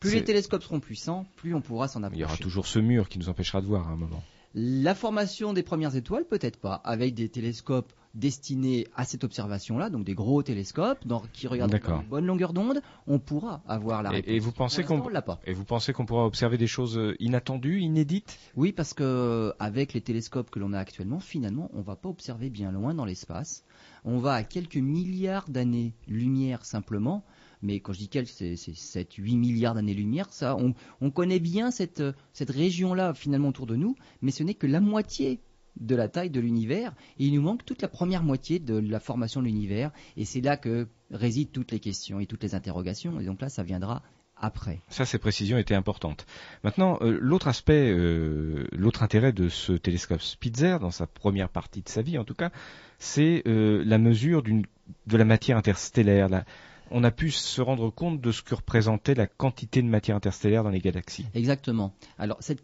Plus 0.00 0.14
les 0.14 0.24
télescopes 0.24 0.64
seront 0.64 0.80
puissants, 0.80 1.26
plus 1.36 1.54
on 1.54 1.60
pourra 1.60 1.86
s'en 1.86 2.02
approcher. 2.02 2.18
Il 2.18 2.22
y 2.22 2.24
aura 2.24 2.36
toujours 2.36 2.66
ce 2.66 2.80
mur 2.80 3.08
qui 3.08 3.20
nous 3.20 3.28
empêchera 3.28 3.60
de 3.60 3.66
voir 3.66 3.86
à 3.88 3.92
un 3.92 3.96
moment. 3.96 4.20
La 4.54 4.94
formation 4.94 5.52
des 5.52 5.62
premières 5.62 5.96
étoiles, 5.96 6.24
peut-être 6.24 6.58
pas, 6.58 6.74
avec 6.74 7.14
des 7.14 7.28
télescopes 7.28 7.92
destinés 8.14 8.86
à 8.94 9.04
cette 9.04 9.24
observation-là, 9.24 9.88
donc 9.88 10.04
des 10.04 10.14
gros 10.14 10.42
télescopes 10.42 11.06
dans, 11.06 11.22
qui 11.32 11.46
regardent 11.46 11.74
une 11.74 12.08
bonne 12.08 12.26
longueur 12.26 12.52
d'onde, 12.52 12.82
on 13.06 13.18
pourra 13.18 13.62
avoir 13.66 14.02
la 14.02 14.10
réponse. 14.10 14.30
Et, 14.30 14.36
et 14.36 14.38
vous 14.38 14.52
pensez 14.52 14.84
qu'on 14.84 15.02
et 15.46 15.54
vous 15.54 15.64
pensez 15.64 15.94
qu'on 15.94 16.04
pourra 16.04 16.26
observer 16.26 16.58
des 16.58 16.66
choses 16.66 16.98
euh, 16.98 17.16
inattendues, 17.20 17.80
inédites? 17.80 18.38
Oui, 18.54 18.72
parce 18.72 18.92
que 18.92 19.54
avec 19.58 19.94
les 19.94 20.02
télescopes 20.02 20.50
que 20.50 20.58
l'on 20.58 20.74
a 20.74 20.78
actuellement, 20.78 21.20
finalement, 21.20 21.70
on 21.72 21.80
va 21.80 21.96
pas 21.96 22.10
observer 22.10 22.50
bien 22.50 22.70
loin 22.70 22.94
dans 22.94 23.06
l'espace. 23.06 23.64
On 24.04 24.18
va 24.18 24.34
à 24.34 24.42
quelques 24.42 24.76
milliards 24.76 25.48
d'années-lumière 25.48 26.64
simplement 26.66 27.24
mais 27.62 27.80
quand 27.80 27.92
je 27.92 27.98
dis 27.98 28.08
quelques, 28.08 28.28
c'est 28.28 28.56
7, 28.56 29.14
8 29.14 29.36
milliards 29.36 29.74
d'années-lumière, 29.74 30.32
ça, 30.32 30.56
on, 30.56 30.74
on, 31.00 31.10
connaît 31.10 31.40
bien 31.40 31.70
cette, 31.70 32.02
cette 32.32 32.50
région-là 32.50 33.14
finalement 33.14 33.48
autour 33.48 33.66
de 33.66 33.76
nous, 33.76 33.96
mais 34.20 34.30
ce 34.30 34.42
n'est 34.42 34.54
que 34.54 34.66
la 34.66 34.80
moitié 34.80 35.40
de 35.80 35.94
la 35.94 36.08
taille 36.08 36.30
de 36.30 36.40
l'univers, 36.40 36.94
et 37.18 37.26
il 37.26 37.34
nous 37.34 37.42
manque 37.42 37.64
toute 37.64 37.82
la 37.82 37.88
première 37.88 38.22
moitié 38.22 38.58
de 38.58 38.74
la 38.74 39.00
formation 39.00 39.40
de 39.40 39.46
l'univers, 39.46 39.90
et 40.16 40.24
c'est 40.24 40.40
là 40.40 40.56
que 40.56 40.88
résident 41.10 41.50
toutes 41.52 41.72
les 41.72 41.80
questions 41.80 42.20
et 42.20 42.26
toutes 42.26 42.42
les 42.42 42.54
interrogations, 42.54 43.18
et 43.20 43.24
donc 43.24 43.40
là, 43.40 43.48
ça 43.48 43.62
viendra 43.62 44.02
après. 44.36 44.80
Ça, 44.88 45.04
ces 45.04 45.18
précisions 45.18 45.56
étaient 45.56 45.74
importantes. 45.74 46.26
Maintenant, 46.64 46.98
euh, 47.00 47.16
l'autre 47.20 47.48
aspect, 47.48 47.90
euh, 47.90 48.66
l'autre 48.72 49.02
intérêt 49.02 49.32
de 49.32 49.48
ce 49.48 49.72
télescope 49.72 50.20
Spitzer, 50.20 50.78
dans 50.80 50.90
sa 50.90 51.06
première 51.06 51.48
partie 51.48 51.82
de 51.82 51.88
sa 51.88 52.02
vie 52.02 52.18
en 52.18 52.24
tout 52.24 52.34
cas, 52.34 52.50
c'est 52.98 53.42
euh, 53.46 53.82
la 53.86 53.98
mesure 53.98 54.42
de 54.42 55.16
la 55.16 55.24
matière 55.24 55.56
interstellaire, 55.56 56.28
la, 56.28 56.44
on 56.92 57.04
a 57.04 57.10
pu 57.10 57.30
se 57.30 57.60
rendre 57.60 57.90
compte 57.90 58.20
de 58.20 58.32
ce 58.32 58.42
que 58.42 58.54
représentait 58.54 59.14
la 59.14 59.26
quantité 59.26 59.82
de 59.82 59.88
matière 59.88 60.16
interstellaire 60.16 60.62
dans 60.62 60.70
les 60.70 60.80
galaxies. 60.80 61.26
Exactement. 61.34 61.94
Alors 62.18 62.36
cette, 62.40 62.62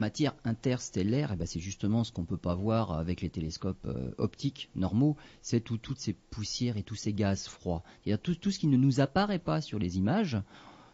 matière 0.00 0.34
interstellaire, 0.44 1.30
eh 1.32 1.36
ben, 1.36 1.46
c'est 1.46 1.60
justement 1.60 2.04
ce 2.04 2.12
qu'on 2.12 2.22
ne 2.22 2.26
peut 2.26 2.36
pas 2.36 2.54
voir 2.54 2.92
avec 2.92 3.20
les 3.20 3.30
télescopes 3.30 3.84
euh, 3.86 4.12
optiques 4.18 4.70
normaux, 4.76 5.16
c'est 5.42 5.60
toutes 5.60 5.98
ces 5.98 6.12
poussières 6.12 6.76
et 6.76 6.82
tous 6.82 6.94
ces 6.94 7.12
gaz 7.12 7.46
froids. 7.48 7.82
cest 8.04 8.22
tout, 8.22 8.34
tout 8.34 8.50
ce 8.50 8.58
qui 8.58 8.68
ne 8.68 8.76
nous 8.76 9.00
apparaît 9.00 9.38
pas 9.38 9.60
sur 9.60 9.78
les 9.78 9.98
images, 9.98 10.38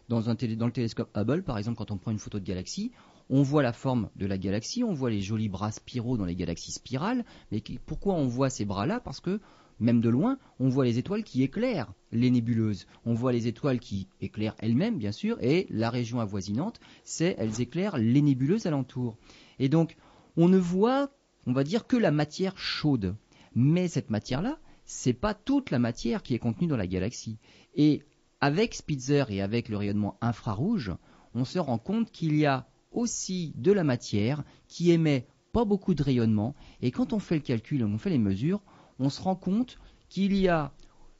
dans, 0.09 0.21
dans 0.21 0.65
le 0.65 0.71
télescope 0.71 1.09
Hubble, 1.15 1.43
par 1.43 1.57
exemple, 1.57 1.77
quand 1.77 1.91
on 1.91 1.97
prend 1.97 2.11
une 2.11 2.19
photo 2.19 2.39
de 2.39 2.45
galaxie, 2.45 2.91
on 3.29 3.43
voit 3.43 3.63
la 3.63 3.71
forme 3.71 4.09
de 4.17 4.25
la 4.25 4.37
galaxie, 4.37 4.83
on 4.83 4.93
voit 4.93 5.09
les 5.09 5.21
jolis 5.21 5.47
bras 5.47 5.71
spiraux 5.71 6.17
dans 6.17 6.25
les 6.25 6.35
galaxies 6.35 6.73
spirales. 6.73 7.23
Mais 7.51 7.63
pourquoi 7.85 8.15
on 8.15 8.27
voit 8.27 8.49
ces 8.49 8.65
bras-là? 8.65 8.99
Parce 8.99 9.21
que 9.21 9.39
même 9.81 9.99
de 9.99 10.09
loin, 10.09 10.37
on 10.59 10.69
voit 10.69 10.85
les 10.85 10.97
étoiles 10.97 11.23
qui 11.23 11.43
éclairent 11.43 11.93
les 12.11 12.29
nébuleuses. 12.29 12.85
On 13.05 13.13
voit 13.13 13.33
les 13.33 13.47
étoiles 13.47 13.79
qui 13.79 14.07
éclairent 14.21 14.55
elles-mêmes, 14.59 14.97
bien 14.97 15.11
sûr, 15.11 15.37
et 15.41 15.67
la 15.69 15.89
région 15.89 16.19
avoisinante, 16.19 16.79
c'est 17.03 17.35
elles 17.37 17.61
éclairent 17.61 17.97
les 17.97 18.21
nébuleuses 18.21 18.67
alentour. 18.67 19.17
Et 19.59 19.69
donc, 19.69 19.97
on 20.37 20.47
ne 20.47 20.57
voit, 20.57 21.11
on 21.47 21.53
va 21.53 21.63
dire, 21.63 21.87
que 21.87 21.97
la 21.97 22.11
matière 22.11 22.57
chaude. 22.57 23.15
Mais 23.55 23.87
cette 23.87 24.09
matière-là, 24.09 24.59
c'est 24.85 25.13
pas 25.13 25.33
toute 25.33 25.71
la 25.71 25.79
matière 25.79 26.23
qui 26.23 26.35
est 26.35 26.39
contenue 26.39 26.67
dans 26.67 26.77
la 26.77 26.87
galaxie. 26.87 27.37
Et 27.75 28.03
avec 28.39 28.75
Spitzer 28.75 29.25
et 29.29 29.41
avec 29.41 29.67
le 29.67 29.77
rayonnement 29.77 30.17
infrarouge, 30.21 30.91
on 31.33 31.45
se 31.45 31.59
rend 31.59 31.77
compte 31.77 32.11
qu'il 32.11 32.35
y 32.35 32.45
a 32.45 32.67
aussi 32.91 33.53
de 33.55 33.71
la 33.71 33.83
matière 33.83 34.43
qui 34.67 34.91
émet 34.91 35.27
pas 35.51 35.65
beaucoup 35.65 35.93
de 35.93 36.03
rayonnement. 36.03 36.55
Et 36.81 36.91
quand 36.91 37.13
on 37.13 37.19
fait 37.19 37.35
le 37.35 37.41
calcul, 37.41 37.83
on 37.83 37.97
fait 37.97 38.09
les 38.09 38.17
mesures, 38.17 38.61
on 39.01 39.09
se 39.09 39.21
rend 39.21 39.35
compte 39.35 39.77
qu'il 40.09 40.35
y 40.37 40.47
a 40.47 40.71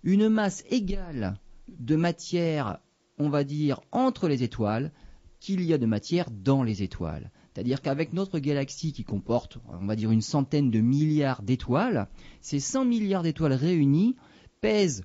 une 0.04 0.30
masse 0.30 0.63
égale 0.70 1.38
de 1.67 1.96
matière, 1.96 2.80
on 3.17 3.30
va 3.30 3.44
dire, 3.44 3.82
entre 3.91 4.28
les 4.28 4.44
étoiles, 4.44 4.91
qu'il 5.39 5.63
y 5.63 5.74
a 5.74 5.78
de 5.78 5.86
matière 5.86 6.30
dans 6.30 6.63
les 6.63 6.84
étoiles. 6.84 7.32
C'est-à-dire 7.54 7.82
qu'avec 7.82 8.13
notre 8.13 8.39
galaxie 8.39 8.94
qui 8.94 9.04
comporte, 9.04 9.58
on 9.67 9.86
va 9.86 9.96
dire, 9.96 10.12
une 10.12 10.22
centaine 10.22 10.70
de 10.70 10.80
milliards 10.80 11.41
d'étoiles, 11.41 12.08
ces 12.39 12.60
100 12.60 12.86
milliards 12.86 13.24
d'étoiles 13.24 13.54
réunies 13.54 14.15
pèsent 14.62 15.04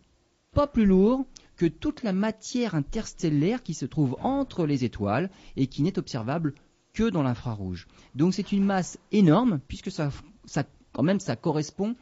pas 0.53 0.67
plus 0.67 0.87
lourd 0.87 1.25
que 1.57 1.67
toute 1.67 2.03
la 2.03 2.13
matière 2.13 2.75
interstellaire 2.75 3.63
qui 3.63 3.75
se 3.75 3.87
trouve 3.87 4.17
entre 4.21 4.67
les 4.67 4.85
étoiles 4.85 5.31
et 5.57 5.67
qui 5.67 5.83
n'est 5.83 5.99
observable 5.99 6.55
que 6.93 7.09
dans 7.09 7.23
l'infrarouge. 7.23 7.89
Donc 8.15 8.35
c'est 8.35 8.53
une 8.53 8.65
masse 8.65 8.99
énorme 9.13 9.61
puisque 9.67 9.91
ça, 9.91 10.11
quand 10.93 11.03
même 11.03 11.21
ça 11.21 11.37
correspond 11.37 11.97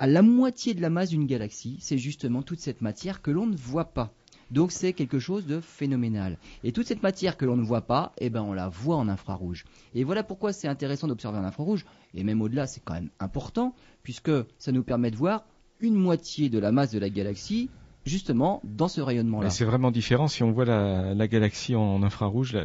à 0.00 0.06
la 0.06 0.22
moitié 0.22 0.72
de 0.72 0.80
la 0.80 0.88
masse 0.88 1.10
d'une 1.10 1.26
galaxie. 1.26 1.76
C'est 1.78 1.98
justement 1.98 2.42
toute 2.42 2.58
cette 2.58 2.80
matière 2.80 3.20
que 3.20 3.30
l'on 3.30 3.46
ne 3.46 3.54
voit 3.54 3.92
pas. 3.92 4.14
Donc 4.50 4.72
c'est 4.72 4.94
quelque 4.94 5.18
chose 5.18 5.46
de 5.46 5.60
phénoménal. 5.60 6.38
Et 6.64 6.72
toute 6.72 6.86
cette 6.86 7.02
matière 7.02 7.36
que 7.36 7.44
l'on 7.44 7.56
ne 7.56 7.62
voit 7.62 7.82
pas, 7.82 8.12
eh 8.18 8.30
ben 8.30 8.42
on 8.42 8.54
la 8.54 8.68
voit 8.68 8.96
en 8.96 9.08
infrarouge. 9.08 9.66
Et 9.94 10.02
voilà 10.02 10.24
pourquoi 10.24 10.54
c'est 10.54 10.68
intéressant 10.68 11.06
d'observer 11.06 11.38
en 11.38 11.44
infrarouge. 11.44 11.84
Et 12.14 12.24
même 12.24 12.40
au-delà, 12.40 12.66
c'est 12.66 12.80
quand 12.82 12.94
même 12.94 13.10
important 13.20 13.74
puisque 14.02 14.32
ça 14.58 14.72
nous 14.72 14.82
permet 14.82 15.10
de 15.10 15.16
voir 15.16 15.44
une 15.80 15.94
moitié 15.94 16.48
de 16.48 16.58
la 16.58 16.72
masse 16.72 16.92
de 16.92 16.98
la 16.98 17.10
galaxie 17.10 17.68
justement 18.06 18.62
dans 18.64 18.88
ce 18.88 19.02
rayonnement-là. 19.02 19.50
C'est 19.50 19.66
vraiment 19.66 19.90
différent 19.90 20.28
si 20.28 20.42
on 20.42 20.50
voit 20.50 20.64
la, 20.64 21.28
galaxie 21.28 21.74
en 21.74 22.02
infrarouge. 22.02 22.56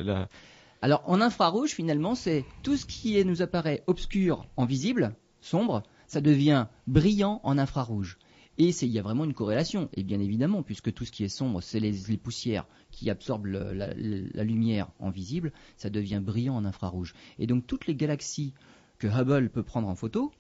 Alors 0.82 1.04
en 1.06 1.19
infrarouge, 1.19 1.71
finalement, 1.71 2.15
c'est 2.15 2.45
tout 2.63 2.78
ce 2.78 2.86
qui 2.86 3.24
nous 3.26 3.41
apparaît 3.41 3.84
obscur 3.88 4.48
en 4.56 4.65
visible, 4.65 5.13
sombre, 5.41 5.84
ça 6.08 6.22
devient 6.22 6.68
brillant 6.88 7.39
en 7.44 7.58
infrarouge. 7.58 8.18
Et 8.58 8.70
il 8.70 8.89
y 8.89 9.00
a 9.00 9.02
vraiment 9.02 9.26
une 9.26 9.34
corrélation, 9.34 9.89
et 9.94 10.04
bien 10.04 10.20
évidemment, 10.22 10.63
puisque 10.63 10.94
tout 10.94 11.04
ce 11.04 11.12
qui 11.12 11.26
est 11.26 11.30
sombre, 11.30 11.62
c'est 11.62 11.82
les, 11.82 12.18
poussières 12.18 12.65
qui 12.91 13.10
absorbent 13.10 13.48
la, 13.48 13.74
la, 13.74 14.44
lumière 14.46 14.89
en 15.00 15.10
visible, 15.10 15.52
ça 15.76 15.89
devient 15.89 16.22
brillant 16.24 16.56
en 16.56 16.63
infrarouge. 16.63 17.13
Et 17.38 17.48
donc 17.48 17.68
toutes 17.68 17.86
les 17.86 17.96
galaxies 17.96 18.54
que 18.98 19.08
Hubble 19.08 19.50
peut 19.50 19.63
prendre 19.63 19.89
en 19.89 19.96
photo, 19.96 20.32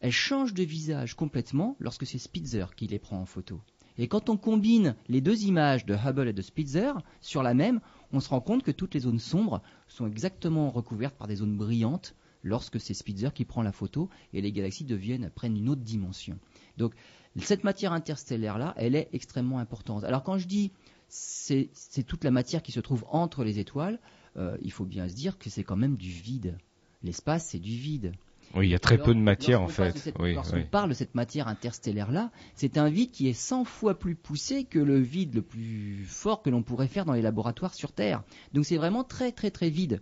elles 0.00 0.12
changent 0.12 0.52
de 0.52 0.64
visage 0.64 1.14
complètement 1.14 1.76
lorsque 1.80 2.06
c'est 2.06 2.18
Spitzer 2.18 2.66
qui 2.76 2.86
les 2.86 2.98
prend 2.98 3.18
en 3.18 3.24
photo. 3.24 3.62
Et 3.96 4.08
quand 4.08 4.28
on 4.28 4.36
combine 4.36 4.94
les 5.08 5.22
deux 5.22 5.44
images 5.44 5.86
de 5.86 5.94
Hubble 5.94 6.28
et 6.28 6.34
de 6.34 6.42
Spitzer 6.42 6.92
sur 7.22 7.42
la 7.42 7.54
même, 7.54 7.80
on 8.12 8.20
se 8.20 8.28
rend 8.28 8.42
compte 8.42 8.62
que 8.62 8.70
toutes 8.70 8.92
les 8.92 9.00
zones 9.00 9.18
sombres 9.18 9.62
sont 9.88 10.06
exactement 10.06 10.70
recouvertes 10.70 11.16
par 11.16 11.26
des 11.26 11.36
zones 11.36 11.56
brillantes 11.56 12.14
lorsque 12.46 12.80
c'est 12.80 12.94
Spitzer 12.94 13.30
qui 13.34 13.44
prend 13.44 13.62
la 13.62 13.72
photo 13.72 14.08
et 14.32 14.40
les 14.40 14.52
galaxies 14.52 14.84
deviennent, 14.84 15.30
prennent 15.30 15.56
une 15.56 15.68
autre 15.68 15.82
dimension. 15.82 16.38
Donc 16.76 16.94
cette 17.38 17.64
matière 17.64 17.92
interstellaire-là, 17.92 18.72
elle 18.76 18.94
est 18.94 19.08
extrêmement 19.12 19.58
importante. 19.58 20.04
Alors 20.04 20.22
quand 20.22 20.38
je 20.38 20.46
dis 20.46 20.72
c'est 21.08 21.68
toute 22.06 22.24
la 22.24 22.30
matière 22.30 22.62
qui 22.62 22.72
se 22.72 22.80
trouve 22.80 23.04
entre 23.08 23.44
les 23.44 23.58
étoiles, 23.58 23.98
euh, 24.36 24.56
il 24.62 24.72
faut 24.72 24.84
bien 24.84 25.08
se 25.08 25.14
dire 25.14 25.38
que 25.38 25.50
c'est 25.50 25.64
quand 25.64 25.76
même 25.76 25.96
du 25.96 26.10
vide. 26.10 26.58
L'espace, 27.02 27.48
c'est 27.50 27.58
du 27.58 27.76
vide. 27.76 28.12
Oui, 28.54 28.68
il 28.68 28.70
y 28.70 28.74
a 28.74 28.78
très 28.78 28.98
peu 28.98 29.14
de 29.14 29.20
matière 29.20 29.60
en 29.60 29.68
fait. 29.68 30.12
lorsqu'on 30.18 30.64
parle 30.64 30.90
de 30.90 30.94
cette 30.94 31.14
matière 31.14 31.48
interstellaire-là, 31.48 32.30
c'est 32.54 32.78
un 32.78 32.88
vide 32.88 33.10
qui 33.10 33.28
est 33.28 33.32
100 33.32 33.64
fois 33.64 33.98
plus 33.98 34.14
poussé 34.14 34.64
que 34.64 34.78
le 34.78 34.98
vide 34.98 35.34
le 35.34 35.42
plus 35.42 36.04
fort 36.06 36.42
que 36.42 36.50
l'on 36.50 36.62
pourrait 36.62 36.88
faire 36.88 37.04
dans 37.04 37.12
les 37.12 37.22
laboratoires 37.22 37.74
sur 37.74 37.92
Terre. 37.92 38.22
Donc 38.52 38.64
c'est 38.64 38.76
vraiment 38.76 39.04
très 39.04 39.32
très 39.32 39.50
très 39.50 39.68
vide. 39.68 40.00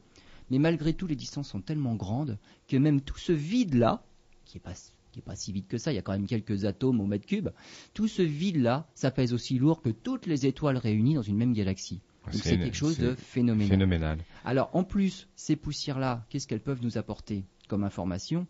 Mais 0.50 0.59
malgré 0.59 0.92
tout, 0.92 1.07
les 1.07 1.16
distances 1.16 1.48
sont 1.48 1.61
tellement 1.61 1.94
grandes 1.94 2.38
que 2.68 2.76
même 2.76 3.00
tout 3.00 3.18
ce 3.18 3.33
vide-là, 3.33 4.04
qui 4.44 4.59
est 4.59 4.61
pas 4.61 4.74
qui 5.14 5.20
pas 5.20 5.37
si 5.37 5.52
vide 5.52 5.68
que 5.68 5.78
ça, 5.78 5.92
il 5.92 5.94
y 5.94 5.98
a 5.98 6.02
quand 6.02 6.12
même 6.12 6.26
quelques 6.26 6.64
atomes 6.64 7.00
au 7.00 7.07
mètre 7.07 7.24
cube, 7.24 7.50
tout 7.94 8.09
ce 8.09 8.22
vide-là, 8.22 8.88
ça 8.96 9.12
pèse 9.12 9.33
aussi 9.33 9.59
lourd 9.59 9.80
que 9.80 9.90
toutes 9.90 10.26
les 10.26 10.44
étoiles 10.46 10.76
réunies 10.76 11.14
dans 11.14 11.22
une 11.22 11.37
même 11.37 11.52
galaxie. 11.52 12.00
Donc 12.24 12.42
c'est 12.42 12.59
quelque 12.59 12.76
chose 12.76 12.98
de 12.98 13.14
phénoménal. 13.14 13.70
phénoménal. 13.70 14.18
Alors 14.44 14.70
en 14.72 14.83
plus, 14.83 15.28
ces 15.37 15.54
poussières-là, 15.54 16.26
qu'est-ce 16.30 16.48
qu'elles 16.48 16.62
peuvent 16.62 16.83
nous 16.83 16.98
apporter 16.98 17.44
comme 17.68 17.85
information, 17.85 18.46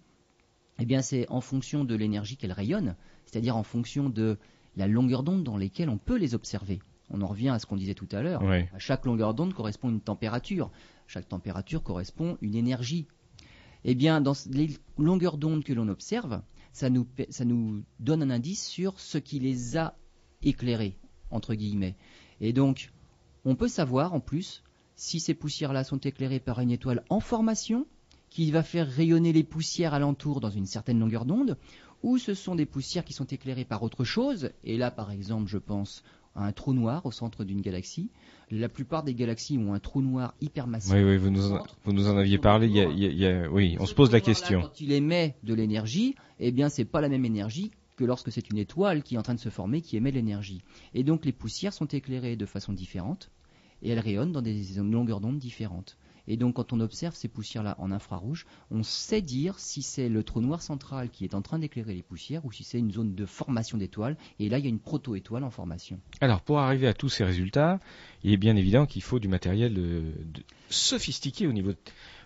eh 0.79 0.87
bien 0.87 1.03
c'est 1.03 1.29
en 1.29 1.41
fonction 1.43 1.85
de 1.85 1.95
l'énergie 1.95 2.37
qu'elles 2.37 2.53
rayonnent, 2.53 2.97
c'est-à-dire 3.27 3.57
en 3.57 3.63
fonction 3.63 4.09
de 4.09 4.39
la 4.77 4.89
longueur 4.89 5.23
d'onde 5.23 5.45
dans 5.45 5.59
laquelle 5.59 5.91
on 5.91 5.99
peut 5.99 6.17
les 6.17 6.35
observer. 6.35 6.81
On 7.11 7.21
en 7.21 7.27
revient 7.27 7.51
à 7.51 7.59
ce 7.59 7.67
qu'on 7.67 7.77
disait 7.77 7.95
tout 7.95 8.09
à 8.13 8.23
l'heure. 8.23 8.43
À 8.43 8.79
chaque 8.79 9.05
longueur 9.05 9.35
d'onde 9.35 9.55
correspond 9.55 9.91
une 9.91 10.01
température. 10.01 10.71
Chaque 11.07 11.29
température 11.29 11.83
correspond 11.83 12.39
une 12.41 12.55
énergie. 12.55 13.07
Eh 13.85 13.95
bien, 13.95 14.21
dans 14.21 14.35
les 14.51 14.71
longueurs 14.97 15.37
d'onde 15.37 15.65
que 15.65 15.73
l'on 15.73 15.89
observe, 15.89 16.41
ça 16.73 16.89
nous, 16.89 17.07
ça 17.29 17.45
nous 17.45 17.85
donne 18.01 18.23
un 18.23 18.31
indice 18.31 18.67
sur 18.67 18.99
ce 18.99 19.19
qui 19.19 19.39
les 19.39 19.77
a 19.77 19.97
éclairés, 20.43 20.97
entre 21.31 21.55
guillemets. 21.55 21.97
Et 22.41 22.53
donc, 22.53 22.91
on 23.45 23.55
peut 23.55 23.69
savoir 23.69 24.15
en 24.15 24.21
plus 24.21 24.63
si 24.97 25.21
ces 25.21 25.35
poussières-là 25.35 25.85
sont 25.85 25.99
éclairées 25.99 26.41
par 26.41 26.61
une 26.61 26.71
étoile 26.71 27.05
en 27.11 27.21
formation 27.21 27.87
qui 28.31 28.51
va 28.51 28.63
faire 28.63 28.89
rayonner 28.89 29.33
les 29.33 29.45
poussières 29.45 29.95
alentour 29.95 30.41
dans 30.41 30.51
une 30.51 30.67
certaine 30.67 30.99
longueur 30.99 31.25
d'onde, 31.25 31.57
ou 32.03 32.19
ce 32.19 32.35
sont 32.35 32.55
des 32.55 32.67
poussières 32.67 33.05
qui 33.05 33.13
sont 33.13 33.27
éclairées 33.27 33.65
par 33.65 33.83
autre 33.83 34.05
chose, 34.05 34.51
et 34.65 34.77
là 34.77 34.91
par 34.91 35.11
exemple 35.11 35.49
je 35.49 35.59
pense 35.59 36.03
à 36.35 36.45
un 36.45 36.53
trou 36.53 36.73
noir 36.73 37.05
au 37.07 37.13
centre 37.13 37.45
d'une 37.45 37.61
galaxie. 37.61 38.11
La 38.51 38.69
plupart 38.69 39.03
des 39.03 39.15
galaxies 39.15 39.59
ont 39.59 39.75
un 39.75 39.79
trou 39.79 40.03
noir 40.03 40.35
hypermassif. 40.41 40.93
Oui, 40.93 41.03
oui, 41.03 41.17
vous 41.17 41.31
nous, 41.31 41.53
en, 41.53 41.63
vous 41.85 41.93
nous 41.93 42.09
en 42.09 42.17
aviez 42.17 42.39
parlé. 42.39 42.67
Il 42.67 42.75
y 42.75 43.27
a, 43.27 43.51
oui, 43.51 43.77
on 43.81 43.87
se 43.87 43.95
pose 43.95 44.13
la 44.13 44.21
question. 44.21 44.63
quand 44.63 44.81
il 44.81 44.93
émet 44.93 45.37
de 45.43 45.55
l'énergie, 45.55 46.15
eh 46.41 46.53
bien, 46.53 46.69
c'est 46.69 46.85
pas 46.85 47.01
la 47.01 47.09
même 47.09 47.25
énergie 47.25 47.71
que 47.97 48.05
lorsque 48.05 48.33
c'est 48.33 48.51
une 48.51 48.59
étoile 48.59 49.03
qui 49.03 49.15
est 49.15 49.19
en 49.19 49.23
train 49.23 49.35
de 49.35 49.41
se 49.41 49.49
former 49.49 49.81
qui 49.81 49.97
émet 49.97 50.11
l'énergie. 50.11 50.63
Et 50.95 51.05
donc, 51.05 51.25
les 51.25 51.33
poussières 51.33 51.73
sont 51.73 51.87
éclairées 51.87 52.37
de 52.37 52.47
façon 52.47 52.73
différente 52.73 53.31
et 53.83 53.91
elles 53.91 54.01
rayonnent 54.01 54.33
dans 54.33 54.43
des 54.43 54.63
longueurs 54.79 55.21
d'onde 55.21 55.39
différentes. 55.39 55.97
Et 56.27 56.37
donc 56.37 56.55
quand 56.55 56.73
on 56.73 56.81
observe 56.81 57.15
ces 57.15 57.29
poussières-là 57.29 57.77
en 57.79 57.91
infrarouge, 57.91 58.47
on 58.71 58.83
sait 58.83 59.23
dire 59.23 59.59
si 59.59 59.83
c'est 59.83 60.09
le 60.09 60.23
trou 60.23 60.41
noir 60.41 60.63
central 60.63 61.11
qui 61.11 61.25
est 61.25 61.35
en 61.35 61.43
train 61.43 61.59
d'éclairer 61.59 61.95
les 61.95 62.03
poussières 62.03 62.45
ou 62.45 62.53
si 62.53 62.65
c'est 62.65 62.79
une 62.79 62.93
zone 62.93 63.15
de 63.15 63.27
formation 63.27 63.79
d'étoiles. 63.79 64.17
Et 64.39 64.49
là, 64.49 64.59
il 64.59 64.65
y 64.65 64.67
a 64.67 64.71
une 64.71 64.81
proto-étoile 64.81 65.45
en 65.45 65.51
formation. 65.51 66.01
Alors 66.21 66.41
pour 66.41 66.59
arriver 66.59 66.87
à 66.87 66.95
tous 66.95 67.09
ces 67.09 67.25
résultats, 67.25 67.81
il 68.23 68.33
est 68.33 68.39
bien 68.39 68.57
évident 68.57 68.87
qu'il 68.87 69.03
faut 69.03 69.19
du 69.19 69.29
matériel 69.29 69.79
sophistiqué 70.69 71.47
au 71.47 71.53
niveau, 71.53 71.73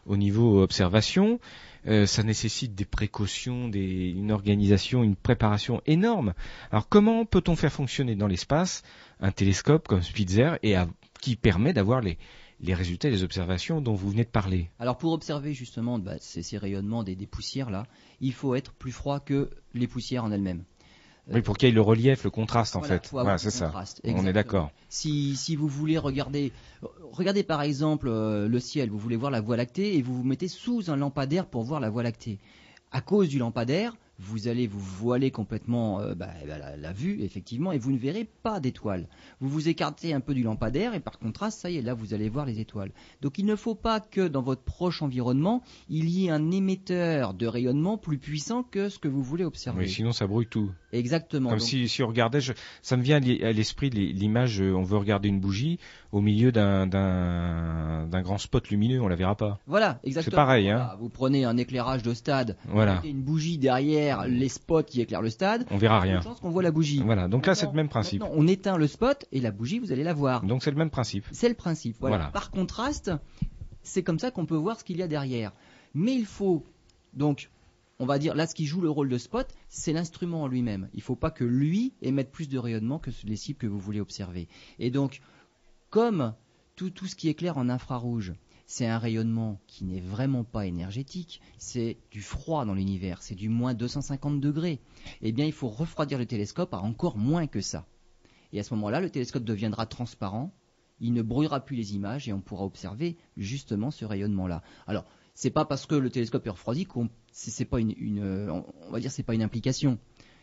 au 0.06 0.16
niveau 0.16 0.62
observation. 0.62 1.40
Euh, 1.86 2.06
ça 2.06 2.22
nécessite 2.22 2.74
des 2.74 2.84
précautions, 2.84 3.70
une 3.70 4.32
organisation, 4.32 5.04
une 5.04 5.16
préparation 5.16 5.80
énorme. 5.86 6.34
Alors 6.70 6.88
comment 6.88 7.24
peut-on 7.24 7.56
faire 7.56 7.72
fonctionner 7.72 8.16
dans 8.16 8.26
l'espace 8.26 8.82
un 9.20 9.30
télescope 9.30 9.88
comme 9.88 10.02
Spitzer 10.02 10.58
et 10.62 10.76
qui 11.20 11.36
permet 11.36 11.72
d'avoir 11.72 12.00
les, 12.00 12.18
les 12.60 12.74
résultats 12.74 13.10
des 13.10 13.22
observations 13.22 13.80
dont 13.80 13.94
vous 13.94 14.10
venez 14.10 14.24
de 14.24 14.30
parler. 14.30 14.70
Alors 14.78 14.98
pour 14.98 15.12
observer 15.12 15.54
justement 15.54 15.98
bah, 15.98 16.16
ces, 16.20 16.58
rayonnements 16.58 17.04
des, 17.04 17.14
poussières 17.26 17.70
là, 17.70 17.86
il 18.20 18.32
faut 18.32 18.54
être 18.54 18.72
plus 18.72 18.92
froid 18.92 19.20
que 19.20 19.50
les 19.74 19.86
poussières 19.86 20.24
en 20.24 20.32
elles-mêmes. 20.32 20.64
Oui, 21.30 21.42
pour 21.42 21.58
qu'il 21.58 21.68
y 21.68 21.70
ait 21.70 21.74
le 21.74 21.82
relief, 21.82 22.24
le 22.24 22.30
contraste 22.30 22.74
en 22.74 22.82
fait. 22.82 23.10
Voilà, 23.12 23.36
c'est 23.36 23.50
ça. 23.50 23.70
On 24.04 24.26
est 24.26 24.32
d'accord. 24.32 24.70
Si, 24.88 25.36
si 25.36 25.56
vous 25.56 25.68
voulez 25.68 25.98
regarder, 25.98 26.52
regardez 27.12 27.42
par 27.42 27.60
exemple 27.60 28.08
euh, 28.08 28.48
le 28.48 28.60
ciel, 28.60 28.88
vous 28.88 28.98
voulez 28.98 29.16
voir 29.16 29.30
la 29.30 29.42
Voie 29.42 29.58
lactée 29.58 29.96
et 29.96 30.02
vous 30.02 30.14
vous 30.14 30.24
mettez 30.24 30.48
sous 30.48 30.90
un 30.90 30.96
lampadaire 30.96 31.46
pour 31.46 31.64
voir 31.64 31.80
la 31.80 31.90
Voie 31.90 32.02
lactée. 32.02 32.38
À 32.92 33.02
cause 33.02 33.28
du 33.28 33.38
lampadaire, 33.38 33.94
vous 34.18 34.48
allez 34.48 34.66
vous 34.66 34.80
voiler 34.80 35.30
complètement 35.30 36.00
euh, 36.00 36.14
bah, 36.14 36.28
bah, 36.46 36.58
la, 36.58 36.76
la, 36.76 36.92
vue, 36.92 37.22
effectivement, 37.22 37.72
et 37.72 37.78
vous 37.78 37.92
ne 37.92 37.98
verrez 37.98 38.24
pas 38.24 38.60
d'étoiles. 38.60 39.08
Vous 39.40 39.48
vous 39.48 39.68
écartez 39.68 40.12
un 40.12 40.20
peu 40.20 40.34
du 40.34 40.42
lampadaire, 40.42 40.94
et 40.94 41.00
par 41.00 41.18
contraste, 41.18 41.60
ça 41.60 41.70
y 41.70 41.76
est, 41.76 41.82
là, 41.82 41.94
vous 41.94 42.14
allez 42.14 42.28
voir 42.28 42.44
les 42.44 42.60
étoiles. 42.60 42.92
Donc 43.22 43.38
il 43.38 43.46
ne 43.46 43.56
faut 43.56 43.74
pas 43.74 44.00
que 44.00 44.26
dans 44.26 44.42
votre 44.42 44.62
proche 44.62 45.02
environnement, 45.02 45.62
il 45.88 46.08
y 46.08 46.26
ait 46.26 46.30
un 46.30 46.50
émetteur 46.50 47.34
de 47.34 47.46
rayonnement 47.46 47.96
plus 47.96 48.18
puissant 48.18 48.62
que 48.62 48.88
ce 48.88 48.98
que 48.98 49.08
vous 49.08 49.22
voulez 49.22 49.44
observer. 49.44 49.84
Oui, 49.84 49.88
sinon 49.88 50.12
ça 50.12 50.26
brouille 50.26 50.48
tout. 50.48 50.70
Exactement. 50.92 51.50
Comme 51.50 51.58
Donc, 51.58 51.66
si, 51.68 51.86
si 51.88 52.02
on 52.02 52.06
regardait, 52.06 52.40
je- 52.40 52.54
ça 52.80 52.96
me 52.96 53.02
vient 53.02 53.16
à 53.16 53.52
l'esprit 53.52 53.90
l'image, 53.90 54.60
euh, 54.62 54.72
on 54.74 54.82
veut 54.82 54.96
regarder 54.96 55.28
une 55.28 55.38
bougie 55.40 55.78
au 56.12 56.20
milieu 56.22 56.50
d'un 56.52 56.86
grand 58.22 58.38
spot 58.38 58.68
lumineux, 58.70 59.00
on 59.00 59.08
la 59.08 59.16
verra 59.16 59.34
pas. 59.36 59.58
Voilà, 59.66 60.00
exactement. 60.04 60.36
pareil, 60.36 60.70
hein. 60.70 60.90
Vous 61.00 61.08
prenez 61.08 61.44
un 61.44 61.56
éclairage 61.56 62.02
de 62.02 62.14
stade, 62.14 62.56
Voilà, 62.68 62.94
mettez 62.96 63.10
une 63.10 63.22
bougie 63.22 63.58
derrière 63.58 64.26
les 64.26 64.48
spots 64.48 64.82
qui 64.84 65.00
éclairent 65.00 65.22
le 65.22 65.30
stade, 65.30 65.66
on 65.70 65.76
verra 65.76 66.00
rien. 66.00 66.18
de 66.18 66.22
chances 66.24 66.40
qu'on 66.40 66.50
voit 66.50 66.62
la 66.62 66.70
bougie. 66.70 67.02
Voilà, 67.04 67.28
donc 67.28 67.46
là 67.46 67.54
c'est 67.54 67.66
le 67.66 67.72
même 67.72 67.88
principe. 67.88 68.22
on 68.32 68.46
éteint 68.46 68.78
le 68.78 68.86
spot 68.86 69.26
et 69.32 69.40
la 69.40 69.50
bougie, 69.50 69.78
vous 69.78 69.92
allez 69.92 70.04
la 70.04 70.14
voir. 70.14 70.42
Donc 70.42 70.62
c'est 70.62 70.70
le 70.70 70.76
même 70.78 70.90
principe. 70.90 71.24
C'est 71.32 71.48
le 71.48 71.54
principe. 71.54 71.96
Voilà. 72.00 72.16
Voilà. 72.16 72.30
Par 72.30 72.50
contraste, 72.50 73.10
c'est 73.82 74.02
comme 74.02 74.18
ça 74.18 74.30
qu'on 74.30 74.46
peut 74.46 74.56
voir 74.56 74.78
ce 74.78 74.84
qu'il 74.84 74.96
y 74.96 75.02
a 75.02 75.08
derrière. 75.08 75.52
Mais 75.94 76.14
il 76.14 76.26
faut 76.26 76.64
donc, 77.14 77.50
on 77.98 78.06
va 78.06 78.18
dire 78.18 78.34
là, 78.34 78.46
ce 78.46 78.54
qui 78.54 78.66
joue 78.66 78.80
le 78.80 78.90
rôle 78.90 79.08
de 79.08 79.18
spot, 79.18 79.52
c'est 79.68 79.92
l'instrument 79.92 80.42
en 80.42 80.46
lui-même. 80.46 80.88
Il 80.92 80.98
ne 80.98 81.02
faut 81.02 81.16
pas 81.16 81.30
que 81.30 81.44
lui 81.44 81.94
émette 82.00 82.30
plus 82.30 82.48
de 82.48 82.58
rayonnement 82.58 82.98
que 82.98 83.10
les 83.24 83.36
cibles 83.36 83.58
que 83.58 83.66
vous 83.66 83.78
voulez 83.78 84.00
observer. 84.00 84.48
Et 84.78 84.90
donc, 84.90 85.20
comme 85.90 86.34
tout, 86.76 86.90
tout 86.90 87.06
ce 87.06 87.16
qui 87.16 87.28
éclaire 87.28 87.58
en 87.58 87.68
infrarouge, 87.68 88.34
c'est 88.66 88.86
un 88.86 88.98
rayonnement 88.98 89.60
qui 89.66 89.84
n'est 89.84 90.00
vraiment 90.00 90.44
pas 90.44 90.66
énergétique, 90.66 91.40
c'est 91.56 91.96
du 92.10 92.20
froid 92.20 92.66
dans 92.66 92.74
l'univers, 92.74 93.22
c'est 93.22 93.34
du 93.34 93.48
moins 93.48 93.72
250 93.72 94.40
degrés. 94.40 94.78
Eh 95.22 95.32
bien, 95.32 95.46
il 95.46 95.52
faut 95.52 95.68
refroidir 95.68 96.18
le 96.18 96.26
télescope 96.26 96.74
à 96.74 96.78
encore 96.78 97.16
moins 97.16 97.46
que 97.46 97.62
ça. 97.62 97.86
Et 98.52 98.60
à 98.60 98.62
ce 98.62 98.74
moment-là, 98.74 99.00
le 99.00 99.10
télescope 99.10 99.44
deviendra 99.44 99.86
transparent, 99.86 100.52
il 101.00 101.12
ne 101.12 101.22
brouillera 101.22 101.60
plus 101.60 101.76
les 101.76 101.94
images 101.94 102.28
et 102.28 102.32
on 102.32 102.40
pourra 102.40 102.64
observer 102.64 103.16
justement 103.36 103.90
ce 103.90 104.04
rayonnement-là. 104.04 104.62
Alors, 104.86 105.04
c'est 105.34 105.50
pas 105.50 105.64
parce 105.64 105.86
que 105.86 105.94
le 105.94 106.10
télescope 106.10 106.46
est 106.46 106.50
refroidi 106.50 106.84
qu'on, 106.84 107.08
c'est 107.30 107.64
pas 107.64 107.78
une, 107.78 107.94
une, 107.96 108.50
on 108.50 108.90
va 108.90 109.00
dire, 109.00 109.12
c'est 109.12 109.22
pas 109.22 109.34
une 109.34 109.42
implication. 109.42 109.98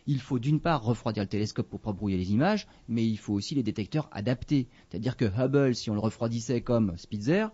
Il 0.07 0.21
faut 0.21 0.39
d'une 0.39 0.59
part 0.59 0.83
refroidir 0.83 1.23
le 1.23 1.29
télescope 1.29 1.67
pour 1.67 1.79
pas 1.79 1.91
brouiller 1.91 2.17
les 2.17 2.31
images, 2.31 2.67
mais 2.87 3.05
il 3.05 3.17
faut 3.17 3.33
aussi 3.33 3.55
les 3.55 3.63
détecteurs 3.63 4.07
adaptés. 4.11 4.67
C'est-à-dire 4.87 5.17
que 5.17 5.25
Hubble, 5.25 5.75
si 5.75 5.89
on 5.89 5.95
le 5.95 5.99
refroidissait 5.99 6.61
comme 6.61 6.95
Spitzer, 6.95 7.47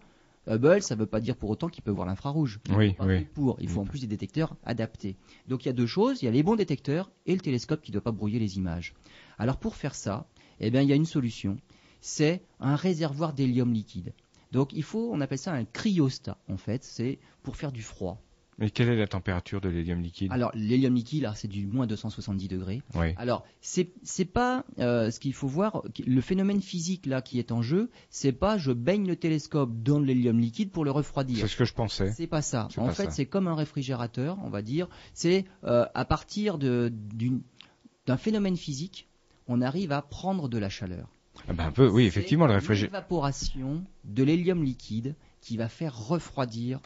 Hubble, 0.47 0.81
ça 0.81 0.95
ne 0.95 0.99
veut 0.99 1.05
pas 1.05 1.21
dire 1.21 1.35
pour 1.35 1.49
autant 1.49 1.69
qu'il 1.69 1.83
peut 1.83 1.91
voir 1.91 2.07
l'infrarouge. 2.07 2.59
Oui, 2.75 2.95
oui. 2.99 3.25
Pour. 3.33 3.57
Il 3.61 3.69
faut 3.69 3.81
en 3.81 3.85
plus 3.85 4.01
des 4.01 4.07
détecteurs 4.07 4.57
adaptés. 4.63 5.15
Donc 5.47 5.63
il 5.63 5.67
y 5.67 5.69
a 5.69 5.73
deux 5.73 5.87
choses, 5.87 6.21
il 6.21 6.25
y 6.25 6.27
a 6.27 6.31
les 6.31 6.43
bons 6.43 6.55
détecteurs 6.55 7.11
et 7.25 7.33
le 7.33 7.41
télescope 7.41 7.81
qui 7.81 7.91
ne 7.91 7.93
doit 7.93 8.03
pas 8.03 8.11
brouiller 8.11 8.39
les 8.39 8.57
images. 8.57 8.93
Alors 9.37 9.57
pour 9.57 9.75
faire 9.75 9.95
ça, 9.95 10.27
eh 10.59 10.69
bien, 10.69 10.81
il 10.81 10.89
y 10.89 10.93
a 10.93 10.95
une 10.95 11.05
solution, 11.05 11.57
c'est 12.01 12.43
un 12.59 12.75
réservoir 12.75 13.33
d'hélium 13.33 13.73
liquide. 13.73 14.13
Donc 14.51 14.73
il 14.73 14.83
faut, 14.83 15.09
on 15.13 15.21
appelle 15.21 15.37
ça 15.37 15.53
un 15.53 15.65
cryostat 15.65 16.37
en 16.49 16.57
fait, 16.57 16.83
c'est 16.83 17.19
pour 17.43 17.55
faire 17.55 17.71
du 17.71 17.81
froid. 17.81 18.21
Mais 18.61 18.69
quelle 18.69 18.89
est 18.89 18.95
la 18.95 19.07
température 19.07 19.59
de 19.59 19.69
l'hélium 19.69 20.01
liquide? 20.01 20.31
Alors 20.31 20.51
l'hélium 20.53 20.93
liquide, 20.93 21.23
là, 21.23 21.33
c'est 21.35 21.47
du 21.47 21.65
moins 21.65 21.87
270 21.87 22.47
degrés. 22.47 22.83
Oui. 22.93 23.13
Alors, 23.17 23.43
c'est 23.59 23.89
c'est 24.03 24.25
pas 24.25 24.65
euh, 24.77 25.09
ce 25.09 25.19
qu'il 25.19 25.33
faut 25.33 25.47
voir. 25.47 25.81
Le 26.05 26.21
phénomène 26.21 26.61
physique 26.61 27.07
là 27.07 27.23
qui 27.23 27.39
est 27.39 27.51
en 27.51 27.63
jeu, 27.63 27.89
c'est 28.11 28.33
pas 28.33 28.59
je 28.59 28.71
baigne 28.71 29.07
le 29.07 29.15
télescope 29.15 29.81
dans 29.81 29.99
de 29.99 30.05
l'hélium 30.05 30.39
liquide 30.39 30.69
pour 30.69 30.85
le 30.85 30.91
refroidir. 30.91 31.39
C'est 31.39 31.47
ce 31.47 31.57
que 31.57 31.65
je 31.65 31.73
pensais. 31.73 32.11
C'est 32.11 32.27
pas 32.27 32.43
ça. 32.43 32.67
En 32.77 32.85
pas 32.87 32.93
fait, 32.93 33.11
c'est 33.11 33.25
comme 33.25 33.47
un 33.47 33.55
réfrigérateur, 33.55 34.37
on 34.43 34.49
va 34.49 34.61
dire. 34.61 34.87
C'est 35.15 35.45
euh, 35.63 35.85
à 35.95 36.05
partir 36.05 36.59
d'un 36.59 38.17
phénomène 38.17 38.57
physique, 38.57 39.07
on 39.47 39.61
arrive 39.61 39.91
à 39.91 40.03
prendre 40.03 40.49
de 40.49 40.59
la 40.59 40.69
chaleur. 40.69 41.09
Ah 41.49 41.53
ben, 41.53 41.65
un 41.65 41.71
peu, 41.71 41.87
oui, 41.87 42.05
effectivement, 42.05 42.45
le 42.47 42.53
réfrigérateur. 42.53 42.99
L'évaporation 42.99 43.83
de 44.05 44.23
l'hélium 44.23 44.63
liquide 44.63 45.15
qui 45.41 45.57
va 45.57 45.67
faire 45.69 45.95
refroidir 46.07 46.79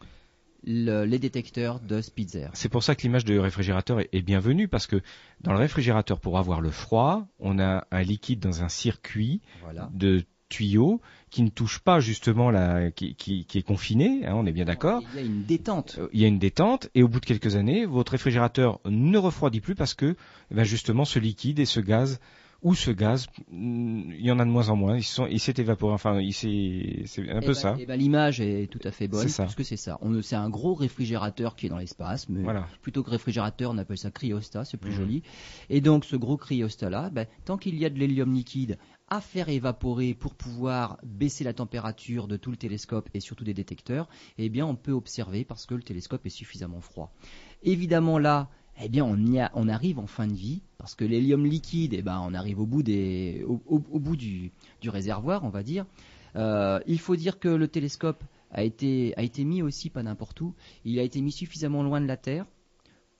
le- 0.68 1.04
les 1.06 1.20
détecteurs 1.20 1.80
de 1.80 2.02
Spitzer. 2.02 2.48
C'est 2.54 2.70
pour 2.70 2.84
ça 2.84 2.96
que 2.96 3.04
l'image 3.04 3.26
de 3.26 3.38
réfrigérateur 3.38 4.00
est, 4.00 4.10
est 4.14 4.22
bienvenue 4.22 4.68
parce 4.68 4.88
que 4.88 5.02
dans 5.42 5.52
le 5.54 5.60
réfrigérateur, 5.60 6.20
pour 6.20 6.40
avoir 6.40 6.62
le 6.62 6.72
froid, 6.72 7.28
on 7.40 7.60
a 7.60 7.86
un 7.92 8.02
liquide 8.02 8.40
dans 8.40 8.64
un 8.64 8.70
circuit 8.70 9.42
Voilà. 9.62 9.90
de 9.94 10.24
tuyaux 10.50 11.02
qui 11.30 11.42
ne 11.44 11.50
touche 11.50 11.80
pas 11.80 12.00
justement 12.00 12.50
la, 12.50 12.90
qui, 12.92 13.16
qui, 13.16 13.46
qui 13.46 13.58
est 13.60 13.64
confiné. 13.64 14.26
hein, 14.26 14.34
on 14.36 14.46
est 14.46 14.52
bien 14.54 14.66
d'accord. 14.66 15.02
Il 15.14 15.20
y 15.20 15.24
a 15.24 15.26
une 15.26 15.44
détente. 15.44 15.98
Euh, 16.00 16.08
Il 16.14 16.22
y 16.22 16.26
a 16.26 16.28
une 16.28 16.40
détente 16.40 16.90
et 16.96 17.04
au 17.04 17.08
bout 17.08 17.20
de 17.20 17.26
quelques 17.26 17.56
années, 17.56 17.86
votre 17.86 18.14
réfrigérateur 18.14 18.80
ne 18.86 19.18
refroidit 19.18 19.60
plus 19.62 19.76
parce 19.76 19.94
que 19.94 20.16
eh 20.52 20.56
ben, 20.56 20.64
justement 20.64 21.04
ce 21.06 21.20
liquide 21.20 21.60
et 21.60 21.66
ce 21.66 21.80
gaz 21.80 22.20
ou 22.62 22.74
ce 22.74 22.90
gaz, 22.92 23.28
mm, 23.52 24.12
il 24.18 24.26
y 24.26 24.32
en 24.32 24.40
a 24.40 24.46
de 24.46 24.50
moins 24.50 24.70
en 24.70 24.76
moins. 24.76 24.98
Il 24.98 25.40
s'est 25.40 25.54
évaporé. 25.58 25.94
Enfin, 25.94 26.20
il 26.20 26.34
c'est 26.34 27.30
un 27.30 27.40
Eh 27.42 27.46
peu 27.46 27.48
ben- 27.48 27.54
ça. 27.54 27.76
eh 27.80 27.86
ben, 27.86 27.96
L'image 28.00 28.42
est 28.42 28.68
tout 28.72 28.80
à 28.84 28.92
fait 28.92 29.08
bonne, 29.08 29.22
C'est 29.24 29.30
ça. 29.30 29.44
puisque 29.44 29.64
c'est 29.66 29.78
ça. 29.78 29.98
On- 30.02 30.22
C'est 30.22 30.36
un 30.36 30.50
gros 30.50 30.74
réfrigérateur 30.74 31.56
qui 31.56 31.68
est 31.68 31.70
dans 31.70 31.78
l'espace, 31.78 32.28
mais 32.30 32.42
Voilà. 32.42 32.68
plutôt 32.82 33.04
que 33.04 33.10
réfrigérateur, 33.12 33.72
on 33.72 33.78
appelle 33.78 33.98
ça 33.98 34.10
cryostat, 34.12 34.66
c'est 34.66 34.78
plus 34.78 34.92
Mhm. 34.92 34.98
joli. 34.98 35.24
Et 35.70 35.82
donc 35.82 36.06
ce 36.06 36.16
gros 36.16 36.38
cryostat-là, 36.38 37.10
ben, 37.12 37.28
tant 37.46 37.58
qu'il 37.58 37.76
y 37.78 37.86
a 37.86 37.90
de 37.90 38.00
l'hélium 38.00 38.34
liquide 38.34 38.78
à 39.08 39.22
faire 39.22 39.50
évaporer 39.50 40.16
pour 40.16 40.34
pouvoir 40.34 40.98
baisser 41.04 41.44
la 41.44 41.54
température 41.54 42.28
de 42.28 42.38
tout 42.38 42.50
le 42.50 42.58
télescope 42.58 43.08
et 43.14 43.20
surtout 43.20 43.44
des 43.44 43.54
détecteurs, 43.54 44.10
eh 44.40 44.50
bien 44.50 44.66
on 44.66 44.76
peut 44.76 44.94
observer 44.94 45.46
parce 45.46 45.68
que 45.68 45.76
le 45.76 45.84
télescope 45.84 46.26
est 46.26 46.30
suffisamment 46.30 46.82
froid. 46.82 47.14
Évidemment 47.62 48.18
là, 48.18 48.50
eh 48.82 48.90
bien 48.90 49.06
on, 49.06 49.16
y 49.18 49.40
a- 49.40 49.52
on 49.54 49.68
arrive 49.70 50.00
en 50.00 50.08
fin 50.08 50.26
de 50.28 50.34
vie 50.34 50.62
parce 50.86 50.94
que 50.94 51.04
l'hélium 51.04 51.48
liquide, 51.48 51.96
eh 51.96 52.04
ben 52.04 52.22
on 52.24 52.36
arrive 52.36 52.60
au 52.60 52.68
bout 52.68 52.84
du, 52.84 54.52
réservoir, 54.86 55.44
on 55.44 55.50
va 55.50 55.64
dire. 55.64 55.88
Euh, 56.36 56.80
il 56.86 57.00
faut 57.00 57.16
dire 57.16 57.40
que 57.40 57.48
le 57.48 57.68
télescope 57.68 58.24
a 58.52 58.64
été, 58.64 59.16
mis 59.40 59.64
aussi 59.64 59.90
pas 59.90 60.04
n'importe 60.04 60.40
où. 60.42 60.54
Il 60.84 61.00
a 61.00 61.02
été 61.02 61.22
mis 61.22 61.32
suffisamment 61.32 61.82
loin 61.82 62.02
de 62.02 62.06
la 62.06 62.18
Terre 62.18 62.46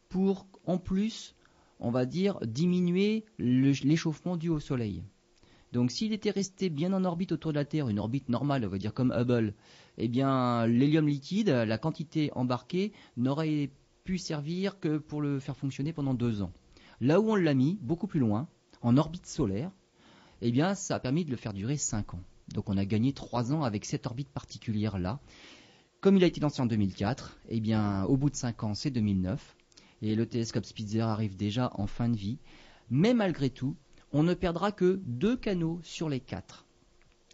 pour, 0.10 0.46
en 0.68 0.78
plus, 0.78 1.34
on 1.80 1.90
va 1.90 2.06
dire, 2.06 2.38
diminuer 2.46 3.26
l'échauffement 3.40 4.38
dû 4.38 4.50
au 4.50 4.60
Soleil. 4.60 5.02
Donc 5.74 5.90
s'il 5.90 6.14
était 6.14 6.30
resté 6.30 6.70
bien 6.70 6.94
en 6.94 7.04
orbite 7.04 7.32
autour 7.32 7.52
de 7.52 7.58
la 7.58 7.66
Terre, 7.66 7.90
une 7.90 7.98
orbite 7.98 8.30
normale, 8.30 8.64
on 8.64 8.70
va 8.70 8.78
dire 8.78 8.94
comme 8.94 9.12
Hubble, 9.12 9.56
eh 9.98 10.08
bien 10.08 10.68
l'hélium 10.68 11.08
liquide, 11.08 11.50
la 11.50 11.80
quantité 11.80 12.30
embarquée, 12.36 12.94
n'aurait 13.18 13.72
pu 14.04 14.20
servir 14.20 14.80
que 14.80 15.00
pour 15.00 15.20
le 15.20 15.40
faire 15.40 15.58
fonctionner 15.58 15.94
pendant 15.94 16.14
deux 16.14 16.44
ans. 16.44 16.52
Là 17.06 17.20
où 17.22 17.32
on 17.32 17.36
l'a 17.36 17.54
mis, 17.54 17.78
beaucoup 17.82 18.08
plus 18.08 18.20
loin, 18.20 18.48
en 18.82 18.98
orbite 18.98 19.26
solaire, 19.28 19.72
eh 20.42 20.52
bien 20.52 20.74
ça 20.76 20.96
a 20.96 21.00
permis 21.00 21.24
de 21.26 21.30
le 21.32 21.38
faire 21.38 21.54
durer 21.54 21.78
cinq 21.78 22.14
ans. 22.14 22.20
Donc 22.54 22.70
on 22.70 22.78
a 22.78 22.86
gagné 22.86 23.14
trois 23.14 23.52
ans 23.54 23.64
avec 23.64 23.86
cette 23.86 24.06
orbite 24.06 24.30
particulière 24.30 24.98
là. 24.98 25.20
Comme 26.02 26.18
il 26.18 26.24
a 26.24 26.28
été 26.28 26.40
lancé 26.42 26.62
en 26.62 26.66
2004, 26.66 27.38
eh 27.50 27.60
bien 27.60 28.04
au 28.06 28.18
bout 28.18 28.30
de 28.30 28.36
cinq 28.36 28.64
ans 28.64 28.74
c'est 28.74 28.90
2009 28.92 29.56
et 30.02 30.16
le 30.16 30.26
télescope 30.26 30.66
Spitzer 30.66 31.02
arrive 31.02 31.36
déjà 31.36 31.72
en 31.76 31.88
fin 31.88 32.10
de 32.10 32.18
vie. 32.18 32.38
Mais 32.90 33.14
malgré 33.14 33.50
tout, 33.50 33.76
on 34.12 34.24
ne 34.24 34.34
perdra 34.34 34.72
que 34.72 35.00
deux 35.06 35.36
canaux 35.38 35.80
sur 35.84 36.10
les 36.10 36.20
quatre. 36.20 36.66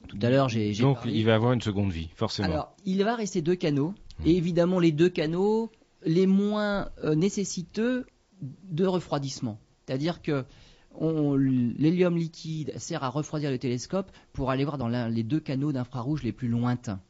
Tout 0.08 0.18
à 0.22 0.30
l'heure 0.30 0.50
j'ai 0.50 0.74
Donc 0.74 0.98
parlé- 0.98 1.14
il 1.14 1.26
va 1.26 1.36
avoir 1.36 1.54
une 1.54 1.62
seconde 1.62 1.92
vie, 1.92 2.10
forcément. 2.16 2.48
alors, 2.50 2.76
il 2.86 3.04
va 3.04 3.16
rester 3.16 3.42
deux 3.42 3.56
canaux, 3.56 3.94
Hmm. 4.20 4.28
et 4.28 4.36
évidemment 4.38 4.80
les 4.80 4.92
deux 4.92 5.10
canaux 5.10 5.72
les 6.04 6.28
moins 6.28 6.90
euh, 7.04 7.16
nécessiteux 7.16 8.06
de 8.42 8.86
refroidissement. 8.86 9.60
C'est-à-dire 9.86 10.22
que 10.22 10.46
l'hélium 11.00 12.18
liquide 12.18 12.78
sert 12.78 13.04
à 13.04 13.10
refroidir 13.10 13.50
le 13.50 13.60
télescope 13.60 14.12
pour 14.34 14.52
aller 14.52 14.66
voir 14.66 14.78
dans 14.78 14.88
les 14.88 15.24
deux 15.24 15.40
canaux 15.40 15.72
d'infrarouge 15.72 16.24
les 16.24 16.34
plus 16.34 16.50
lointains. 16.50 17.02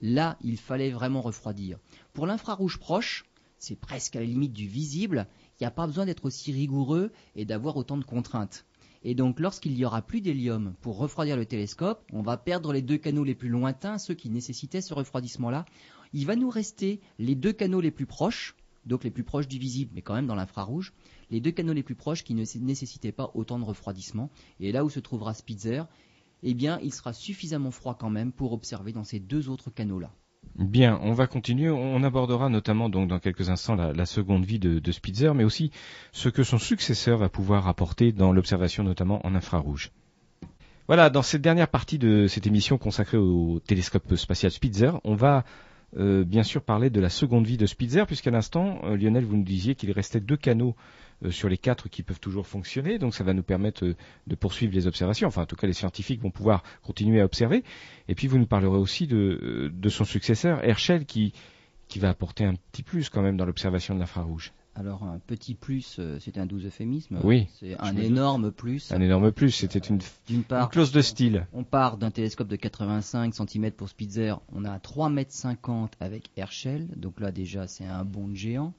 Là, 0.00 0.38
il 0.42 0.56
fallait 0.56 0.90
vraiment 0.90 1.20
refroidir. 1.20 1.78
Pour 2.12 2.26
l'infrarouge 2.26 2.78
proche, 2.78 3.24
c'est 3.58 3.78
presque 3.78 4.16
à 4.16 4.20
la 4.20 4.26
limite 4.26 4.52
du 4.52 4.68
visible, 4.68 5.26
il 5.58 5.64
n'y 5.64 5.66
a 5.66 5.72
pas 5.72 5.86
besoin 5.86 6.06
d'être 6.06 6.24
aussi 6.24 6.52
rigoureux 6.52 7.10
et 7.34 7.44
d'avoir 7.44 7.76
autant 7.76 7.96
de 7.96 8.04
contraintes. 8.04 8.64
Et 9.02 9.14
donc, 9.14 9.40
lorsqu'il 9.40 9.76
y 9.76 9.84
aura 9.84 10.02
plus 10.02 10.20
d'hélium 10.20 10.74
pour 10.80 10.98
refroidir 10.98 11.36
le 11.36 11.46
télescope, 11.46 12.04
on 12.12 12.22
va 12.22 12.36
perdre 12.36 12.72
les 12.72 12.82
deux 12.82 12.98
canaux 12.98 13.24
les 13.24 13.34
plus 13.34 13.48
lointains, 13.48 13.98
ceux 13.98 14.14
qui 14.14 14.30
nécessitaient 14.30 14.80
ce 14.80 14.94
refroidissement-là. 14.94 15.66
Il 16.12 16.26
va 16.26 16.36
nous 16.36 16.50
rester 16.50 17.00
les 17.18 17.34
deux 17.34 17.52
canaux 17.52 17.80
les 17.80 17.90
plus 17.90 18.06
proches, 18.06 18.56
donc 18.88 19.04
les 19.04 19.10
plus 19.10 19.22
proches 19.22 19.46
du 19.46 19.58
visible, 19.58 19.92
mais 19.94 20.02
quand 20.02 20.14
même 20.14 20.26
dans 20.26 20.34
l'infrarouge, 20.34 20.92
les 21.30 21.40
deux 21.40 21.52
canaux 21.52 21.72
les 21.72 21.82
plus 21.82 21.94
proches 21.94 22.24
qui 22.24 22.34
ne 22.34 22.44
nécessitaient 22.60 23.12
pas 23.12 23.30
autant 23.34 23.58
de 23.58 23.64
refroidissement. 23.64 24.30
Et 24.60 24.72
là 24.72 24.84
où 24.84 24.90
se 24.90 25.00
trouvera 25.00 25.34
Spitzer, 25.34 25.82
eh 26.42 26.54
bien, 26.54 26.78
il 26.82 26.92
sera 26.92 27.12
suffisamment 27.12 27.70
froid 27.70 27.96
quand 27.98 28.10
même 28.10 28.32
pour 28.32 28.52
observer 28.52 28.92
dans 28.92 29.04
ces 29.04 29.20
deux 29.20 29.48
autres 29.48 29.70
canaux-là. 29.70 30.12
Bien, 30.56 30.98
on 31.02 31.12
va 31.12 31.26
continuer. 31.26 31.70
On 31.70 32.02
abordera 32.02 32.48
notamment 32.48 32.88
donc 32.88 33.08
dans 33.08 33.18
quelques 33.18 33.50
instants 33.50 33.76
la, 33.76 34.06
seconde 34.06 34.44
vie 34.44 34.58
de 34.58 34.92
Spitzer, 34.92 35.34
mais 35.34 35.44
aussi 35.44 35.70
ce 36.12 36.28
que 36.28 36.42
son 36.42 36.58
successeur 36.58 37.18
va 37.18 37.28
pouvoir 37.28 37.68
apporter 37.68 38.12
dans 38.12 38.32
l'observation 38.32 38.82
notamment 38.82 39.24
en 39.26 39.34
infrarouge. 39.34 39.92
Voilà, 40.88 41.10
dans 41.10 41.20
cette 41.20 41.42
dernière 41.42 41.68
partie 41.68 41.98
de 41.98 42.26
cette 42.28 42.46
émission 42.46 42.78
consacrée 42.78 43.18
au 43.18 43.60
télescope 43.60 44.14
spatial 44.16 44.50
Spitzer, 44.50 44.98
on 45.04 45.14
va 45.14 45.44
euh, 45.96 46.24
bien 46.24 46.42
sûr 46.42 46.62
parler 46.62 46.90
de 46.90 47.00
la 47.00 47.08
seconde 47.08 47.46
vie 47.46 47.56
de 47.56 47.66
Spitzer, 47.66 48.04
puisqu'à 48.06 48.30
l'instant, 48.30 48.80
euh, 48.84 48.96
Lionel, 48.96 49.24
vous 49.24 49.36
nous 49.36 49.44
disiez 49.44 49.74
qu'il 49.74 49.90
restait 49.90 50.20
deux 50.20 50.36
canaux 50.36 50.76
euh, 51.24 51.30
sur 51.30 51.48
les 51.48 51.56
quatre 51.56 51.88
qui 51.88 52.02
peuvent 52.02 52.20
toujours 52.20 52.46
fonctionner. 52.46 52.98
Donc 52.98 53.14
ça 53.14 53.24
va 53.24 53.32
nous 53.32 53.42
permettre 53.42 53.94
de 54.26 54.34
poursuivre 54.34 54.74
les 54.74 54.86
observations. 54.86 55.28
Enfin, 55.28 55.42
en 55.42 55.46
tout 55.46 55.56
cas, 55.56 55.66
les 55.66 55.72
scientifiques 55.72 56.20
vont 56.20 56.30
pouvoir 56.30 56.62
continuer 56.82 57.20
à 57.20 57.24
observer. 57.24 57.64
Et 58.08 58.14
puis 58.14 58.26
vous 58.26 58.38
nous 58.38 58.46
parlerez 58.46 58.78
aussi 58.78 59.06
de, 59.06 59.88
son 59.88 60.04
successeur, 60.04 60.62
Herschel, 60.64 61.06
qui 61.06 61.32
va 61.96 62.10
apporter 62.10 62.44
un 62.44 62.54
petit 62.54 62.82
plus 62.82 63.08
quand 63.08 63.22
même 63.22 63.36
dans 63.36 63.46
l'observation 63.46 63.94
de 63.94 64.00
l'infrarouge. 64.00 64.52
Alors 64.78 65.02
un 65.02 65.18
petit 65.18 65.54
plus, 65.56 66.00
c'est 66.20 66.38
un 66.38 66.46
doux 66.46 66.60
euphémisme. 66.60 67.18
Oui. 67.24 67.48
C'est 67.58 67.76
un 67.80 67.96
énorme 67.96 68.52
plus. 68.52 68.92
Un 68.92 69.00
énorme 69.00 69.32
plus. 69.32 69.50
C'était 69.50 69.80
une, 69.80 69.98
part, 70.44 70.62
une 70.62 70.68
clause 70.68 70.92
de 70.92 71.00
style. 71.00 71.48
On 71.52 71.64
part 71.64 71.96
d'un 71.96 72.12
télescope 72.12 72.46
de 72.46 72.54
85 72.54 73.34
cm 73.34 73.72
pour 73.72 73.88
Spitzer, 73.88 74.40
on 74.52 74.64
a 74.64 74.78
3,50 74.78 75.82
m 75.82 75.88
avec 75.98 76.30
Herschel, 76.36 76.86
donc 76.94 77.18
là 77.18 77.32
déjà 77.32 77.66
c'est 77.66 77.86
un 77.86 78.04
bond 78.04 78.32
géant. 78.34 78.72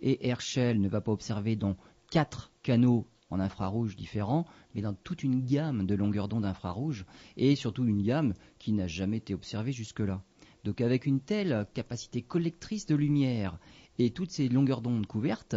Et 0.00 0.26
Herschel 0.26 0.80
ne 0.80 0.88
va 0.88 1.02
pas 1.02 1.12
observer 1.12 1.54
dans 1.54 1.76
quatre 2.10 2.50
canaux 2.62 3.06
en 3.28 3.38
infrarouge 3.38 3.94
différents, 3.94 4.46
mais 4.74 4.80
dans 4.80 4.94
toute 4.94 5.22
une 5.22 5.44
gamme 5.44 5.84
de 5.84 5.94
longueurs 5.94 6.28
d'onde 6.28 6.46
infrarouge, 6.46 7.04
et 7.36 7.56
surtout 7.56 7.84
une 7.84 8.02
gamme 8.02 8.32
qui 8.58 8.72
n'a 8.72 8.86
jamais 8.86 9.18
été 9.18 9.34
observée 9.34 9.72
jusque-là. 9.72 10.22
Donc 10.64 10.80
avec 10.80 11.06
une 11.06 11.20
telle 11.20 11.66
capacité 11.74 12.22
collectrice 12.22 12.86
de 12.86 12.94
lumière 12.94 13.58
et 13.98 14.10
toutes 14.10 14.30
ces 14.30 14.48
longueurs 14.48 14.82
d'onde 14.82 15.06
couvertes, 15.06 15.56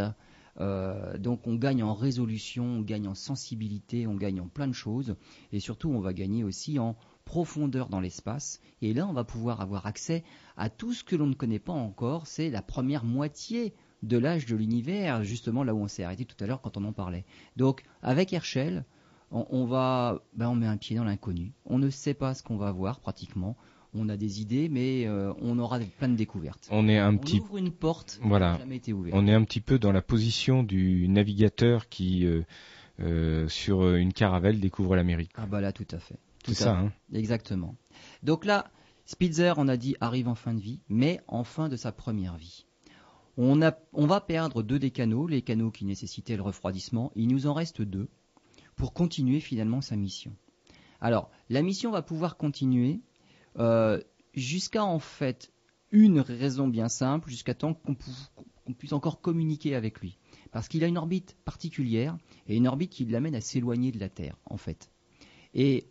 euh, 0.59 1.17
donc 1.17 1.47
on 1.47 1.55
gagne 1.55 1.83
en 1.83 1.93
résolution, 1.93 2.65
on 2.65 2.81
gagne 2.81 3.07
en 3.07 3.15
sensibilité, 3.15 4.07
on 4.07 4.15
gagne 4.15 4.39
en 4.39 4.47
plein 4.47 4.67
de 4.67 4.73
choses, 4.73 5.15
et 5.51 5.59
surtout 5.59 5.89
on 5.89 5.99
va 5.99 6.13
gagner 6.13 6.43
aussi 6.43 6.79
en 6.79 6.95
profondeur 7.25 7.89
dans 7.89 7.99
l'espace. 7.99 8.61
Et 8.81 8.93
là 8.93 9.07
on 9.07 9.13
va 9.13 9.23
pouvoir 9.23 9.61
avoir 9.61 9.85
accès 9.85 10.23
à 10.57 10.69
tout 10.69 10.93
ce 10.93 11.03
que 11.03 11.15
l'on 11.15 11.27
ne 11.27 11.33
connaît 11.33 11.59
pas 11.59 11.73
encore, 11.73 12.27
c'est 12.27 12.49
la 12.49 12.61
première 12.61 13.03
moitié 13.03 13.73
de 14.03 14.17
l'âge 14.17 14.45
de 14.45 14.55
l'univers, 14.55 15.23
justement 15.23 15.63
là 15.63 15.73
où 15.73 15.79
on 15.79 15.87
s'est 15.87 16.03
arrêté 16.03 16.25
tout 16.25 16.41
à 16.43 16.47
l'heure 16.47 16.61
quand 16.61 16.77
on 16.77 16.85
en 16.85 16.93
parlait. 16.93 17.25
Donc 17.57 17.83
avec 18.01 18.31
Herschel, 18.31 18.85
on, 19.31 19.45
on 19.49 19.65
va, 19.65 20.23
ben, 20.33 20.49
on 20.49 20.55
met 20.55 20.67
un 20.67 20.77
pied 20.77 20.95
dans 20.95 21.03
l'inconnu. 21.03 21.53
On 21.65 21.79
ne 21.79 21.89
sait 21.89 22.13
pas 22.13 22.33
ce 22.33 22.43
qu'on 22.43 22.57
va 22.57 22.71
voir 22.71 22.99
pratiquement 22.99 23.57
on 23.95 24.09
a 24.09 24.17
des 24.17 24.41
idées, 24.41 24.69
mais 24.69 25.07
euh, 25.07 25.33
on 25.41 25.57
aura 25.59 25.79
plein 25.79 26.09
de 26.09 26.15
découvertes. 26.15 26.67
On 26.71 26.87
est 26.87 26.97
un 26.97 27.13
on 27.13 27.17
petit, 27.17 27.39
ouvre 27.39 27.57
une 27.57 27.71
porte 27.71 28.19
Voilà. 28.23 28.51
qui 28.53 28.53
n'a 28.53 28.59
jamais 28.65 28.75
été 28.77 28.93
ouverte. 28.93 29.15
on 29.17 29.27
est 29.27 29.33
un 29.33 29.43
petit 29.43 29.61
peu 29.61 29.79
dans 29.79 29.91
la 29.91 30.01
position 30.01 30.63
du 30.63 31.07
navigateur 31.07 31.87
qui, 31.89 32.25
euh, 32.25 32.43
euh, 32.99 33.47
sur 33.47 33.95
une 33.95 34.13
caravelle, 34.13 34.59
découvre 34.59 34.95
l'Amérique. 34.95 35.31
Ah 35.35 35.45
bah 35.45 35.61
là, 35.61 35.71
tout 35.71 35.87
à 35.91 35.99
fait. 35.99 36.17
Tout 36.43 36.53
C'est 36.53 36.63
à 36.63 36.65
ça. 36.65 36.75
fait. 36.75 36.85
Hein. 36.85 36.93
Exactement. 37.13 37.75
Donc 38.23 38.45
là, 38.45 38.69
Spitzer, 39.05 39.53
on 39.57 39.67
a 39.67 39.77
dit, 39.77 39.95
arrive 40.01 40.27
en 40.27 40.35
fin 40.35 40.53
de 40.53 40.59
vie, 40.59 40.79
mais 40.89 41.21
en 41.27 41.43
fin 41.43 41.69
de 41.69 41.75
sa 41.75 41.91
première 41.91 42.37
vie. 42.37 42.65
On, 43.37 43.61
a, 43.61 43.77
on 43.93 44.07
va 44.07 44.21
perdre 44.21 44.63
deux 44.63 44.79
des 44.79 44.91
canaux, 44.91 45.27
les 45.27 45.41
canaux 45.41 45.69
qui 45.71 45.85
nécessitaient 45.85 46.37
le 46.37 46.41
refroidissement. 46.43 47.11
Il 47.15 47.27
nous 47.27 47.47
en 47.47 47.53
reste 47.53 47.81
deux 47.81 48.07
pour 48.75 48.93
continuer 48.93 49.39
finalement 49.41 49.81
sa 49.81 49.95
mission. 49.95 50.33
Alors, 51.01 51.29
la 51.49 51.61
mission 51.61 51.91
va 51.91 52.01
pouvoir 52.01 52.37
continuer 52.37 53.01
euh, 53.59 54.01
jusqu'à 54.33 54.83
en 54.83 54.99
fait 54.99 55.51
une 55.91 56.19
raison 56.19 56.67
bien 56.67 56.89
simple, 56.89 57.29
jusqu'à 57.29 57.53
temps 57.53 57.73
qu'on 57.73 57.95
puisse 58.73 58.93
encore 58.93 59.21
communiquer 59.21 59.75
avec 59.75 59.99
lui. 60.01 60.17
Parce 60.51 60.67
qu'il 60.67 60.83
a 60.83 60.87
une 60.87 60.97
orbite 60.97 61.37
particulière 61.45 62.17
et 62.47 62.55
une 62.57 62.67
orbite 62.67 62.91
qui 62.91 63.05
l'amène 63.05 63.35
à 63.35 63.41
s'éloigner 63.41 63.91
de 63.91 63.99
la 63.99 64.09
Terre, 64.09 64.37
en 64.45 64.57
fait. 64.57 64.89
Et 65.53 65.85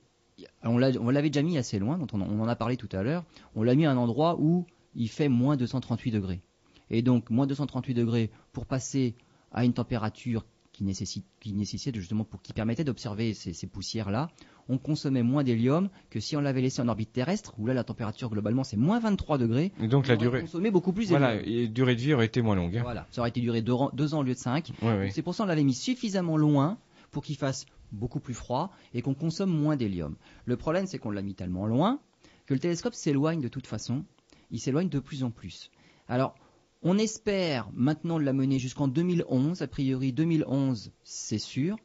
on 0.63 0.79
l'a- 0.79 0.99
on 1.01 1.11
l'avait 1.11 1.31
déjà 1.31 1.43
mis 1.43 1.57
assez 1.59 1.79
loin, 1.79 1.97
dont 1.99 2.07
on, 2.13 2.21
en- 2.21 2.49
a 2.49 2.57
parlé 2.57 2.77
tout 2.77 2.89
à 2.93 3.03
l'heure. 3.03 3.25
On 3.55 3.63
l'a 3.63 3.75
mis 3.75 3.87
à 3.87 3.91
un 3.93 3.97
endroit 3.97 4.37
où 4.41 4.67
il 4.95 5.09
fait 5.09 5.29
moins 5.29 5.57
238 5.57 6.11
degrés. 6.11 6.43
Et 6.91 7.03
donc, 7.03 7.31
moins 7.31 7.47
238 7.47 7.95
degrés 7.95 8.31
pour 8.53 8.67
passer 8.67 9.15
à 9.53 9.65
une 9.65 9.73
température 9.73 10.45
qui 10.73 10.83
nécessite, 10.85 11.25
qui 11.41 11.53
nécessite 11.53 11.95
justement 11.97 12.25
pour 12.25 12.43
qui 12.43 12.53
permettait 12.53 12.85
d'observer 12.85 13.33
ces, 13.33 13.53
ces 13.53 13.67
poussières-là, 13.69 14.29
on 14.69 14.79
consommait 14.79 15.23
moins 15.23 15.45
d'hélium 15.45 15.89
que 16.11 16.21
si 16.21 16.37
on 16.37 16.41
l'avait 16.41 16.61
laissé 16.63 16.81
en 16.83 16.89
orbite 16.89 17.13
terrestre, 17.13 17.55
où 17.59 17.67
là 17.67 17.75
la 17.75 17.85
température 17.85 18.31
globalement 18.31 18.65
c'est 18.65 18.77
moins 18.77 18.99
23 19.01 19.39
degrés. 19.39 19.73
Et 19.83 19.89
donc 19.89 20.05
on 20.07 20.09
la 20.09 20.17
durée, 20.17 20.41
consommé 20.41 20.71
beaucoup 20.71 20.93
plus 20.93 21.09
voilà, 21.09 21.37
et 21.45 21.69
durée 21.69 21.95
de 21.97 22.01
vie 22.01 22.15
aurait 22.15 22.27
été 22.27 22.41
moins 22.43 22.57
longue. 22.57 22.77
Hein. 22.79 22.83
Voilà, 22.83 23.07
ça 23.11 23.21
aurait 23.21 23.31
été 23.31 23.41
duré 23.41 23.61
deux, 23.63 23.73
ans- 23.73 23.91
deux 23.93 24.15
ans 24.15 24.21
au 24.21 24.23
lieu 24.23 24.35
de 24.35 24.39
cinq. 24.39 24.71
Ouais. 24.83 25.11
C'est 25.13 25.23
pour 25.23 25.35
ça 25.35 25.45
qu'on 25.45 25.49
l'avait 25.49 25.65
mis 25.65 25.75
suffisamment 25.75 26.37
loin 26.37 26.79
pour 27.11 27.23
qu'il 27.23 27.37
fasse 27.37 27.67
beaucoup 27.93 28.21
plus 28.21 28.35
froid 28.35 28.73
et 28.95 29.03
qu'on 29.03 29.15
consomme 29.15 29.51
moins 29.51 29.77
d'hélium. 29.77 30.17
Le 30.47 30.57
problème, 30.57 30.87
c'est 30.87 30.99
qu'on 30.99 31.11
l'a 31.11 31.23
mis 31.23 31.35
tellement 31.35 31.67
loin 31.67 32.01
que 32.47 32.55
le 32.55 32.61
télescope 32.61 32.95
s'éloigne 32.95 33.41
de 33.41 33.49
toute 33.49 33.67
façon. 33.67 34.05
Il 34.51 34.59
s'éloigne 34.61 34.89
de 34.89 34.99
plus 34.99 35.23
en 35.25 35.31
plus. 35.31 35.71
Alors, 36.09 36.35
on 36.83 36.99
espère 36.99 37.69
maintenant 37.75 38.19
l'amener 38.19 38.59
jusqu'en 38.59 38.89
2011. 38.89 39.63
A 39.63 39.67
priori, 39.69 40.13
2011, 40.13 40.91
c'est 41.03 41.39
sûr. 41.39 41.77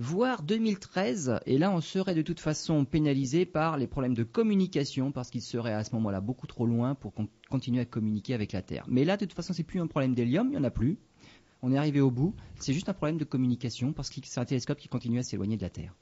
Voire 0.00 0.44
2013, 0.44 1.40
et 1.44 1.58
là 1.58 1.72
on 1.72 1.80
serait 1.80 2.14
de 2.14 2.22
toute 2.22 2.38
façon 2.38 2.84
pénalisé 2.84 3.44
par 3.44 3.76
les 3.76 3.88
problèmes 3.88 4.14
de 4.14 4.22
communication, 4.22 5.10
parce 5.10 5.28
qu'il 5.28 5.42
serait 5.42 5.72
à 5.72 5.82
ce 5.82 5.92
moment-là 5.96 6.20
beaucoup 6.20 6.46
trop 6.46 6.66
loin 6.66 6.94
pour 6.94 7.12
qu'on 7.12 7.28
continue 7.50 7.80
à 7.80 7.84
communiquer 7.84 8.34
avec 8.34 8.52
la 8.52 8.62
Terre. 8.62 8.84
Mais 8.86 9.04
là, 9.04 9.16
de 9.16 9.24
toute 9.24 9.34
façon, 9.34 9.52
c'est 9.52 9.64
plus 9.64 9.80
un 9.80 9.88
problème 9.88 10.14
d'hélium, 10.14 10.46
il 10.46 10.50
n'y 10.50 10.56
en 10.56 10.62
a 10.62 10.70
plus. 10.70 10.98
On 11.62 11.72
est 11.72 11.76
arrivé 11.76 12.00
au 12.00 12.12
bout. 12.12 12.32
C'est 12.60 12.72
juste 12.72 12.88
un 12.88 12.92
problème 12.92 13.18
de 13.18 13.24
communication 13.24 13.92
parce 13.92 14.08
que 14.08 14.20
c'est 14.22 14.38
un 14.38 14.44
télescope 14.44 14.78
qui 14.78 14.86
continue 14.86 15.18
à 15.18 15.24
s'éloigner 15.24 15.56
de 15.56 15.62
la 15.62 15.70
Terre. 15.70 15.96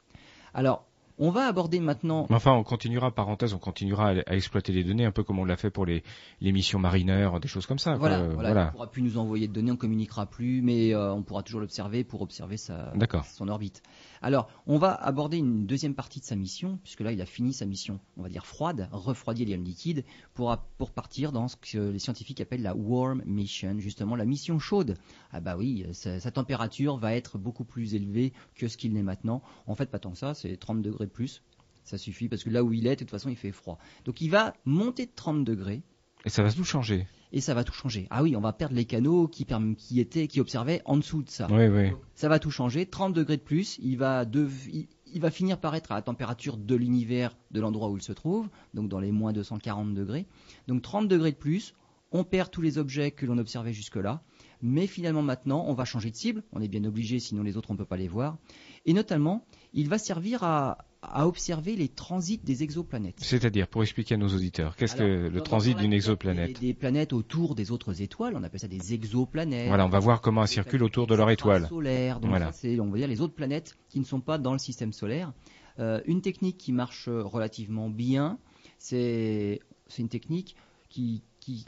Alors, 0.53 0.87
on 1.19 1.31
va 1.31 1.47
aborder 1.47 1.81
maintenant. 1.81 2.27
Enfin, 2.31 2.53
on 2.53 2.63
continuera, 2.63 3.11
parenthèse, 3.11 3.55
on 3.55 3.59
continuera 3.59 4.11
à, 4.11 4.15
à 4.27 4.35
exploiter 4.35 4.73
les 4.73 4.85
données, 4.85 5.05
un 5.05 5.13
peu 5.13 5.23
comme 5.23 5.39
on 5.39 5.45
l'a 5.45 5.57
fait 5.57 5.71
pour 5.71 5.87
les, 5.87 6.03
les 6.41 6.53
missions 6.53 6.79
marineurs, 6.79 7.41
des 7.41 7.49
choses 7.49 7.67
comme 7.67 7.79
ça. 7.79 7.93
quoi. 7.93 7.99
Voilà, 8.09 8.21
Euh, 8.21 8.35
voilà, 8.35 8.51
il 8.51 8.67
ne 8.67 8.71
pourra 8.73 8.91
plus 8.91 9.03
nous 9.03 9.19
envoyer 9.19 9.49
de 9.49 9.53
données, 9.53 9.71
on 9.71 9.75
ne 9.75 9.79
communiquera 9.79 10.27
plus, 10.27 10.63
mais 10.63 10.95
euh, 10.95 11.13
on 11.13 11.23
pourra 11.23 11.43
toujours 11.43 11.61
l'observer 11.61 12.05
pour 12.05 12.23
observer 12.23 12.57
sa, 12.57 12.93
son 13.35 13.49
orbite. 13.49 13.83
Alors, 14.23 14.49
on 14.67 14.79
va 14.79 14.93
aborder 14.95 15.37
une 15.37 15.67
deuxième 15.67 15.95
partie 15.95 16.21
de 16.21 16.25
sa 16.25 16.37
mission, 16.37 16.79
puisque 16.83 17.01
là, 17.01 17.13
il 17.13 17.21
a 17.21 17.27
fini 17.27 17.53
sa 17.53 17.67
mission, 17.67 18.01
on 18.17 18.23
va 18.23 18.29
dire 18.29 18.47
froide, 18.47 18.89
refroidir 18.93 19.47
l'hélium 19.47 19.65
liquide, 19.65 20.05
pour, 20.35 20.57
pour 20.79 20.91
partir 20.91 21.33
dans 21.33 21.49
ce 21.49 21.57
que 21.57 21.79
les 21.91 21.99
scientifiques 21.99 22.41
appellent 22.41 22.63
la 22.63 22.75
warm 22.75 23.23
mission, 23.27 23.79
justement 23.79 24.17
la 24.17 24.25
mission 24.25 24.59
chaude. 24.59 24.97
Ah 25.33 25.41
bah 25.41 25.57
oui, 25.59 25.87
sa, 25.93 26.19
sa 26.21 26.31
température 26.31 26.97
va 26.97 27.15
être 27.15 27.39
beaucoup 27.39 27.65
plus 27.65 27.95
élevée 27.95 28.33
que 28.55 28.69
ce 28.69 28.77
qu'il 28.77 28.93
n'est 28.95 29.03
maintenant. 29.03 29.43
En 29.67 29.75
fait, 29.75 29.87
pas 29.91 29.99
tant 29.99 30.11
que 30.13 30.19
ça, 30.19 30.35
c'est 30.35 30.57
30 30.57 30.83
degrés 30.83 31.06
de 31.07 31.11
plus. 31.11 31.43
Ça 31.85 31.99
suffit, 31.99 32.29
parce 32.29 32.43
que 32.45 32.51
là 32.51 32.65
où 32.65 32.73
il 32.73 32.87
est, 32.87 32.97
de 32.97 33.01
toute 33.01 33.11
façon, 33.11 33.29
il 33.29 33.37
fait 33.37 33.53
froid. 33.53 33.79
Donc 34.05 34.21
il 34.21 34.29
va 34.31 34.55
monter 34.65 35.07
de 35.07 35.13
30 35.15 35.45
degrés, 35.45 35.83
Et 36.25 36.29
ça 36.31 36.43
va 36.43 36.53
tout 36.53 36.65
changer. 36.65 37.07
et 37.33 37.41
ça 37.41 37.55
va 37.55 37.63
tout 37.63 37.73
changer. 37.73 38.09
Ah 38.11 38.23
oui, 38.25 38.35
on 38.35 38.41
va 38.41 38.53
perdre 38.53 38.75
les 38.75 38.85
canaux 38.87 39.29
qui, 39.29 39.47
qui 39.79 40.01
étaient, 40.01 40.27
qui 40.27 40.41
observaient 40.41 40.83
en 40.85 40.97
dessous 40.97 41.23
de 41.23 41.31
ça. 41.31 41.47
Oui, 41.51 41.69
oui. 41.69 41.93
Ça 42.15 42.29
va 42.29 42.39
tout 42.41 42.51
changer. 42.51 42.87
30 42.87 43.13
degrés 43.15 43.37
de 43.37 43.43
plus, 43.43 43.79
il 43.81 43.97
va, 43.99 44.25
dev- 44.25 44.69
il, 44.73 44.89
il 45.07 45.21
va 45.21 45.31
finir 45.31 45.61
par 45.61 45.77
être 45.77 45.93
à 45.93 45.95
la 45.95 46.03
température 46.03 46.57
de 46.57 46.75
l'univers 46.75 47.37
de 47.53 47.61
l'endroit 47.61 47.89
où 47.89 47.97
il 47.97 48.03
se 48.03 48.13
trouve, 48.13 48.49
donc 48.75 48.89
dans 48.89 48.99
les 48.99 49.13
moins 49.13 49.33
240 49.33 49.95
degrés. 49.95 50.27
Donc 50.67 50.83
30 50.83 51.07
degrés 51.07 51.31
de 51.31 51.37
plus, 51.37 51.73
on 52.11 52.25
perd 52.25 52.51
tous 52.51 52.63
les 52.63 52.79
objets 52.79 53.13
que 53.13 53.27
l'on 53.27 53.39
observait 53.39 53.73
jusque-là. 53.73 54.23
Mais 54.63 54.87
finalement 54.89 55.23
maintenant, 55.23 55.65
on 55.69 55.75
va 55.75 55.85
changer 55.85 56.11
de 56.11 56.17
cible. 56.17 56.43
On 56.53 56.61
est 56.61 56.69
bien 56.69 56.83
obligé, 56.85 57.21
sinon 57.21 57.45
les 57.45 57.57
autres 57.57 57.71
on 57.71 57.75
ne 57.75 57.79
peut 57.79 57.85
pas 57.85 57.97
les 57.99 58.09
voir. 58.09 58.39
Et 58.87 58.93
notamment, 58.93 59.45
il 59.75 59.89
va 59.89 59.99
servir 59.99 60.43
à, 60.43 60.79
à 61.13 61.27
observer 61.27 61.77
les 61.77 61.89
transits 61.89 62.39
des 62.39 62.63
exoplanètes. 62.63 63.17
C'est-à-dire, 63.19 63.69
pour 63.69 63.83
expliquer 63.83 64.15
à 64.15 64.19
nos 64.19 64.29
auditeurs, 64.29 64.77
qu'est-ce 64.77 64.97
que 64.97 65.29
le 65.29 65.41
transit 65.41 65.77
d'une 65.77 65.91
la- 65.91 65.97
exoplanète 65.97 66.61
des, 66.61 66.67
des 66.69 66.75
planètes 66.75 67.13
autour 67.13 67.55
des 67.55 67.71
autres 67.71 68.03
étoiles, 68.03 68.35
on 68.37 68.43
appelle 68.43 68.61
ça 68.61 68.69
des 68.69 68.95
exoplanètes. 68.95 69.69
Voilà, 69.69 69.87
on 69.87 69.89
va 69.89 69.99
voir 69.99 70.21
comment 70.21 70.43
elles 70.43 70.49
circulent 70.49 70.83
autour 70.83 71.07
de 71.07 71.15
leur 71.15 71.31
étoile. 71.31 71.67
Solaire, 71.69 72.21
donc 72.21 72.31
Voilà. 72.31 72.53
c'est, 72.53 72.79
on 72.81 72.91
va 72.91 72.99
dire, 72.99 73.09
les 73.09 73.21
autres 73.21 73.35
planètes 73.35 73.77
qui 73.89 74.01
ne 74.01 74.05
sont 74.05 74.21
pas 74.21 74.39
dans 74.39 74.53
le 74.53 74.59
système 74.59 74.93
solaire. 74.93 75.33
Euh, 75.79 76.01
une 76.07 76.23
technique 76.23 76.57
qui 76.59 76.73
marche 76.73 77.09
relativement 77.09 77.89
bien, 77.91 78.39
c'est, 78.79 79.61
c'est 79.89 80.03
une 80.03 80.09
technique 80.09 80.57
qui, 80.89 81.23
qui, 81.41 81.65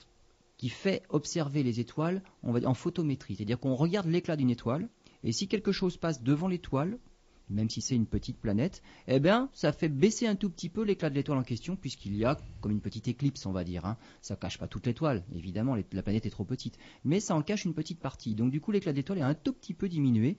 qui 0.56 0.68
fait 0.68 1.02
observer 1.10 1.62
les 1.62 1.80
étoiles 1.80 2.22
on 2.42 2.52
va 2.52 2.60
dire, 2.60 2.68
en 2.70 2.74
photométrie. 2.74 3.36
C'est-à-dire 3.36 3.58
qu'on 3.58 3.74
regarde 3.74 4.06
l'éclat 4.08 4.36
d'une 4.36 4.50
étoile, 4.50 4.88
et 5.24 5.32
si 5.32 5.48
quelque 5.48 5.72
chose 5.72 5.96
passe 5.96 6.22
devant 6.22 6.48
l'étoile, 6.48 6.98
même 7.50 7.70
si 7.70 7.80
c'est 7.80 7.94
une 7.94 8.06
petite 8.06 8.38
planète, 8.38 8.82
eh 9.06 9.20
bien, 9.20 9.48
ça 9.52 9.72
fait 9.72 9.88
baisser 9.88 10.26
un 10.26 10.34
tout 10.34 10.50
petit 10.50 10.68
peu 10.68 10.82
l'éclat 10.82 11.10
de 11.10 11.14
l'étoile 11.14 11.38
en 11.38 11.42
question, 11.42 11.76
puisqu'il 11.76 12.16
y 12.16 12.24
a 12.24 12.36
comme 12.60 12.72
une 12.72 12.80
petite 12.80 13.08
éclipse, 13.08 13.46
on 13.46 13.52
va 13.52 13.64
dire. 13.64 13.86
Hein. 13.86 13.96
Ça 14.20 14.36
cache 14.36 14.58
pas 14.58 14.68
toute 14.68 14.86
l'étoile, 14.86 15.24
évidemment, 15.34 15.74
la 15.74 16.02
planète 16.02 16.26
est 16.26 16.30
trop 16.30 16.44
petite, 16.44 16.78
mais 17.04 17.20
ça 17.20 17.34
en 17.34 17.42
cache 17.42 17.64
une 17.64 17.74
petite 17.74 18.00
partie. 18.00 18.34
Donc 18.34 18.50
du 18.50 18.60
coup, 18.60 18.72
l'éclat 18.72 18.92
de 18.92 18.98
l'étoile 18.98 19.18
est 19.18 19.22
un 19.22 19.34
tout 19.34 19.52
petit 19.52 19.74
peu 19.74 19.88
diminué 19.88 20.36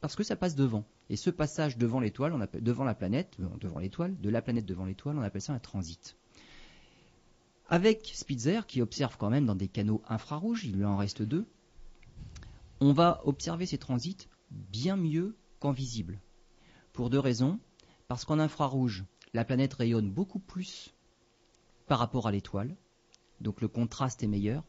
parce 0.00 0.16
que 0.16 0.24
ça 0.24 0.36
passe 0.36 0.56
devant. 0.56 0.84
Et 1.08 1.16
ce 1.16 1.30
passage 1.30 1.78
devant 1.78 2.00
l'étoile, 2.00 2.48
devant 2.60 2.84
la 2.84 2.94
planète, 2.94 3.36
euh, 3.40 3.46
devant 3.60 3.78
l'étoile, 3.78 4.18
de 4.20 4.30
la 4.30 4.42
planète 4.42 4.66
devant 4.66 4.84
l'étoile, 4.84 5.16
on 5.16 5.22
appelle 5.22 5.40
ça 5.40 5.52
un 5.52 5.58
transit. 5.58 6.16
Avec 7.68 8.10
Spitzer, 8.14 8.66
qui 8.66 8.82
observe 8.82 9.16
quand 9.16 9.30
même 9.30 9.46
dans 9.46 9.54
des 9.54 9.68
canaux 9.68 10.02
infrarouges, 10.08 10.64
il 10.64 10.76
lui 10.76 10.84
en 10.84 10.96
reste 10.96 11.22
deux, 11.22 11.46
on 12.80 12.92
va 12.92 13.20
observer 13.24 13.64
ces 13.64 13.78
transits 13.78 14.28
bien 14.50 14.96
mieux 14.96 15.36
qu'en 15.62 15.70
visible. 15.72 16.20
Pour 16.92 17.08
deux 17.08 17.20
raisons. 17.20 17.58
Parce 18.08 18.24
qu'en 18.24 18.38
infrarouge, 18.38 19.04
la 19.32 19.44
planète 19.44 19.72
rayonne 19.74 20.10
beaucoup 20.10 20.40
plus 20.40 20.92
par 21.86 21.98
rapport 21.98 22.26
à 22.26 22.32
l'étoile, 22.32 22.76
donc 23.40 23.60
le 23.60 23.68
contraste 23.68 24.22
est 24.22 24.26
meilleur. 24.26 24.64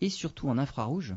Et 0.00 0.10
surtout 0.10 0.48
en 0.48 0.58
infrarouge, 0.58 1.14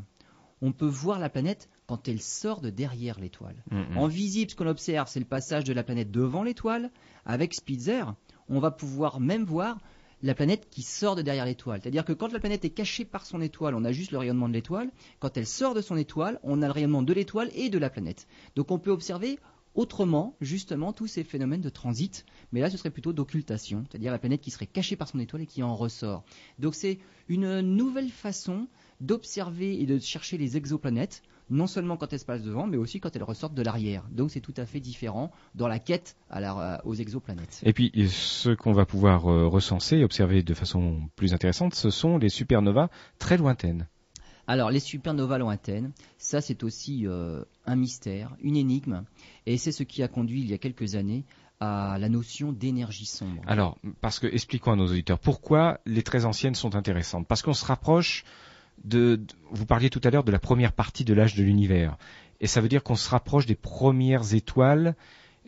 on 0.60 0.72
peut 0.72 0.86
voir 0.86 1.18
la 1.18 1.30
planète 1.30 1.68
quand 1.86 2.06
elle 2.06 2.20
sort 2.20 2.60
de 2.60 2.70
derrière 2.70 3.18
l'étoile. 3.18 3.64
Mm, 3.70 3.94
mm. 3.94 3.98
En 3.98 4.06
visible, 4.06 4.50
ce 4.50 4.56
qu'on 4.56 4.66
observe, 4.66 5.08
c'est 5.08 5.20
le 5.20 5.26
passage 5.26 5.64
de 5.64 5.72
la 5.72 5.82
planète 5.82 6.10
devant 6.10 6.42
l'étoile. 6.42 6.90
Avec 7.24 7.54
Spitzer, 7.54 8.04
on 8.48 8.60
va 8.60 8.70
pouvoir 8.70 9.20
même 9.20 9.44
voir 9.44 9.78
la 10.22 10.34
planète 10.34 10.68
qui 10.70 10.82
sort 10.82 11.16
de 11.16 11.22
derrière 11.22 11.46
l'étoile. 11.46 11.80
C'est-à-dire 11.82 12.04
que 12.04 12.12
quand 12.12 12.32
la 12.32 12.40
planète 12.40 12.64
est 12.64 12.70
cachée 12.70 13.04
par 13.04 13.26
son 13.26 13.40
étoile, 13.40 13.74
on 13.74 13.84
a 13.84 13.92
juste 13.92 14.10
le 14.10 14.18
rayonnement 14.18 14.48
de 14.48 14.54
l'étoile. 14.54 14.90
Quand 15.20 15.36
elle 15.36 15.46
sort 15.46 15.74
de 15.74 15.80
son 15.80 15.96
étoile, 15.96 16.40
on 16.42 16.62
a 16.62 16.66
le 16.66 16.72
rayonnement 16.72 17.02
de 17.02 17.12
l'étoile 17.12 17.50
et 17.54 17.68
de 17.70 17.78
la 17.78 17.90
planète. 17.90 18.26
Donc 18.56 18.70
on 18.70 18.78
peut 18.78 18.90
observer 18.90 19.38
autrement, 19.74 20.34
justement, 20.40 20.92
tous 20.92 21.06
ces 21.06 21.22
phénomènes 21.22 21.60
de 21.60 21.68
transit. 21.68 22.26
Mais 22.50 22.60
là, 22.60 22.68
ce 22.68 22.76
serait 22.76 22.90
plutôt 22.90 23.12
d'occultation, 23.12 23.84
c'est-à-dire 23.88 24.10
la 24.10 24.18
planète 24.18 24.40
qui 24.40 24.50
serait 24.50 24.66
cachée 24.66 24.96
par 24.96 25.08
son 25.08 25.20
étoile 25.20 25.42
et 25.42 25.46
qui 25.46 25.62
en 25.62 25.76
ressort. 25.76 26.24
Donc 26.58 26.74
c'est 26.74 26.98
une 27.28 27.60
nouvelle 27.60 28.10
façon 28.10 28.66
d'observer 29.00 29.80
et 29.80 29.86
de 29.86 29.98
chercher 30.00 30.36
les 30.36 30.56
exoplanètes 30.56 31.22
non 31.50 31.66
seulement 31.66 31.96
quand 31.96 32.12
elles 32.12 32.18
se 32.18 32.24
passent 32.24 32.42
devant, 32.42 32.66
mais 32.66 32.76
aussi 32.76 33.00
quand 33.00 33.14
elles 33.16 33.22
ressortent 33.22 33.54
de 33.54 33.62
l'arrière. 33.62 34.04
Donc 34.10 34.30
c'est 34.30 34.40
tout 34.40 34.54
à 34.56 34.66
fait 34.66 34.80
différent 34.80 35.30
dans 35.54 35.68
la 35.68 35.78
quête 35.78 36.16
à 36.30 36.40
la- 36.40 36.74
euh, 36.74 36.78
aux 36.84 36.94
exoplanètes. 36.94 37.60
Et 37.62 37.72
puis, 37.72 37.90
ce 38.10 38.50
qu'on 38.50 38.72
va 38.72 38.84
pouvoir 38.86 39.30
euh, 39.30 39.46
recenser 39.46 39.98
et 39.98 40.04
observer 40.04 40.42
de 40.42 40.54
façon 40.54 41.02
plus 41.16 41.32
intéressante, 41.34 41.74
ce 41.74 41.90
sont 41.90 42.18
les 42.18 42.28
supernovas 42.28 42.88
très 43.18 43.36
lointaines. 43.36 43.86
Alors 44.46 44.70
les 44.70 44.80
supernovas 44.80 45.36
lointaines, 45.38 45.92
ça 46.16 46.40
c'est 46.40 46.62
aussi 46.62 47.06
euh, 47.06 47.44
un 47.66 47.76
mystère, 47.76 48.34
une 48.40 48.56
énigme, 48.56 49.04
et 49.44 49.58
c'est 49.58 49.72
ce 49.72 49.82
qui 49.82 50.02
a 50.02 50.08
conduit 50.08 50.40
il 50.40 50.48
y 50.50 50.54
a 50.54 50.58
quelques 50.58 50.94
années 50.94 51.24
à 51.60 51.98
la 51.98 52.08
notion 52.08 52.52
d'énergie 52.52 53.04
sombre. 53.04 53.42
Alors, 53.46 53.76
parce 54.00 54.18
que 54.20 54.26
expliquons 54.26 54.72
à 54.72 54.76
nos 54.76 54.86
auditeurs 54.86 55.18
pourquoi 55.18 55.80
les 55.86 56.02
très 56.02 56.24
anciennes 56.24 56.54
sont 56.54 56.76
intéressantes. 56.76 57.26
Parce 57.26 57.42
qu'on 57.42 57.52
se 57.52 57.64
rapproche 57.64 58.24
de, 58.84 59.16
de- 59.16 59.26
vous 59.50 59.66
parliez 59.66 59.90
tout 59.90 60.00
à 60.04 60.10
l'heure 60.10 60.24
de 60.24 60.32
la 60.32 60.38
première 60.38 60.72
partie 60.72 61.04
de 61.04 61.14
l'âge 61.14 61.34
de 61.34 61.42
l'univers, 61.42 61.96
et 62.40 62.46
ça 62.46 62.60
veut 62.60 62.68
dire 62.68 62.82
qu'on 62.82 62.96
se 62.96 63.08
rapproche 63.10 63.46
des 63.46 63.54
premières 63.54 64.34
étoiles 64.34 64.94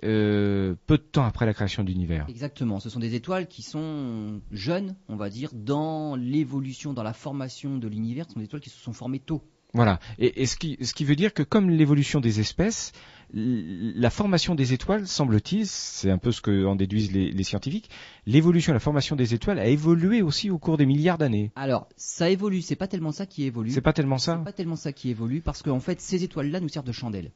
euh, 0.02 0.74
peu 0.86 0.96
de 0.96 1.02
temps 1.02 1.24
après 1.24 1.44
la 1.46 1.52
création 1.52 1.84
de 1.84 1.88
l'univers. 1.88 2.24
Exactement, 2.28 2.80
ce 2.80 2.88
sont 2.88 3.00
des 3.00 3.14
étoiles 3.14 3.46
qui 3.46 3.62
sont 3.62 4.40
jeunes, 4.50 4.96
on 5.08 5.16
va 5.16 5.28
dire, 5.28 5.50
dans 5.52 6.16
l'évolution, 6.16 6.92
dans 6.94 7.02
la 7.02 7.12
formation 7.12 7.76
de 7.76 7.86
l'univers, 7.86 8.24
ce 8.26 8.32
sont 8.32 8.40
des 8.40 8.46
étoiles 8.46 8.62
qui 8.62 8.70
se 8.70 8.80
sont 8.80 8.94
formées 8.94 9.18
tôt. 9.20 9.42
Voilà. 9.74 10.00
Et, 10.18 10.42
et 10.42 10.46
ce, 10.46 10.56
qui, 10.56 10.78
ce 10.82 10.94
qui 10.94 11.04
veut 11.04 11.16
dire 11.16 11.32
que 11.32 11.42
comme 11.44 11.70
l'évolution 11.70 12.20
des 12.20 12.40
espèces, 12.40 12.92
la 13.32 14.10
formation 14.10 14.54
des 14.54 14.72
étoiles, 14.72 15.06
semble-t-il, 15.06 15.66
c'est 15.66 16.10
un 16.10 16.18
peu 16.18 16.32
ce 16.32 16.40
que 16.40 16.64
en 16.64 16.74
déduisent 16.76 17.12
les, 17.12 17.30
les 17.30 17.44
scientifiques, 17.44 17.90
l'évolution, 18.26 18.72
la 18.72 18.80
formation 18.80 19.16
des 19.16 19.34
étoiles 19.34 19.58
a 19.58 19.66
évolué 19.66 20.22
aussi 20.22 20.50
au 20.50 20.58
cours 20.58 20.76
des 20.76 20.86
milliards 20.86 21.18
d'années. 21.18 21.50
Alors, 21.56 21.88
ça 21.96 22.30
évolue, 22.30 22.62
c'est 22.62 22.76
pas 22.76 22.88
tellement 22.88 23.12
ça 23.12 23.26
qui 23.26 23.44
évolue. 23.44 23.70
C'est 23.70 23.80
pas 23.80 23.92
tellement 23.92 24.18
ça 24.18 24.36
C'est 24.38 24.44
pas 24.44 24.52
tellement 24.52 24.76
ça 24.76 24.92
qui 24.92 25.10
évolue, 25.10 25.40
parce 25.40 25.62
qu'en 25.62 25.80
fait, 25.80 26.00
ces 26.00 26.24
étoiles-là 26.24 26.60
nous 26.60 26.68
servent 26.68 26.86
de 26.86 26.92
chandelle. 26.92 27.30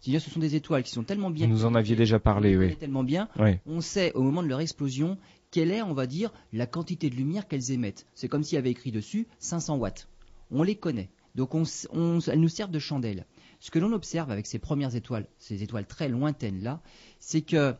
C'est-à-dire, 0.00 0.20
ce 0.20 0.30
sont 0.30 0.40
des 0.40 0.56
étoiles 0.56 0.82
qui 0.82 0.90
sont 0.90 1.04
tellement 1.04 1.30
bien. 1.30 1.46
Vous 1.46 1.52
nous 1.52 1.64
en 1.64 1.74
aviez 1.74 1.94
déjà 1.96 2.18
parlé, 2.18 2.56
oui. 2.56 2.76
tellement 2.76 3.04
bien, 3.04 3.28
Oui. 3.38 3.58
on 3.66 3.80
sait 3.80 4.12
au 4.14 4.22
moment 4.22 4.42
de 4.42 4.48
leur 4.48 4.60
explosion 4.60 5.16
quelle 5.52 5.70
est, 5.70 5.82
on 5.82 5.92
va 5.92 6.06
dire, 6.06 6.32
la 6.52 6.66
quantité 6.66 7.08
de 7.10 7.14
lumière 7.14 7.46
qu'elles 7.46 7.70
émettent. 7.72 8.06
C'est 8.14 8.26
comme 8.28 8.42
s'il 8.42 8.56
y 8.56 8.58
avait 8.58 8.70
écrit 8.70 8.90
dessus 8.90 9.26
500 9.38 9.76
watts. 9.76 10.08
On 10.50 10.62
les 10.62 10.76
connaît. 10.76 11.10
Donc 11.34 11.54
on 11.54 11.62
on 11.92 12.18
elles 12.20 12.40
nous 12.40 12.48
servent 12.48 12.70
de 12.70 12.78
chandelle. 12.78 13.26
Ce 13.62 13.70
que 13.70 13.78
l'on 13.78 13.92
observe 13.92 14.32
avec 14.32 14.48
ces 14.48 14.58
premières 14.58 14.96
étoiles, 14.96 15.28
ces 15.38 15.62
étoiles 15.62 15.86
très 15.86 16.08
lointaines 16.08 16.64
là, 16.64 16.82
c'est 17.20 17.42
que 17.42 17.76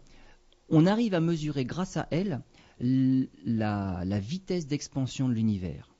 on 0.68 0.86
arrive 0.86 1.12
à 1.12 1.18
mesurer 1.20 1.64
grâce 1.64 1.96
à 1.96 2.06
elles 2.12 2.40
la 2.78 4.20
vitesse 4.20 4.68
d'expansion 4.68 5.28
de 5.28 5.34
l'univers. 5.34 5.92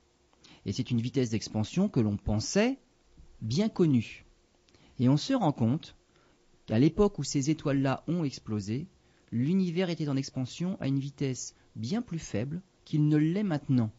Et 0.65 0.71
c'est 0.71 0.89
une 0.89 1.01
vitesse 1.01 1.31
d'expansion 1.31 1.89
que 1.89 1.99
l'on 1.99 2.15
pensait 2.15 2.79
bien 3.41 3.67
connue. 3.67 4.25
Et 4.99 5.09
on 5.09 5.17
se 5.17 5.33
rend 5.33 5.51
compte 5.51 5.97
qu'à 6.65 6.79
l'époque 6.79 7.19
où 7.19 7.25
ces 7.25 7.49
étoiles-là 7.49 8.05
ont 8.07 8.23
explosé, 8.23 8.87
l'univers 9.33 9.89
était 9.89 10.07
en 10.07 10.15
expansion 10.15 10.77
à 10.79 10.87
une 10.87 10.99
vitesse 10.99 11.55
bien 11.75 12.01
plus 12.01 12.19
faible 12.19 12.61
qu'il 12.85 13.09
ne 13.09 13.17
l'est 13.17 13.43
maintenant. 13.43 13.91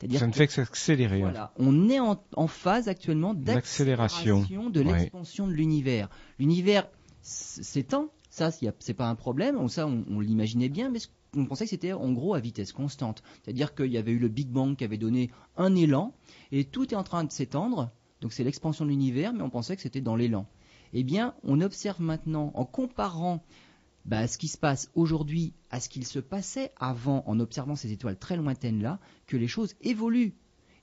C'est-à-dire 0.00 0.20
Ça 0.20 0.26
ne 0.26 0.32
que- 0.32 0.38
fait 0.38 0.46
que 0.46 0.52
s'accélérer. 0.54 1.16
hein. 1.18 1.30
voilà, 1.30 1.52
on 1.58 1.88
est 1.90 2.00
en, 2.00 2.22
en 2.34 2.46
phase 2.46 2.88
actuellement 2.88 3.34
D'accélération. 3.34 4.40
de 4.70 4.80
Ouais. 4.82 4.92
l'expansion 4.92 5.46
de 5.46 5.52
l'univers. 5.52 6.08
L'univers 6.38 6.88
s'étend, 7.22 8.08
ça 8.30 8.50
c'est 8.50 8.94
pas 8.94 9.08
un 9.08 9.14
problème, 9.14 9.56
on- 9.58 9.68
ça 9.68 9.86
on, 9.86 10.04
on 10.10 10.20
l'imaginait 10.20 10.68
bien, 10.68 10.88
mais 10.90 10.98
on 11.36 11.44
pensait 11.46 11.64
que 11.64 11.70
c'était 11.70 11.92
en 11.92 12.12
gros 12.12 12.34
à 12.34 12.40
vitesse 12.40 12.72
constante. 12.72 13.22
C'est-à-dire 13.44 13.74
qu'il 13.74 13.92
y 13.92 13.98
avait 13.98 14.12
eu 14.12 14.18
le 14.18 14.28
Big 14.28 14.48
Bang 14.48 14.76
qui 14.76 14.84
avait 14.84 14.98
donné 14.98 15.30
un 15.56 15.74
élan, 15.76 16.14
et 16.50 16.64
tout 16.64 16.92
est 16.92 16.96
en 16.96 17.04
train 17.04 17.24
de 17.24 17.30
s'étendre, 17.30 17.90
donc 18.20 18.32
c'est 18.32 18.44
l'expansion 18.44 18.84
de 18.84 18.90
l'univers, 18.90 19.32
mais 19.32 19.42
on 19.42 19.50
pensait 19.50 19.76
que 19.76 19.82
c'était 19.82 20.00
dans 20.00 20.16
l'élan. 20.16 20.46
Eh 20.92 21.04
bien, 21.04 21.34
on 21.44 21.60
observe 21.60 22.00
maintenant, 22.00 22.50
en 22.54 22.64
comparant 22.64 23.44
bah, 24.04 24.26
ce 24.26 24.38
qui 24.38 24.48
se 24.48 24.58
passe 24.58 24.90
aujourd'hui 24.94 25.52
à 25.70 25.80
ce 25.80 25.88
qu'il 25.88 26.06
se 26.06 26.18
passait 26.18 26.72
avant 26.76 27.22
en 27.26 27.38
observant 27.40 27.76
ces 27.76 27.92
étoiles 27.92 28.18
très 28.18 28.36
lointaines 28.36 28.82
là, 28.82 28.98
que 29.26 29.36
les 29.36 29.48
choses 29.48 29.74
évoluent. 29.82 30.34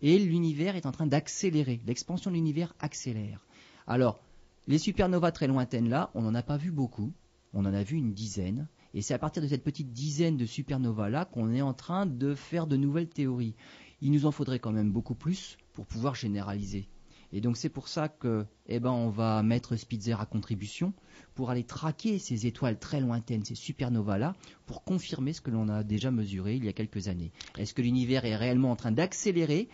Et 0.02 0.20
l'univers 0.20 0.76
est 0.76 0.86
en 0.86 0.92
train 0.92 1.08
d'accélérer. 1.08 1.82
L'expansion 1.86 2.30
de 2.30 2.36
l'univers 2.36 2.76
accélère. 2.80 3.46
Alors, 3.88 4.20
les 4.68 4.78
supernovas 4.78 5.32
très 5.32 5.48
lointaines 5.48 5.90
là, 5.90 6.12
on 6.14 6.22
n'en 6.22 6.36
a 6.36 6.44
pas 6.44 6.58
vu 6.58 6.72
beaucoup. 6.72 7.12
On 7.54 7.66
en 7.66 7.74
a 7.74 7.84
vu 7.84 7.98
une 7.98 8.14
dizaine. 8.14 8.68
Et 8.94 9.02
c'est 9.02 9.14
à 9.14 9.20
partir 9.20 9.42
de 9.42 9.48
cette 9.48 9.64
petite 9.64 9.92
dizaine 9.92 10.38
de 10.38 10.46
supernovas 10.46 11.10
là 11.10 11.26
qu'on 11.26 11.54
est 11.54 11.62
en 11.62 11.74
train 11.74 12.06
de 12.06 12.36
faire 12.36 12.68
de 12.68 12.78
nouvelles 12.78 13.10
théories. 13.10 13.56
Il 14.02 14.12
nous 14.12 14.26
en 14.26 14.32
faudrait 14.32 14.60
quand 14.60 14.72
même 14.72 14.92
beaucoup 14.92 15.16
plus 15.16 15.58
pour 15.74 15.86
pouvoir 15.86 16.16
généraliser. 16.16 16.88
Et 17.34 17.42
donc 17.42 17.58
c'est 17.58 17.70
pour 17.70 17.88
ça 17.88 18.08
que, 18.08 18.46
eh 18.68 18.80
ben, 18.80 19.10
va 19.10 19.44
mettre 19.44 19.76
Spitzer 19.76 20.20
à 20.20 20.26
contribution 20.26 20.94
pour 21.36 21.50
aller 21.50 21.64
traquer 21.64 22.20
ces 22.20 22.48
étoiles 22.48 22.80
très 22.80 23.00
lointaines, 23.00 23.44
ces 23.44 23.56
supernovas-là, 23.56 24.36
pour 24.66 24.84
confirmer 24.84 25.34
ce 25.34 25.42
que 25.42 25.52
l'on 25.52 25.68
a 25.70 25.84
déjà 25.84 26.12
mesuré 26.12 26.56
il 26.56 26.66
y 26.66 26.70
a 26.70 26.74
quelques 26.74 27.08
années. 27.08 27.32
Est-ce 27.58 27.74
que 27.74 27.82
l'univers 27.82 28.26
est 28.26 28.36
réellement 28.36 28.72
en 28.72 28.76
train 28.76 28.92
d'accélérer 28.92 29.68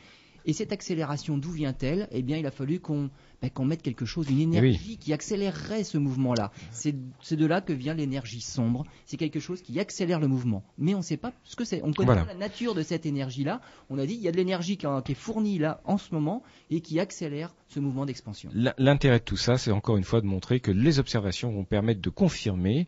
Et 0.45 0.53
cette 0.53 0.71
accélération, 0.71 1.37
d'où 1.37 1.51
vient-elle? 1.51 2.07
Eh 2.11 2.21
bien, 2.21 2.37
il 2.37 2.45
a 2.45 2.51
fallu 2.51 2.79
qu'on 2.79 3.09
ben, 3.41 3.65
mette 3.65 3.81
quelque 3.81 4.05
chose, 4.05 4.29
une 4.29 4.39
énergie 4.39 4.97
qui 4.97 5.13
accélérerait 5.13 5.83
ce 5.83 5.97
mouvement-là. 5.97 6.51
C'est 6.71 6.95
de 7.35 7.45
là 7.45 7.61
que 7.61 7.73
vient 7.73 7.93
l'énergie 7.93 8.41
sombre. 8.41 8.83
C'est 9.05 9.17
quelque 9.17 9.39
chose 9.39 9.61
qui 9.61 9.79
accélère 9.79 10.19
le 10.19 10.27
mouvement. 10.27 10.63
Mais 10.77 10.93
on 10.95 10.99
ne 10.99 11.03
sait 11.03 11.17
pas 11.17 11.33
ce 11.43 11.55
que 11.55 11.63
c'est. 11.65 11.81
On 11.83 11.93
connaît 11.93 12.07
Voilà. 12.07 12.25
pas 12.25 12.33
la 12.33 12.39
nature 12.39 12.75
de 12.75 12.81
cette 12.83 13.05
énergie-là. 13.05 13.61
On 13.89 13.97
a 13.97 14.05
dit 14.05 14.15
il 14.15 14.21
y 14.21 14.27
a 14.27 14.31
de 14.31 14.37
l'énergie 14.37 14.77
qui, 14.77 14.85
qui 15.05 15.11
est 15.11 15.15
fournie 15.15 15.59
là 15.59 15.81
en 15.85 15.97
ce 15.97 16.13
moment 16.13 16.43
et 16.69 16.81
qui 16.81 16.99
accélère 16.99 17.53
ce 17.67 17.79
mouvement 17.79 18.05
d'expansion. 18.05 18.49
L'intérêt 18.77 19.19
de 19.19 19.23
tout 19.23 19.37
ça, 19.37 19.57
c'est 19.57 19.71
encore 19.71 19.97
une 19.97 20.03
fois 20.03 20.21
de 20.21 20.25
montrer 20.25 20.59
que 20.59 20.71
les 20.71 20.99
observations 20.99 21.51
vont 21.51 21.63
permettre 21.63 22.01
de 22.01 22.09
confirmer 22.09 22.87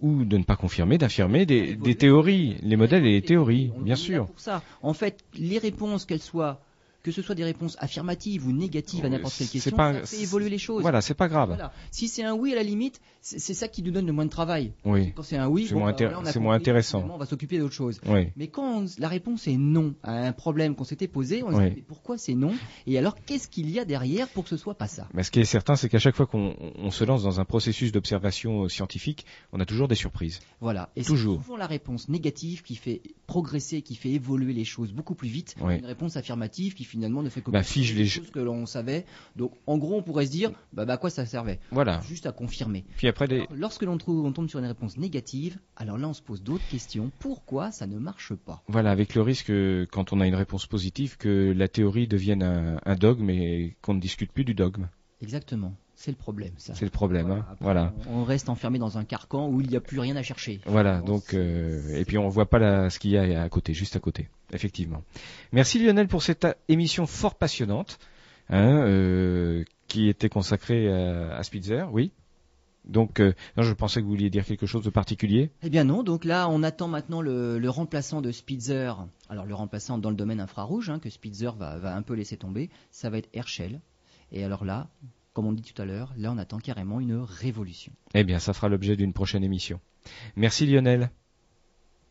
ou 0.00 0.24
de 0.24 0.36
ne 0.36 0.42
pas 0.44 0.56
confirmer, 0.56 0.98
d'affirmer 0.98 1.46
des, 1.46 1.74
des 1.74 1.94
théories, 1.94 2.56
les 2.62 2.76
modèles 2.76 3.06
et 3.06 3.12
les 3.12 3.22
théories, 3.22 3.72
bien 3.80 3.94
sûr. 3.96 4.26
Pour 4.26 4.40
ça. 4.40 4.62
En 4.82 4.92
fait, 4.92 5.24
les 5.38 5.58
réponses, 5.58 6.04
qu'elles 6.04 6.20
soient, 6.20 6.60
que 7.06 7.12
ce 7.12 7.22
soit 7.22 7.36
des 7.36 7.44
réponses 7.44 7.76
affirmatives 7.78 8.48
ou 8.48 8.52
négatives 8.52 9.04
à 9.04 9.08
n'importe 9.08 9.36
quelle 9.38 9.46
question, 9.46 9.76
pas- 9.76 9.92
ça 10.00 10.06
fait 10.16 10.22
évoluer 10.24 10.50
les 10.50 10.58
choses. 10.58 10.82
Voilà, 10.82 11.00
c'est 11.00 11.14
pas 11.14 11.28
grave. 11.28 11.50
Voilà. 11.50 11.72
Si 11.92 12.08
c'est 12.08 12.24
un 12.24 12.34
oui 12.34 12.50
à 12.50 12.56
la 12.56 12.64
limite, 12.64 13.00
c'est 13.20 13.54
ça 13.54 13.68
qui 13.68 13.84
nous 13.84 13.92
donne 13.92 14.06
le 14.06 14.12
moins 14.12 14.24
de 14.24 14.30
travail. 14.30 14.72
Oui, 14.84 15.12
Quand 15.14 15.22
c'est 15.22 15.36
un 15.36 15.46
oui, 15.48 15.66
C'est 15.68 15.74
bon, 15.74 15.80
moins 15.80 15.92
bah, 15.92 15.98
on 16.18 16.22
compris, 16.32 16.48
intéressant. 16.50 17.08
On 17.08 17.16
va 17.16 17.26
s'occuper 17.26 17.58
d'autre 17.60 17.74
chose. 17.74 18.00
oui. 18.08 18.28
Mais 18.36 18.48
quand 18.48 18.82
on- 18.82 18.86
la 18.98 19.06
réponse 19.06 19.46
est 19.46 19.56
non 19.56 19.94
à 20.02 20.26
un 20.26 20.32
problème 20.32 20.74
qu'on 20.74 20.82
s'était 20.82 21.06
posé, 21.06 21.44
on 21.44 21.52
se 21.52 21.56
Oui. 21.56 21.68
dit 21.70 21.76
mais 21.76 21.82
pourquoi 21.86 22.18
c'est 22.18 22.34
non? 22.34 22.52
Et 22.88 22.98
alors 22.98 23.14
qu'est-ce 23.24 23.46
qu'il 23.46 23.70
y 23.70 23.78
a 23.78 23.84
derrière 23.84 24.26
pour 24.28 24.42
que 24.42 24.50
ce 24.50 24.56
soit 24.56 24.74
pas 24.74 24.88
ça? 24.88 25.06
Mais 25.14 25.22
ce 25.22 25.30
qui 25.30 25.38
est 25.38 25.44
certain, 25.44 25.76
c'est 25.76 25.88
qu'à 25.88 26.00
chaque 26.00 26.16
fois 26.16 26.26
qu'on 26.26 26.56
on 26.76 26.90
se 26.90 27.04
lance 27.04 27.22
dans 27.22 27.38
un 27.38 27.44
processus 27.44 27.92
d'observation 27.92 28.64
euh, 28.64 28.68
scientifique, 28.68 29.26
on 29.52 29.60
a 29.60 29.64
toujours 29.64 29.86
des 29.86 29.94
surprises. 29.94 30.40
Voilà. 30.60 30.90
Et 30.96 31.04
Toujours. 31.04 31.40
souvent 31.40 31.56
la 31.56 31.66
réponse 31.68 32.08
négative 32.08 32.62
qui 32.64 32.74
fait 32.74 33.00
progresser, 33.28 33.82
qui 33.82 33.94
fait 33.94 34.10
évoluer 34.10 34.52
les 34.52 34.64
choses 34.64 34.92
beaucoup 34.92 35.14
plus 35.14 35.28
vite. 35.28 35.54
Oui. 35.60 35.76
Une 35.78 35.86
réponse 35.86 36.16
affirmative 36.16 36.74
qui 36.74 36.84
finalement 36.96 37.22
ne 37.22 37.28
fait 37.28 37.42
que 37.42 37.50
Bah, 37.50 37.62
fige 37.62 37.94
les 37.94 38.06
choses 38.06 38.30
que 38.30 38.38
l'on 38.40 38.64
savait. 38.64 39.04
Donc 39.36 39.52
en 39.66 39.76
gros, 39.76 39.96
on 39.96 40.02
pourrait 40.02 40.24
se 40.26 40.30
dire, 40.30 40.50
bah, 40.72 40.86
bah 40.86 40.94
à 40.94 40.96
quoi 40.96 41.10
ça 41.10 41.26
servait? 41.26 41.60
Voilà. 41.70 42.00
Juste 42.08 42.24
à 42.26 42.32
confirmer. 42.32 42.84
Puis 42.96 43.06
après, 43.06 43.26
les... 43.26 43.36
Alors, 43.36 43.48
lorsque 43.54 43.82
l'on 43.82 43.98
on 44.06 44.32
tombe 44.32 44.48
sur 44.48 44.58
une 44.58 44.66
réponse 44.66 44.96
négative, 44.96 45.58
alors 45.76 45.98
là 45.98 46.08
on 46.08 46.14
se 46.14 46.22
pose 46.22 46.42
d'autres 46.42 46.66
questions. 46.70 47.10
Pourquoi 47.18 47.70
ça 47.70 47.86
ne 47.86 47.98
marche 47.98 48.34
pas? 48.34 48.62
Voilà, 48.68 48.90
avec 48.90 49.14
le 49.14 49.20
risque, 49.22 49.52
quand 49.90 50.12
on 50.12 50.20
a 50.20 50.26
une 50.26 50.34
réponse 50.34 50.66
positive, 50.66 51.18
que 51.18 51.52
la 51.54 51.68
théorie 51.68 52.08
devienne 52.08 52.42
un, 52.42 52.80
un 52.84 52.94
dogme 52.94 53.28
et 53.28 53.76
qu'on 53.82 53.94
ne 53.94 54.00
discute 54.00 54.32
plus 54.32 54.44
du 54.44 54.54
dogme. 54.54 54.88
Exactement. 55.20 55.74
C'est 55.98 56.10
le 56.10 56.16
problème, 56.16 56.52
ça. 56.58 56.74
C'est 56.74 56.84
le 56.84 56.90
problème. 56.90 57.30
hein. 57.30 57.46
Après, 57.50 57.56
Voilà. 57.64 57.92
On 58.10 58.22
reste 58.22 58.48
enfermé 58.50 58.78
dans 58.78 58.98
un 58.98 59.04
carcan 59.04 59.48
où 59.48 59.60
il 59.62 59.68
n'y 59.68 59.76
a 59.76 59.80
plus 59.80 59.98
rien 59.98 60.14
à 60.16 60.22
chercher. 60.22 60.60
Voilà, 60.66 61.00
donc 61.00 61.32
euh, 61.34 61.96
et 61.96 62.04
puis 62.04 62.18
on 62.18 62.28
voit 62.28 62.48
pas 62.50 62.58
la, 62.58 62.90
ce 62.90 62.98
qu'il 62.98 63.10
y 63.12 63.16
a 63.18 63.42
à 63.42 63.48
côté, 63.48 63.72
juste 63.72 63.96
à 63.96 63.98
côté, 63.98 64.28
effectivement. 64.52 65.02
Merci 65.52 65.78
Lionel 65.82 66.06
pour 66.06 66.22
cette 66.22 66.44
euh, 66.44 66.52
émission 66.68 67.06
fort 67.06 67.34
passionnante, 67.34 67.98
hein, 68.50 68.84
euh, 68.86 69.64
qui 69.88 70.08
était 70.08 70.28
consacrée 70.28 70.92
à, 70.92 71.34
à 71.36 71.42
Spitzer, 71.42 71.84
oui. 71.90 72.12
Donc, 72.84 73.18
euh, 73.18 73.32
non, 73.56 73.64
je 73.64 73.72
pensais 73.72 73.98
que 74.00 74.04
vous 74.04 74.10
vouliez 74.12 74.30
dire 74.30 74.44
quelque 74.44 74.66
chose 74.66 74.84
de 74.84 74.90
particulier. 74.90 75.50
Eh 75.62 75.70
bien 75.70 75.82
non, 75.82 76.04
donc 76.04 76.24
là 76.24 76.46
on 76.48 76.62
attend 76.62 76.86
maintenant 76.86 77.20
le, 77.20 77.58
le 77.58 77.70
remplaçant 77.70 78.20
de 78.20 78.30
Spitzer. 78.30 78.92
Alors 79.28 79.44
le 79.46 79.54
remplaçant 79.54 79.98
dans 79.98 80.10
le 80.10 80.14
domaine 80.16 80.38
infrarouge, 80.40 80.88
hein, 80.90 80.98
que 81.00 81.10
Spitzer 81.10 81.50
va, 81.58 81.78
va 81.78 81.96
un 81.96 82.02
peu 82.02 82.14
laisser 82.14 82.36
tomber, 82.36 82.70
ça 82.92 83.10
va 83.10 83.18
être 83.18 83.28
Herschel. 83.32 83.80
Et 84.30 84.44
alors 84.44 84.64
là, 84.64 84.88
comme 85.36 85.48
on 85.48 85.52
dit 85.52 85.60
tout 85.60 85.82
à 85.82 85.84
l'heure, 85.84 86.14
là 86.16 86.32
on 86.32 86.38
attend 86.38 86.56
carrément 86.56 86.98
une 86.98 87.16
révolution. 87.16 87.92
Eh 88.14 88.24
bien, 88.24 88.38
ça 88.38 88.54
fera 88.54 88.70
l'objet 88.70 88.96
d'une 88.96 89.12
prochaine 89.12 89.44
émission. 89.44 89.80
Merci 90.34 90.64
Lionel. 90.64 91.10